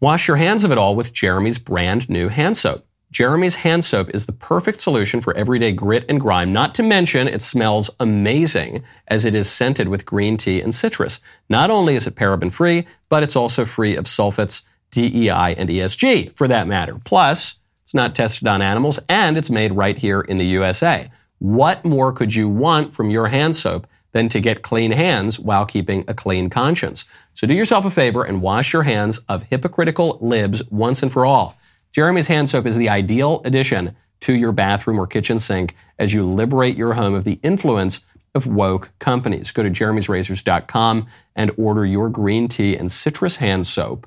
Wash 0.00 0.28
your 0.28 0.36
hands 0.36 0.62
of 0.62 0.70
it 0.70 0.78
all 0.78 0.94
with 0.94 1.12
Jeremy's 1.12 1.58
brand 1.58 2.08
new 2.08 2.28
hand 2.28 2.56
soap. 2.56 2.86
Jeremy's 3.10 3.54
hand 3.56 3.84
soap 3.86 4.10
is 4.12 4.26
the 4.26 4.32
perfect 4.32 4.82
solution 4.82 5.22
for 5.22 5.34
everyday 5.34 5.72
grit 5.72 6.04
and 6.10 6.20
grime, 6.20 6.52
not 6.52 6.74
to 6.74 6.82
mention 6.82 7.26
it 7.26 7.40
smells 7.40 7.88
amazing 7.98 8.84
as 9.06 9.24
it 9.24 9.34
is 9.34 9.50
scented 9.50 9.88
with 9.88 10.04
green 10.04 10.36
tea 10.36 10.60
and 10.60 10.74
citrus. 10.74 11.20
Not 11.48 11.70
only 11.70 11.94
is 11.94 12.06
it 12.06 12.16
paraben 12.16 12.52
free, 12.52 12.86
but 13.08 13.22
it's 13.22 13.36
also 13.36 13.64
free 13.64 13.96
of 13.96 14.04
sulfates, 14.04 14.62
DEI, 14.90 15.54
and 15.56 15.70
ESG 15.70 16.36
for 16.36 16.46
that 16.48 16.68
matter. 16.68 16.98
Plus, 17.04 17.58
it's 17.82 17.94
not 17.94 18.14
tested 18.14 18.46
on 18.46 18.60
animals 18.60 18.98
and 19.08 19.38
it's 19.38 19.48
made 19.48 19.72
right 19.72 19.96
here 19.96 20.20
in 20.20 20.36
the 20.36 20.46
USA. 20.46 21.10
What 21.38 21.86
more 21.86 22.12
could 22.12 22.34
you 22.34 22.46
want 22.46 22.92
from 22.92 23.08
your 23.08 23.28
hand 23.28 23.56
soap 23.56 23.86
than 24.12 24.28
to 24.28 24.40
get 24.40 24.62
clean 24.62 24.90
hands 24.90 25.38
while 25.38 25.64
keeping 25.64 26.04
a 26.06 26.12
clean 26.12 26.50
conscience? 26.50 27.06
So 27.32 27.46
do 27.46 27.54
yourself 27.54 27.86
a 27.86 27.90
favor 27.90 28.22
and 28.22 28.42
wash 28.42 28.74
your 28.74 28.82
hands 28.82 29.18
of 29.30 29.44
hypocritical 29.44 30.18
libs 30.20 30.62
once 30.70 31.02
and 31.02 31.10
for 31.10 31.24
all. 31.24 31.57
Jeremy's 31.92 32.28
hand 32.28 32.50
soap 32.50 32.66
is 32.66 32.76
the 32.76 32.88
ideal 32.88 33.42
addition 33.44 33.96
to 34.20 34.32
your 34.34 34.52
bathroom 34.52 34.98
or 34.98 35.06
kitchen 35.06 35.38
sink 35.38 35.74
as 35.98 36.12
you 36.12 36.24
liberate 36.24 36.76
your 36.76 36.94
home 36.94 37.14
of 37.14 37.24
the 37.24 37.38
influence 37.42 38.04
of 38.34 38.46
woke 38.46 38.90
companies. 38.98 39.50
Go 39.50 39.62
to 39.62 39.70
jeremy'srazors.com 39.70 41.06
and 41.36 41.50
order 41.56 41.86
your 41.86 42.08
green 42.08 42.48
tea 42.48 42.76
and 42.76 42.90
citrus 42.90 43.36
hand 43.36 43.66
soap 43.66 44.06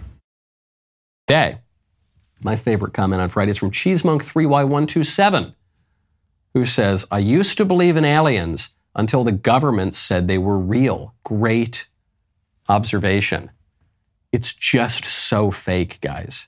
day. 1.31 1.59
My 2.43 2.57
favorite 2.57 2.93
comment 2.93 3.21
on 3.21 3.29
Friday 3.29 3.51
is 3.51 3.57
from 3.57 3.71
CheeseMonk3Y127, 3.71 5.53
who 6.53 6.65
says, 6.65 7.07
I 7.09 7.19
used 7.19 7.57
to 7.57 7.63
believe 7.63 7.95
in 7.95 8.03
aliens 8.03 8.71
until 8.95 9.23
the 9.23 9.31
government 9.31 9.95
said 9.95 10.27
they 10.27 10.37
were 10.37 10.59
real. 10.59 11.15
Great 11.23 11.87
observation. 12.67 13.49
It's 14.33 14.53
just 14.53 15.05
so 15.05 15.51
fake, 15.51 15.99
guys. 16.01 16.47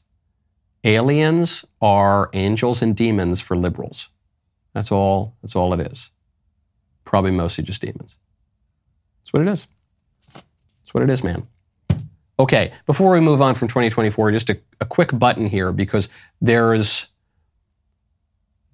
Aliens 0.84 1.64
are 1.82 2.30
angels 2.34 2.82
and 2.82 2.94
demons 2.94 3.40
for 3.40 3.56
liberals. 3.56 4.10
That's 4.74 4.92
all, 4.92 5.36
that's 5.42 5.56
all 5.56 5.74
it 5.74 5.80
is. 5.80 6.12
Probably 7.06 7.32
mostly 7.32 7.64
just 7.64 7.82
demons. 7.82 8.18
That's 9.22 9.32
what 9.32 9.44
it 9.44 9.48
is. 9.48 9.68
That's 10.34 10.94
what 10.94 11.04
it 11.04 11.10
is, 11.10 11.24
man. 11.24 11.48
Okay, 12.40 12.72
before 12.88 13.12
we 13.12 13.20
move 13.20 13.42
on 13.42 13.54
from 13.54 13.68
2024, 13.68 14.32
just 14.32 14.50
a, 14.50 14.60
a 14.82 14.86
quick 14.86 15.18
button 15.18 15.46
here 15.46 15.72
because 15.72 16.10
there's 16.42 17.08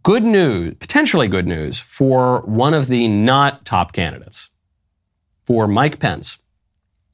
good 0.04 0.24
news, 0.24 0.76
potentially 0.80 1.28
good 1.28 1.46
news, 1.46 1.78
for 1.78 2.42
one 2.42 2.74
of 2.74 2.88
the 2.88 3.08
not 3.10 3.66
top 3.66 3.92
candidates, 3.92 4.50
for 5.46 5.68
Mike 5.68 6.00
Pence, 6.00 6.40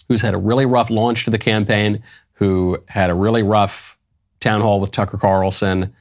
who's 0.07 0.21
had 0.21 0.35
a 0.35 0.37
really 0.37 0.67
rough 0.67 0.91
launch 0.91 1.25
to 1.25 1.31
the 1.31 1.39
campaign, 1.39 2.03
who 2.33 2.77
had 2.87 3.09
a 3.09 3.15
really 3.15 3.41
rough 3.41 3.97
town 4.39 4.61
hall 4.61 4.79
with 4.79 4.91
Tucker 4.91 5.17
Carlson. 5.17 5.95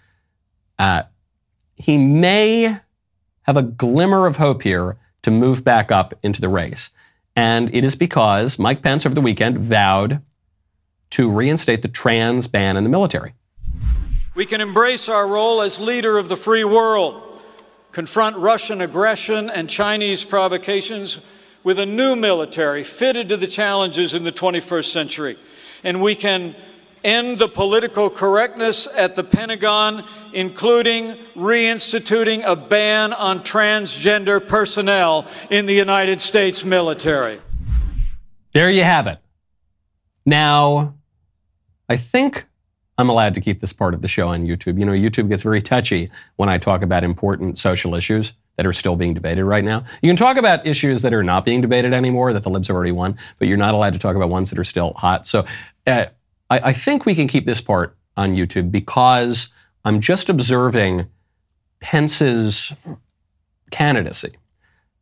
Uh, 0.79 1.05
he 1.77 1.97
may 1.97 2.79
have 3.43 3.57
a 3.57 3.63
glimmer 3.63 4.27
of 4.27 4.37
hope 4.37 4.63
here 4.63 4.99
to 5.23 5.31
move 5.31 5.65
back 5.65 5.91
up 5.91 6.13
into 6.23 6.43
the 6.43 6.49
race. 6.51 6.91
And 7.35 7.75
it 7.75 7.85
is 7.85 7.97
because 7.97 8.59
Mike 8.59 8.83
Pence 8.83 9.07
over 9.07 9.15
the 9.15 9.21
weekend 9.21 9.59
vowed 9.59 10.21
to 11.11 11.31
reinstate 11.31 11.83
the 11.83 11.89
trans 11.89 12.47
ban 12.47 12.77
in 12.77 12.85
the 12.85 12.91
military. 12.91 13.35
We 14.35 14.47
can 14.47 14.61
embrace 14.61 15.09
our 15.09 15.27
role 15.29 15.63
as 15.63 15.79
leader 15.79 16.19
of 16.19 16.29
the 16.29 16.37
free 16.37 16.65
world, 16.65 17.43
confront 17.93 18.37
Russian 18.37 18.81
aggression 18.81 19.49
and 19.49 19.71
Chinese 19.71 20.25
provocations 20.25 21.21
with 21.63 21.79
a 21.79 21.87
new 21.87 22.17
military 22.17 22.83
fitted 22.83 23.29
to 23.29 23.37
the 23.37 23.47
challenges 23.47 24.13
in 24.13 24.25
the 24.25 24.33
21st 24.33 24.91
century. 24.91 25.39
And 25.83 26.03
we 26.03 26.15
can 26.15 26.57
end 27.05 27.39
the 27.39 27.49
political 27.49 28.11
correctness 28.11 28.89
at 28.95 29.15
the 29.15 29.23
Pentagon, 29.23 30.05
including 30.33 31.17
reinstituting 31.37 32.43
a 32.45 32.57
ban 32.57 33.13
on 33.13 33.41
transgender 33.41 34.47
personnel 34.47 35.27
in 35.51 35.67
the 35.67 35.75
United 35.75 36.21
States 36.21 36.65
military. 36.65 37.41
There 38.53 38.71
you 38.71 38.83
have 38.83 39.07
it. 39.07 39.19
Now, 40.27 40.95
I 41.89 41.97
think 41.97 42.47
I'm 42.97 43.09
allowed 43.09 43.35
to 43.35 43.41
keep 43.41 43.61
this 43.61 43.73
part 43.73 43.95
of 43.95 44.03
the 44.03 44.09
show 44.09 44.29
on 44.29 44.47
YouTube. 44.47 44.79
You 44.79 44.87
know, 44.87 44.93
YouTube 44.93 45.29
gets 45.29 45.43
very 45.43 45.61
touchy 45.61 46.11
when 46.37 46.49
I 46.49 46.59
talk 46.59 46.83
about 46.83 47.05
important 47.05 47.59
social 47.59 47.95
issues 47.95 48.33
that 48.57 48.67
are 48.67 48.73
still 48.73 48.95
being 48.95 49.15
debated 49.15 49.45
right 49.45 49.65
now. 49.65 49.85
You 50.01 50.09
can 50.09 50.17
talk 50.17 50.37
about 50.37 50.67
issues 50.67 51.03
that 51.03 51.13
are 51.13 51.25
not 51.25 51.45
being 51.45 51.61
debated 51.61 51.93
anymore, 51.93 52.33
that 52.33 52.45
the 52.45 52.51
libs 52.51 52.69
have 52.69 52.77
already 52.77 52.93
won, 52.93 53.19
but 53.39 53.49
you're 53.49 53.57
not 53.57 53.75
allowed 53.75 53.95
to 53.95 53.99
talk 53.99 54.15
about 54.15 54.29
ones 54.29 54.51
that 54.51 54.59
are 54.59 54.65
still 54.65 54.93
hot. 54.95 55.27
So 55.27 55.45
uh, 55.87 56.07
I, 56.51 56.59
I 56.61 56.73
think 56.73 57.05
we 57.05 57.15
can 57.17 57.27
keep 57.27 57.47
this 57.47 57.61
part 57.61 57.97
on 58.17 58.35
YouTube 58.35 58.71
because 58.71 59.49
I'm 59.85 60.01
just 60.01 60.29
observing 60.29 61.07
Pence's 61.81 62.73
candidacy. 63.73 64.37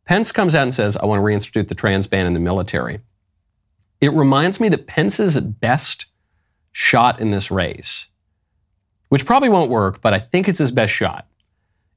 Pence 0.05 0.31
comes 0.31 0.55
out 0.55 0.63
and 0.63 0.73
says, 0.73 0.97
I 0.97 1.05
want 1.05 1.19
to 1.19 1.23
reinstitute 1.23 1.67
the 1.67 1.75
trans 1.75 2.07
ban 2.07 2.25
in 2.25 2.33
the 2.33 2.39
military. 2.39 3.01
It 4.03 4.11
reminds 4.11 4.59
me 4.59 4.67
that 4.67 4.85
Pence's 4.85 5.39
best 5.39 6.07
shot 6.73 7.21
in 7.21 7.31
this 7.31 7.49
race, 7.49 8.07
which 9.07 9.25
probably 9.25 9.47
won't 9.47 9.71
work, 9.71 10.01
but 10.01 10.13
I 10.13 10.19
think 10.19 10.49
it's 10.49 10.59
his 10.59 10.71
best 10.71 10.91
shot, 10.91 11.25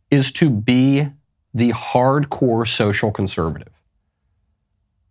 is 0.09 0.31
to 0.35 0.49
be 0.49 1.09
the 1.53 1.73
hardcore 1.73 2.65
social 2.69 3.11
conservative. 3.11 3.73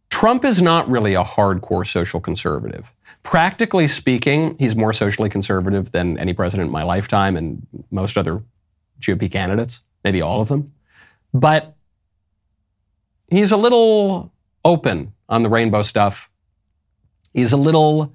Trump 0.09 0.45
is 0.45 0.61
not 0.61 0.89
really 0.89 1.15
a 1.15 1.23
hardcore 1.25 1.85
social 1.85 2.21
conservative. 2.21 2.93
Practically 3.23 3.89
speaking, 3.89 4.55
he's 4.57 4.77
more 4.77 4.93
socially 4.93 5.27
conservative 5.27 5.91
than 5.91 6.17
any 6.17 6.31
president 6.31 6.67
in 6.67 6.71
my 6.71 6.83
lifetime 6.83 7.35
and 7.35 7.67
most 7.91 8.17
other 8.17 8.41
GOP 9.01 9.29
candidates, 9.29 9.81
maybe 10.05 10.21
all 10.21 10.39
of 10.39 10.47
them. 10.47 10.71
But 11.33 11.75
he's 13.27 13.51
a 13.51 13.57
little 13.57 14.31
open 14.63 15.11
on 15.27 15.43
the 15.43 15.49
rainbow 15.49 15.81
stuff 15.81 16.29
He's 17.35 17.51
a 17.51 17.57
little 17.57 18.13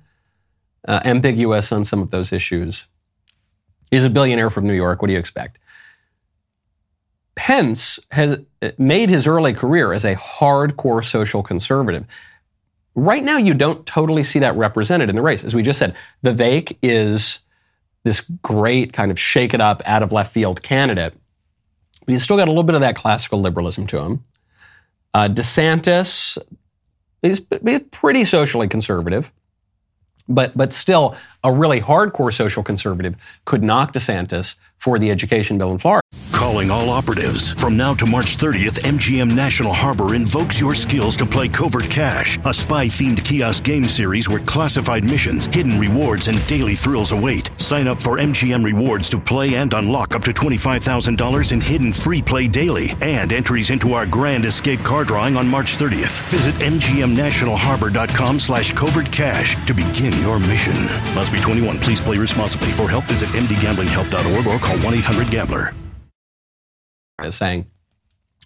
uh, 0.88 1.00
ambiguous 1.04 1.72
on 1.72 1.84
some 1.84 2.00
of 2.00 2.10
those 2.10 2.32
issues. 2.32 2.86
He's 3.90 4.04
a 4.04 4.10
billionaire 4.10 4.48
from 4.48 4.66
New 4.66 4.74
York. 4.74 5.02
What 5.02 5.08
do 5.08 5.12
you 5.12 5.18
expect? 5.18 5.58
Pence 7.34 8.00
has 8.10 8.40
uh, 8.62 8.70
made 8.78 9.10
his 9.10 9.26
early 9.26 9.52
career 9.52 9.92
as 9.92 10.04
a 10.04 10.16
hardcore 10.16 11.04
social 11.04 11.42
conservative. 11.42 12.06
Right 12.94 13.22
now, 13.22 13.36
you 13.36 13.52
don't 13.52 13.84
totally 13.84 14.22
see 14.22 14.38
that 14.38 14.56
represented 14.56 15.10
in 15.10 15.16
the 15.16 15.22
race. 15.22 15.44
As 15.44 15.54
we 15.54 15.62
just 15.62 15.78
said, 15.78 15.94
Vivek 16.24 16.78
is 16.82 17.40
this 18.04 18.22
great 18.42 18.94
kind 18.94 19.10
of 19.10 19.20
shake 19.20 19.52
it 19.52 19.60
up, 19.60 19.82
out 19.84 20.02
of 20.02 20.12
left 20.12 20.32
field 20.32 20.62
candidate, 20.62 21.12
but 22.06 22.12
he's 22.12 22.22
still 22.22 22.38
got 22.38 22.48
a 22.48 22.50
little 22.50 22.62
bit 22.62 22.74
of 22.74 22.80
that 22.80 22.96
classical 22.96 23.38
liberalism 23.38 23.86
to 23.88 23.98
him. 23.98 24.22
Uh, 25.12 25.28
DeSantis 25.28 26.38
is 27.22 27.40
pretty 27.90 28.24
socially 28.24 28.68
conservative, 28.68 29.32
but, 30.28 30.56
but 30.56 30.72
still 30.72 31.16
a 31.42 31.52
really 31.52 31.80
hardcore 31.80 32.32
social 32.32 32.62
conservative 32.62 33.16
could 33.44 33.62
knock 33.62 33.92
DeSantis 33.92 34.56
for 34.80 34.98
the 34.98 35.10
education 35.10 35.58
bill 35.58 35.70
in 35.72 35.78
Florida. 35.78 36.00
Calling 36.32 36.70
all 36.70 36.88
operatives. 36.88 37.52
From 37.52 37.76
now 37.76 37.92
to 37.92 38.06
March 38.06 38.38
30th, 38.38 38.80
MGM 38.80 39.34
National 39.34 39.74
Harbor 39.74 40.14
invokes 40.14 40.58
your 40.58 40.74
skills 40.74 41.14
to 41.18 41.26
play 41.26 41.48
Covert 41.48 41.90
Cash, 41.90 42.38
a 42.46 42.54
spy 42.54 42.86
themed 42.86 43.22
kiosk 43.22 43.62
game 43.62 43.84
series 43.84 44.26
where 44.26 44.40
classified 44.40 45.04
missions, 45.04 45.44
hidden 45.46 45.78
rewards, 45.78 46.28
and 46.28 46.44
daily 46.46 46.74
thrills 46.74 47.12
await. 47.12 47.50
Sign 47.60 47.86
up 47.86 48.00
for 48.00 48.16
MGM 48.16 48.64
Rewards 48.64 49.10
to 49.10 49.20
play 49.20 49.56
and 49.56 49.74
unlock 49.74 50.14
up 50.14 50.22
to 50.24 50.32
$25,000 50.32 51.52
in 51.52 51.60
hidden 51.60 51.92
free 51.92 52.22
play 52.22 52.48
daily 52.48 52.94
and 53.02 53.34
entries 53.34 53.68
into 53.68 53.92
our 53.92 54.06
grand 54.06 54.46
escape 54.46 54.80
car 54.80 55.04
drawing 55.04 55.36
on 55.36 55.46
March 55.46 55.76
30th. 55.76 56.26
Visit 56.30 56.54
MGMNationalHarbor.com 56.54 58.40
slash 58.40 58.72
covert 58.72 59.12
cash 59.12 59.62
to 59.66 59.74
begin 59.74 60.18
your 60.22 60.38
mission. 60.38 60.86
Must 61.14 61.29
be 61.30 61.40
21. 61.40 61.78
Please 61.78 62.00
play 62.00 62.18
responsibly. 62.18 62.68
For 62.72 62.88
help, 62.88 63.04
visit 63.04 63.28
mdgamblinghelp.org 63.30 64.46
or 64.46 64.58
call 64.58 64.78
1 64.78 64.94
800 64.94 65.30
Gambler. 65.30 65.74
Is 67.22 67.34
saying, 67.34 67.70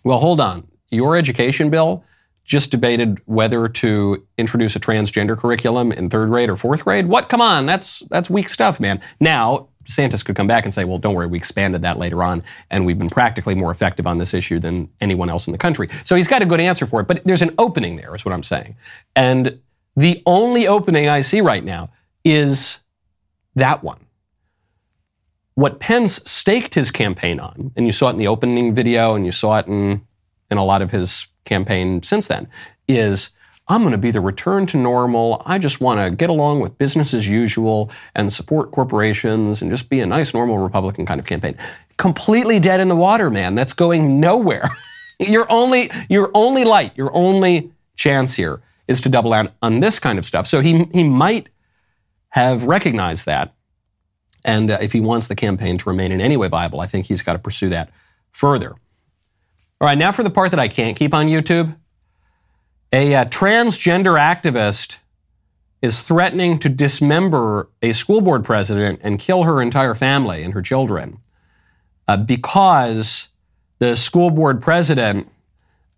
well, 0.03 0.19
hold 0.19 0.41
on. 0.41 0.67
Your 0.91 1.17
education 1.17 1.71
bill 1.71 2.05
just 2.45 2.71
debated 2.71 3.21
whether 3.25 3.69
to 3.69 4.27
introduce 4.37 4.77
a 4.77 4.81
transgender 4.81 5.37
curriculum 5.37 5.91
in 5.91 6.11
third 6.11 6.29
grade 6.29 6.51
or 6.51 6.57
fourth 6.57 6.85
grade. 6.85 7.07
What? 7.07 7.29
Come 7.29 7.41
on, 7.41 7.67
that's 7.67 8.01
that's 8.11 8.29
weak 8.29 8.49
stuff, 8.49 8.79
man. 8.79 9.01
Now, 9.19 9.69
DeSantis 9.85 10.25
could 10.25 10.37
come 10.37 10.47
back 10.47 10.65
and 10.65 10.73
say, 10.73 10.85
well, 10.85 10.99
don't 10.99 11.15
worry, 11.15 11.27
we 11.27 11.39
expanded 11.39 11.83
that 11.83 11.99
later 11.99 12.23
on, 12.23 12.43
and 12.71 12.85
we've 12.85 12.99
been 12.99 13.11
practically 13.11 13.55
more 13.55 13.71
effective 13.71 14.07
on 14.07 14.19
this 14.19 14.35
issue 14.35 14.59
than 14.59 14.91
anyone 15.01 15.31
else 15.31 15.47
in 15.47 15.53
the 15.53 15.59
country. 15.59 15.89
So 16.05 16.17
he's 16.17 16.29
got 16.29 16.43
a 16.43 16.47
good 16.47 16.61
answer 16.61 16.87
for 16.87 17.01
it, 17.01 17.09
but 17.09 17.23
there's 17.25 17.43
an 17.43 17.55
opening 17.59 17.97
there, 17.97 18.15
is 18.15 18.25
what 18.25 18.33
I'm 18.33 18.43
saying. 18.43 18.77
And 19.17 19.61
the 19.97 20.23
only 20.27 20.67
opening 20.67 21.09
I 21.09 21.21
see 21.21 21.41
right 21.41 21.65
now 21.65 21.91
is 22.25 22.81
that 23.55 23.85
one 23.85 24.05
what 25.55 25.79
Pence 25.79 26.21
staked 26.29 26.75
his 26.75 26.91
campaign 26.91 27.39
on, 27.39 27.73
and 27.77 27.87
you 27.87 27.93
saw 27.93 28.09
it 28.09 28.13
in 28.13 28.19
the 28.19 28.27
opening 28.27 28.75
video 28.75 29.15
and 29.15 29.25
you 29.25 29.33
saw 29.33 29.59
it 29.59 29.67
in, 29.67 30.05
in 30.51 30.59
a 30.59 30.65
lot 30.65 30.83
of 30.83 30.91
his 30.91 31.27
campaign 31.45 32.03
since 32.03 32.27
then, 32.27 32.49
is 32.89 33.31
I'm 33.69 33.83
going 33.83 33.93
to 33.93 33.99
be 33.99 34.11
the 34.11 34.21
return 34.21 34.67
to 34.67 34.77
normal. 34.77 35.43
I 35.47 35.59
just 35.59 35.81
want 35.81 36.01
to 36.01 36.15
get 36.15 36.29
along 36.29 36.61
with 36.61 36.77
business 36.77 37.15
as 37.15 37.29
usual 37.29 37.91
and 38.15 38.33
support 38.33 38.73
corporations 38.73 39.63
and 39.63 39.71
just 39.71 39.89
be 39.89 40.01
a 40.01 40.07
nice, 40.07 40.35
normal 40.35 40.59
Republican 40.59 41.07
kind 41.07 41.21
of 41.21 41.27
campaign. 41.27 41.57
Completely 41.97 42.59
dead 42.59 42.81
in 42.81 42.89
the 42.89 42.97
water, 42.97 43.31
man. 43.31 43.55
That's 43.55 43.73
going 43.73 44.21
nowhere. 44.21 44.69
your 45.19 45.47
only, 45.51 45.91
your 46.11 46.31
only 46.35 46.65
light, 46.65 46.93
your 46.97 47.15
only 47.17 47.71
chance 47.97 48.35
here 48.35 48.61
is 48.89 49.01
to 49.03 49.09
double 49.09 49.31
down 49.31 49.51
on 49.63 49.81
this 49.81 49.99
kind 49.99 50.19
of 50.19 50.27
stuff. 50.27 50.47
So 50.47 50.61
he, 50.61 50.85
he 50.93 51.05
might 51.05 51.49
have 52.35 52.65
recognized 52.65 53.27
that 53.27 53.55
and 54.45 54.71
uh, 54.71 54.79
if 54.81 54.93
he 54.93 55.01
wants 55.01 55.29
the 55.29 55.35
campaign 55.35 55.79
to 55.79 55.89
remain 55.89 56.13
in 56.13 56.21
any 56.21 56.37
way 56.37 56.49
viable, 56.49 56.81
I 56.81 56.87
think 56.87 57.07
he's 57.07 57.23
got 57.23 57.33
to 57.33 57.39
pursue 57.39 57.71
that 57.71 57.91
further. 58.31 58.73
All 59.81 59.87
right, 59.89 59.97
now 59.97 60.13
for 60.13 60.23
the 60.23 60.31
part 60.31 60.51
that 60.51 60.61
I 60.61 60.69
can't 60.69 60.97
keep 60.97 61.15
on 61.15 61.27
YouTube. 61.27 61.77
A 62.93 63.15
uh, 63.15 63.25
transgender 63.27 64.19
activist 64.19 64.99
is 65.83 66.01
threatening 66.01 66.59
to 66.59 66.69
dismember 66.69 67.69
a 67.83 67.93
school 67.93 68.21
board 68.21 68.45
president 68.45 69.01
and 69.03 69.19
kill 69.19 69.45
her 69.45 69.61
entire 69.61 69.95
family 69.95 70.43
and 70.43 70.55
her 70.55 70.63
children 70.63 71.19
uh, 72.07 72.17
because 72.17 73.29
the 73.79 73.97
school 73.97 74.31
board 74.31 74.63
president 74.63 75.29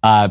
uh, 0.03 0.29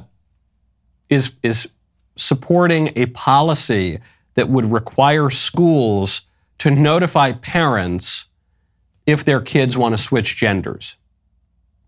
is, 1.10 1.34
is 1.44 1.70
supporting 2.16 2.92
a 2.96 3.06
policy 3.08 4.00
that 4.36 4.50
would 4.50 4.72
require 4.72 5.30
schools 5.30 6.22
to 6.60 6.72
notify 6.72 7.32
parents 7.34 8.28
if 9.06 9.26
their 9.26 9.42
kids 9.42 9.78
want 9.78 9.96
to 9.96 10.02
switch 10.02 10.36
genders, 10.36 10.96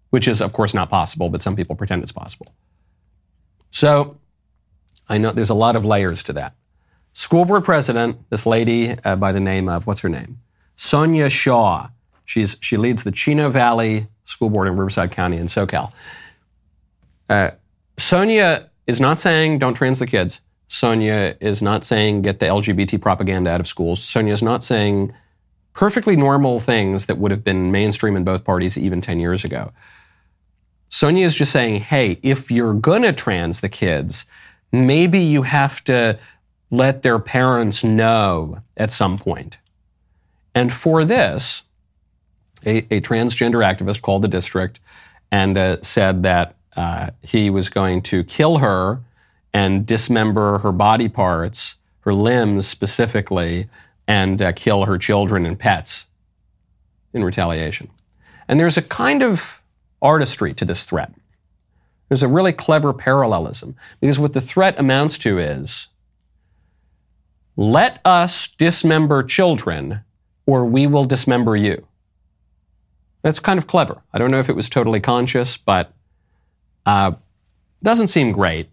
which 0.10 0.28
is, 0.28 0.42
of 0.42 0.54
course, 0.54 0.74
not 0.74 0.90
possible, 0.90 1.30
but 1.30 1.42
some 1.42 1.56
people 1.56 1.76
pretend 1.76 2.04
it's 2.04 2.12
possible. 2.12 2.54
So 3.72 4.18
I 5.08 5.18
know 5.18 5.32
there's 5.32 5.50
a 5.50 5.56
lot 5.56 5.76
of 5.76 5.86
layers 5.86 6.24
to 6.24 6.34
that. 6.34 6.56
School 7.14 7.46
board 7.46 7.64
president, 7.64 8.30
this 8.30 8.46
lady 8.46 8.96
uh, 9.04 9.16
by 9.16 9.32
the 9.32 9.40
name 9.40 9.68
of, 9.70 9.88
what's 9.88 10.02
her 10.02 10.10
name? 10.10 10.40
Sonja 10.78 11.32
Shaw. 11.32 11.90
She's, 12.26 12.58
she 12.62 12.78
leads 12.78 13.04
the 13.04 13.12
Chino 13.12 13.50
Valley 13.50 14.08
School 14.26 14.50
Board 14.50 14.68
in 14.68 14.76
Riverside 14.76 15.12
County 15.12 15.38
in 15.38 15.48
SoCal. 15.48 15.92
Uh, 17.30 17.52
Sonja 17.98 18.70
is 18.86 19.02
not 19.02 19.20
saying 19.20 19.60
don't 19.60 19.74
trans 19.74 20.00
the 20.00 20.08
kids. 20.08 20.42
Sonja 20.70 21.38
is 21.40 21.62
not 21.62 21.86
saying 21.86 22.24
get 22.24 22.40
the 22.40 22.46
LGBT 22.46 23.02
propaganda 23.02 23.52
out 23.52 23.60
of 23.60 23.68
schools. 23.68 24.00
Sonja 24.02 24.32
is 24.32 24.44
not 24.44 24.64
saying 24.64 25.14
perfectly 25.74 26.16
normal 26.16 26.60
things 26.60 27.06
that 27.06 27.18
would 27.18 27.32
have 27.32 27.44
been 27.44 27.72
mainstream 27.72 28.16
in 28.16 28.24
both 28.24 28.44
parties 28.44 28.78
even 28.78 29.00
10 29.00 29.20
years 29.20 29.46
ago. 29.46 29.72
Sonja 30.90 31.24
is 31.24 31.36
just 31.36 31.52
saying, 31.52 31.82
hey, 31.82 32.20
if 32.24 32.50
you're 32.50 32.74
going 32.74 33.04
to 33.04 33.14
trans 33.14 33.62
the 33.62 33.70
kids, 33.70 34.26
maybe 34.72 35.20
you 35.20 35.44
have 35.44 35.84
to 35.86 36.18
let 36.72 37.04
their 37.04 37.20
parents 37.20 37.84
know 37.84 38.62
at 38.76 38.92
some 38.92 39.18
point. 39.18 39.58
And 40.56 40.74
for 40.74 41.06
this, 41.06 41.64
a, 42.66 42.80
a 42.94 43.02
transgender 43.02 43.64
activist 43.64 44.02
called 44.02 44.24
the 44.24 44.28
district 44.28 44.80
and 45.32 45.58
uh, 45.58 45.82
said 45.82 46.24
that 46.24 46.56
uh, 46.76 47.12
he 47.22 47.50
was 47.50 47.70
going 47.70 48.02
to 48.04 48.24
kill 48.24 48.58
her 48.58 49.02
and 49.54 49.86
dismember 49.86 50.60
her 50.60 50.72
body 50.72 51.10
parts, 51.10 51.76
her 52.02 52.14
limbs 52.14 52.68
specifically, 52.68 53.68
and 54.08 54.42
uh, 54.42 54.52
kill 54.54 54.86
her 54.86 54.98
children 54.98 55.46
and 55.46 55.58
pets 55.60 56.06
in 57.14 57.24
retaliation. 57.24 57.90
And 58.48 58.60
there's 58.60 58.78
a 58.78 58.82
kind 58.82 59.24
of 59.24 59.62
artistry 60.02 60.54
to 60.54 60.66
this 60.66 60.84
threat. 60.84 61.12
There's 62.08 62.24
a 62.24 62.28
really 62.28 62.54
clever 62.54 62.94
parallelism 62.94 63.76
because 64.00 64.20
what 64.20 64.34
the 64.34 64.42
threat 64.42 64.80
amounts 64.80 65.18
to 65.20 65.38
is 65.38 65.90
let 67.58 68.00
us 68.06 68.48
dismember 68.48 69.24
children 69.24 70.02
or 70.46 70.66
we 70.66 70.88
will 70.88 71.04
dismember 71.04 71.56
you. 71.56 71.86
That's 73.24 73.40
kind 73.40 73.58
of 73.58 73.68
clever. 73.68 74.02
I 74.14 74.20
don't 74.20 74.32
know 74.32 74.40
if 74.40 74.48
it 74.48 74.56
was 74.56 74.70
totally 74.70 75.02
conscious, 75.02 75.58
but 75.58 75.92
uh, 76.86 77.14
doesn't 77.84 78.08
seem 78.08 78.32
great. 78.32 78.70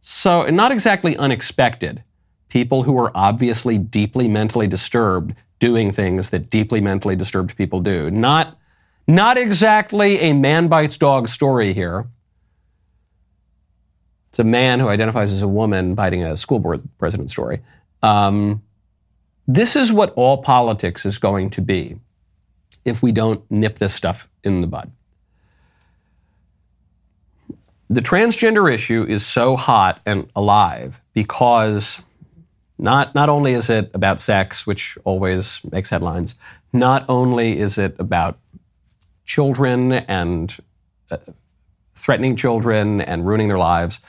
So, 0.00 0.46
not 0.46 0.72
exactly 0.72 1.16
unexpected. 1.16 2.02
People 2.48 2.84
who 2.84 2.98
are 2.98 3.10
obviously 3.14 3.78
deeply 3.78 4.28
mentally 4.28 4.66
disturbed 4.66 5.34
doing 5.58 5.90
things 5.90 6.30
that 6.30 6.50
deeply 6.50 6.80
mentally 6.80 7.16
disturbed 7.16 7.56
people 7.56 7.80
do. 7.80 8.10
Not, 8.10 8.58
not 9.06 9.38
exactly 9.38 10.18
a 10.20 10.32
man 10.32 10.68
bites 10.68 10.96
dog 10.96 11.28
story 11.28 11.72
here. 11.72 12.06
It's 14.30 14.38
a 14.38 14.44
man 14.44 14.80
who 14.80 14.88
identifies 14.88 15.32
as 15.32 15.42
a 15.42 15.48
woman 15.48 15.94
biting 15.94 16.22
a 16.22 16.36
school 16.36 16.58
board 16.58 16.82
president 16.98 17.30
story. 17.30 17.62
Um, 18.02 18.62
this 19.48 19.76
is 19.76 19.92
what 19.92 20.12
all 20.14 20.42
politics 20.42 21.06
is 21.06 21.18
going 21.18 21.50
to 21.50 21.62
be 21.62 21.96
if 22.84 23.02
we 23.02 23.12
don't 23.12 23.48
nip 23.50 23.78
this 23.78 23.94
stuff 23.94 24.28
in 24.44 24.60
the 24.60 24.66
bud 24.66 24.90
the 27.88 28.00
transgender 28.00 28.72
issue 28.72 29.04
is 29.08 29.24
so 29.24 29.56
hot 29.56 30.00
and 30.04 30.28
alive 30.34 31.00
because 31.14 32.02
not, 32.78 33.14
not 33.14 33.28
only 33.28 33.52
is 33.52 33.70
it 33.70 33.90
about 33.94 34.20
sex, 34.20 34.66
which 34.66 34.98
always 35.04 35.60
makes 35.70 35.90
headlines, 35.90 36.34
not 36.72 37.04
only 37.08 37.58
is 37.58 37.78
it 37.78 37.94
about 37.98 38.38
children 39.24 39.92
and 39.92 40.56
uh, 41.10 41.16
threatening 41.94 42.36
children 42.36 43.00
and 43.00 43.26
ruining 43.26 43.48
their 43.48 43.58
lives, 43.58 44.00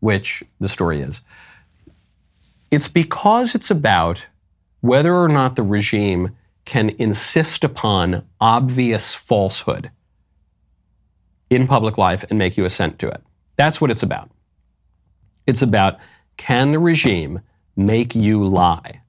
which 0.00 0.42
the 0.60 0.68
story 0.68 1.00
is. 1.00 1.20
It's 2.70 2.88
because 2.88 3.54
it's 3.54 3.70
about 3.70 4.26
whether 4.80 5.14
or 5.14 5.28
not 5.28 5.56
the 5.56 5.62
regime 5.62 6.36
can 6.64 6.90
insist 6.98 7.62
upon 7.62 8.26
obvious 8.40 9.14
falsehood 9.14 9.90
in 11.50 11.66
public 11.66 11.98
life 11.98 12.24
and 12.28 12.38
make 12.38 12.56
you 12.56 12.64
assent 12.64 12.98
to 12.98 13.08
it. 13.08 13.22
That's 13.56 13.80
what 13.80 13.90
it's 13.90 14.02
about. 14.02 14.30
It's 15.46 15.62
about 15.62 15.98
can 16.36 16.72
the 16.72 16.78
regime 16.78 17.40
make 17.76 18.14
you 18.14 18.44
lie 18.46 19.00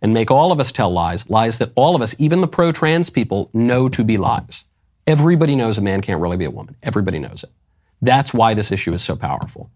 and 0.00 0.14
make 0.14 0.30
all 0.30 0.52
of 0.52 0.60
us 0.60 0.70
tell 0.70 0.90
lies, 0.90 1.28
lies 1.28 1.58
that 1.58 1.72
all 1.74 1.96
of 1.96 2.02
us, 2.02 2.14
even 2.18 2.40
the 2.40 2.48
pro 2.48 2.70
trans 2.72 3.10
people, 3.10 3.50
know 3.52 3.88
to 3.88 4.04
be 4.04 4.16
lies. 4.16 4.64
Everybody 5.06 5.56
knows 5.56 5.78
a 5.78 5.80
man 5.80 6.02
can't 6.02 6.20
really 6.20 6.36
be 6.36 6.44
a 6.44 6.50
woman. 6.50 6.76
Everybody 6.82 7.18
knows 7.18 7.42
it. 7.42 7.50
That's 8.00 8.32
why 8.32 8.54
this 8.54 8.70
issue 8.70 8.92
is 8.92 9.02
so 9.02 9.16
powerful. 9.16 9.70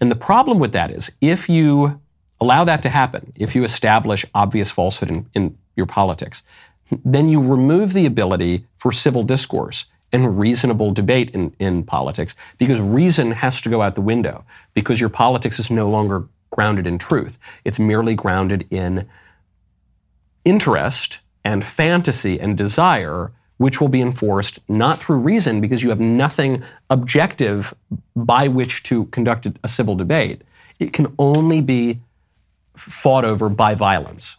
And 0.00 0.10
the 0.10 0.16
problem 0.16 0.58
with 0.58 0.72
that 0.72 0.90
is 0.90 1.12
if 1.20 1.48
you 1.48 2.00
allow 2.40 2.64
that 2.64 2.82
to 2.82 2.88
happen, 2.88 3.32
if 3.36 3.54
you 3.54 3.62
establish 3.62 4.24
obvious 4.34 4.70
falsehood 4.70 5.10
in, 5.10 5.26
in 5.34 5.58
your 5.76 5.86
politics, 5.86 6.42
then 7.04 7.28
you 7.28 7.40
remove 7.40 7.92
the 7.92 8.06
ability 8.06 8.66
for 8.76 8.90
civil 8.90 9.22
discourse 9.22 9.86
and 10.12 10.38
reasonable 10.38 10.90
debate 10.90 11.30
in, 11.30 11.54
in 11.58 11.82
politics 11.82 12.36
because 12.58 12.80
reason 12.80 13.32
has 13.32 13.60
to 13.62 13.68
go 13.68 13.82
out 13.82 13.94
the 13.94 14.00
window 14.00 14.44
because 14.74 15.00
your 15.00 15.08
politics 15.08 15.58
is 15.58 15.70
no 15.70 15.88
longer 15.88 16.26
grounded 16.50 16.86
in 16.86 16.98
truth. 16.98 17.38
It's 17.64 17.78
merely 17.78 18.14
grounded 18.14 18.66
in 18.70 19.08
interest 20.44 21.20
and 21.44 21.64
fantasy 21.64 22.38
and 22.38 22.56
desire, 22.56 23.32
which 23.56 23.80
will 23.80 23.88
be 23.88 24.00
enforced 24.00 24.58
not 24.68 25.02
through 25.02 25.18
reason 25.18 25.60
because 25.60 25.82
you 25.82 25.88
have 25.88 26.00
nothing 26.00 26.62
objective 26.90 27.74
by 28.14 28.48
which 28.48 28.82
to 28.84 29.06
conduct 29.06 29.48
a 29.64 29.68
civil 29.68 29.94
debate. 29.94 30.42
It 30.78 30.92
can 30.92 31.14
only 31.18 31.60
be 31.60 32.00
fought 32.76 33.24
over 33.24 33.48
by 33.48 33.74
violence. 33.74 34.36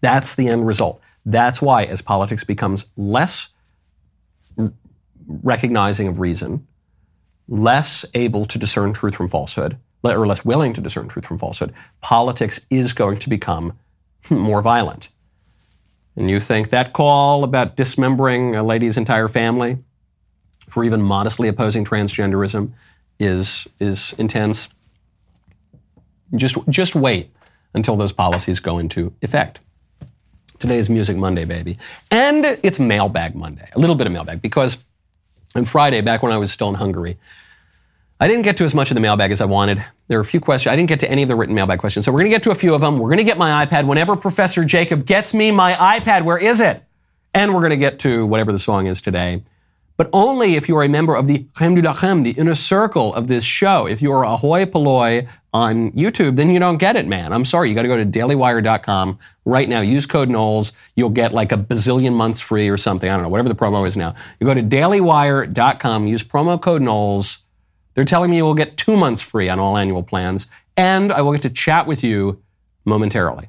That's 0.00 0.34
the 0.34 0.48
end 0.48 0.66
result. 0.66 1.00
That's 1.24 1.60
why, 1.60 1.84
as 1.84 2.02
politics 2.02 2.44
becomes 2.44 2.86
less 2.96 3.48
recognizing 5.26 6.08
of 6.08 6.20
reason, 6.20 6.66
less 7.48 8.04
able 8.14 8.46
to 8.46 8.58
discern 8.58 8.92
truth 8.92 9.14
from 9.14 9.28
falsehood, 9.28 9.78
or 10.04 10.26
less 10.26 10.44
willing 10.44 10.72
to 10.72 10.80
discern 10.80 11.08
truth 11.08 11.26
from 11.26 11.38
falsehood, 11.38 11.72
politics 12.00 12.60
is 12.70 12.92
going 12.92 13.18
to 13.18 13.28
become 13.28 13.78
more 14.30 14.62
violent. 14.62 15.08
And 16.16 16.30
you 16.30 16.40
think 16.40 16.70
that 16.70 16.92
call 16.92 17.44
about 17.44 17.76
dismembering 17.76 18.56
a 18.56 18.62
lady's 18.62 18.96
entire 18.96 19.28
family 19.28 19.78
for 20.68 20.84
even 20.84 21.02
modestly 21.02 21.48
opposing 21.48 21.84
transgenderism 21.84 22.72
is, 23.20 23.68
is 23.78 24.14
intense? 24.18 24.68
Just, 26.34 26.56
just 26.68 26.94
wait 26.94 27.30
until 27.74 27.96
those 27.96 28.12
policies 28.12 28.60
go 28.60 28.78
into 28.78 29.12
effect. 29.22 29.60
Today 30.58 30.78
is 30.78 30.88
Music 30.88 31.16
Monday, 31.16 31.44
baby. 31.44 31.76
And 32.10 32.44
it's 32.62 32.80
Mailbag 32.80 33.34
Monday, 33.34 33.68
a 33.74 33.78
little 33.78 33.94
bit 33.94 34.06
of 34.06 34.12
mailbag, 34.12 34.40
because 34.40 34.82
on 35.56 35.64
Friday, 35.64 36.00
back 36.00 36.22
when 36.22 36.32
I 36.32 36.38
was 36.38 36.52
still 36.52 36.68
in 36.68 36.74
Hungary, 36.74 37.18
I 38.18 38.28
didn't 38.28 38.42
get 38.42 38.56
to 38.58 38.64
as 38.64 38.74
much 38.74 38.90
of 38.90 38.94
the 38.94 39.00
mailbag 39.00 39.30
as 39.30 39.40
I 39.40 39.44
wanted. 39.44 39.84
There 40.08 40.18
are 40.18 40.22
a 40.22 40.24
few 40.24 40.40
questions. 40.40 40.72
I 40.72 40.76
didn't 40.76 40.88
get 40.88 41.00
to 41.00 41.10
any 41.10 41.22
of 41.22 41.28
the 41.28 41.36
written 41.36 41.54
mailbag 41.54 41.80
questions. 41.80 42.04
So 42.04 42.12
we're 42.12 42.20
going 42.20 42.30
to 42.30 42.34
get 42.34 42.42
to 42.44 42.50
a 42.50 42.54
few 42.54 42.74
of 42.74 42.80
them. 42.80 42.98
We're 42.98 43.08
going 43.08 43.18
to 43.18 43.24
get 43.24 43.38
my 43.38 43.66
iPad. 43.66 43.86
Whenever 43.86 44.16
Professor 44.16 44.64
Jacob 44.64 45.04
gets 45.04 45.34
me 45.34 45.50
my 45.50 45.74
iPad, 45.74 46.24
where 46.24 46.38
is 46.38 46.60
it? 46.60 46.82
And 47.34 47.52
we're 47.52 47.60
going 47.60 47.70
to 47.70 47.76
get 47.76 47.98
to 48.00 48.24
whatever 48.24 48.52
the 48.52 48.58
song 48.58 48.86
is 48.86 49.02
today. 49.02 49.42
But 49.96 50.10
only 50.12 50.56
if 50.56 50.68
you 50.68 50.76
are 50.76 50.82
a 50.82 50.88
member 50.88 51.14
of 51.14 51.26
the 51.26 51.46
Chem 51.56 51.74
du 51.74 51.82
Lachem, 51.82 52.22
the 52.22 52.32
inner 52.32 52.54
circle 52.54 53.14
of 53.14 53.28
this 53.28 53.44
show. 53.44 53.86
If 53.86 54.02
you 54.02 54.12
are 54.12 54.24
a 54.24 54.36
hoi 54.36 54.66
polloi 54.66 55.26
on 55.54 55.90
YouTube, 55.92 56.36
then 56.36 56.50
you 56.50 56.58
don't 56.58 56.76
get 56.76 56.96
it, 56.96 57.06
man. 57.06 57.32
I'm 57.32 57.46
sorry. 57.46 57.70
You 57.70 57.74
got 57.74 57.82
to 57.82 57.88
go 57.88 57.96
to 57.96 58.04
dailywire.com 58.04 59.18
right 59.46 59.68
now. 59.68 59.80
Use 59.80 60.04
code 60.04 60.28
Knowles. 60.28 60.72
You'll 60.96 61.10
get 61.10 61.32
like 61.32 61.50
a 61.50 61.56
bazillion 61.56 62.12
months 62.12 62.40
free 62.40 62.68
or 62.68 62.76
something. 62.76 63.08
I 63.08 63.14
don't 63.14 63.22
know, 63.22 63.30
whatever 63.30 63.48
the 63.48 63.54
promo 63.54 63.86
is 63.86 63.96
now. 63.96 64.14
You 64.38 64.46
go 64.46 64.54
to 64.54 64.62
dailywire.com, 64.62 66.06
use 66.06 66.22
promo 66.22 66.60
code 66.60 66.82
Knowles 66.82 67.38
they're 67.96 68.04
telling 68.04 68.30
me 68.30 68.36
you 68.36 68.44
will 68.44 68.54
get 68.54 68.76
two 68.76 68.94
months 68.94 69.22
free 69.22 69.48
on 69.48 69.58
all 69.58 69.78
annual 69.78 70.02
plans, 70.02 70.48
and 70.76 71.10
I 71.10 71.22
will 71.22 71.32
get 71.32 71.40
to 71.42 71.50
chat 71.50 71.86
with 71.86 72.04
you 72.04 72.42
momentarily. 72.84 73.48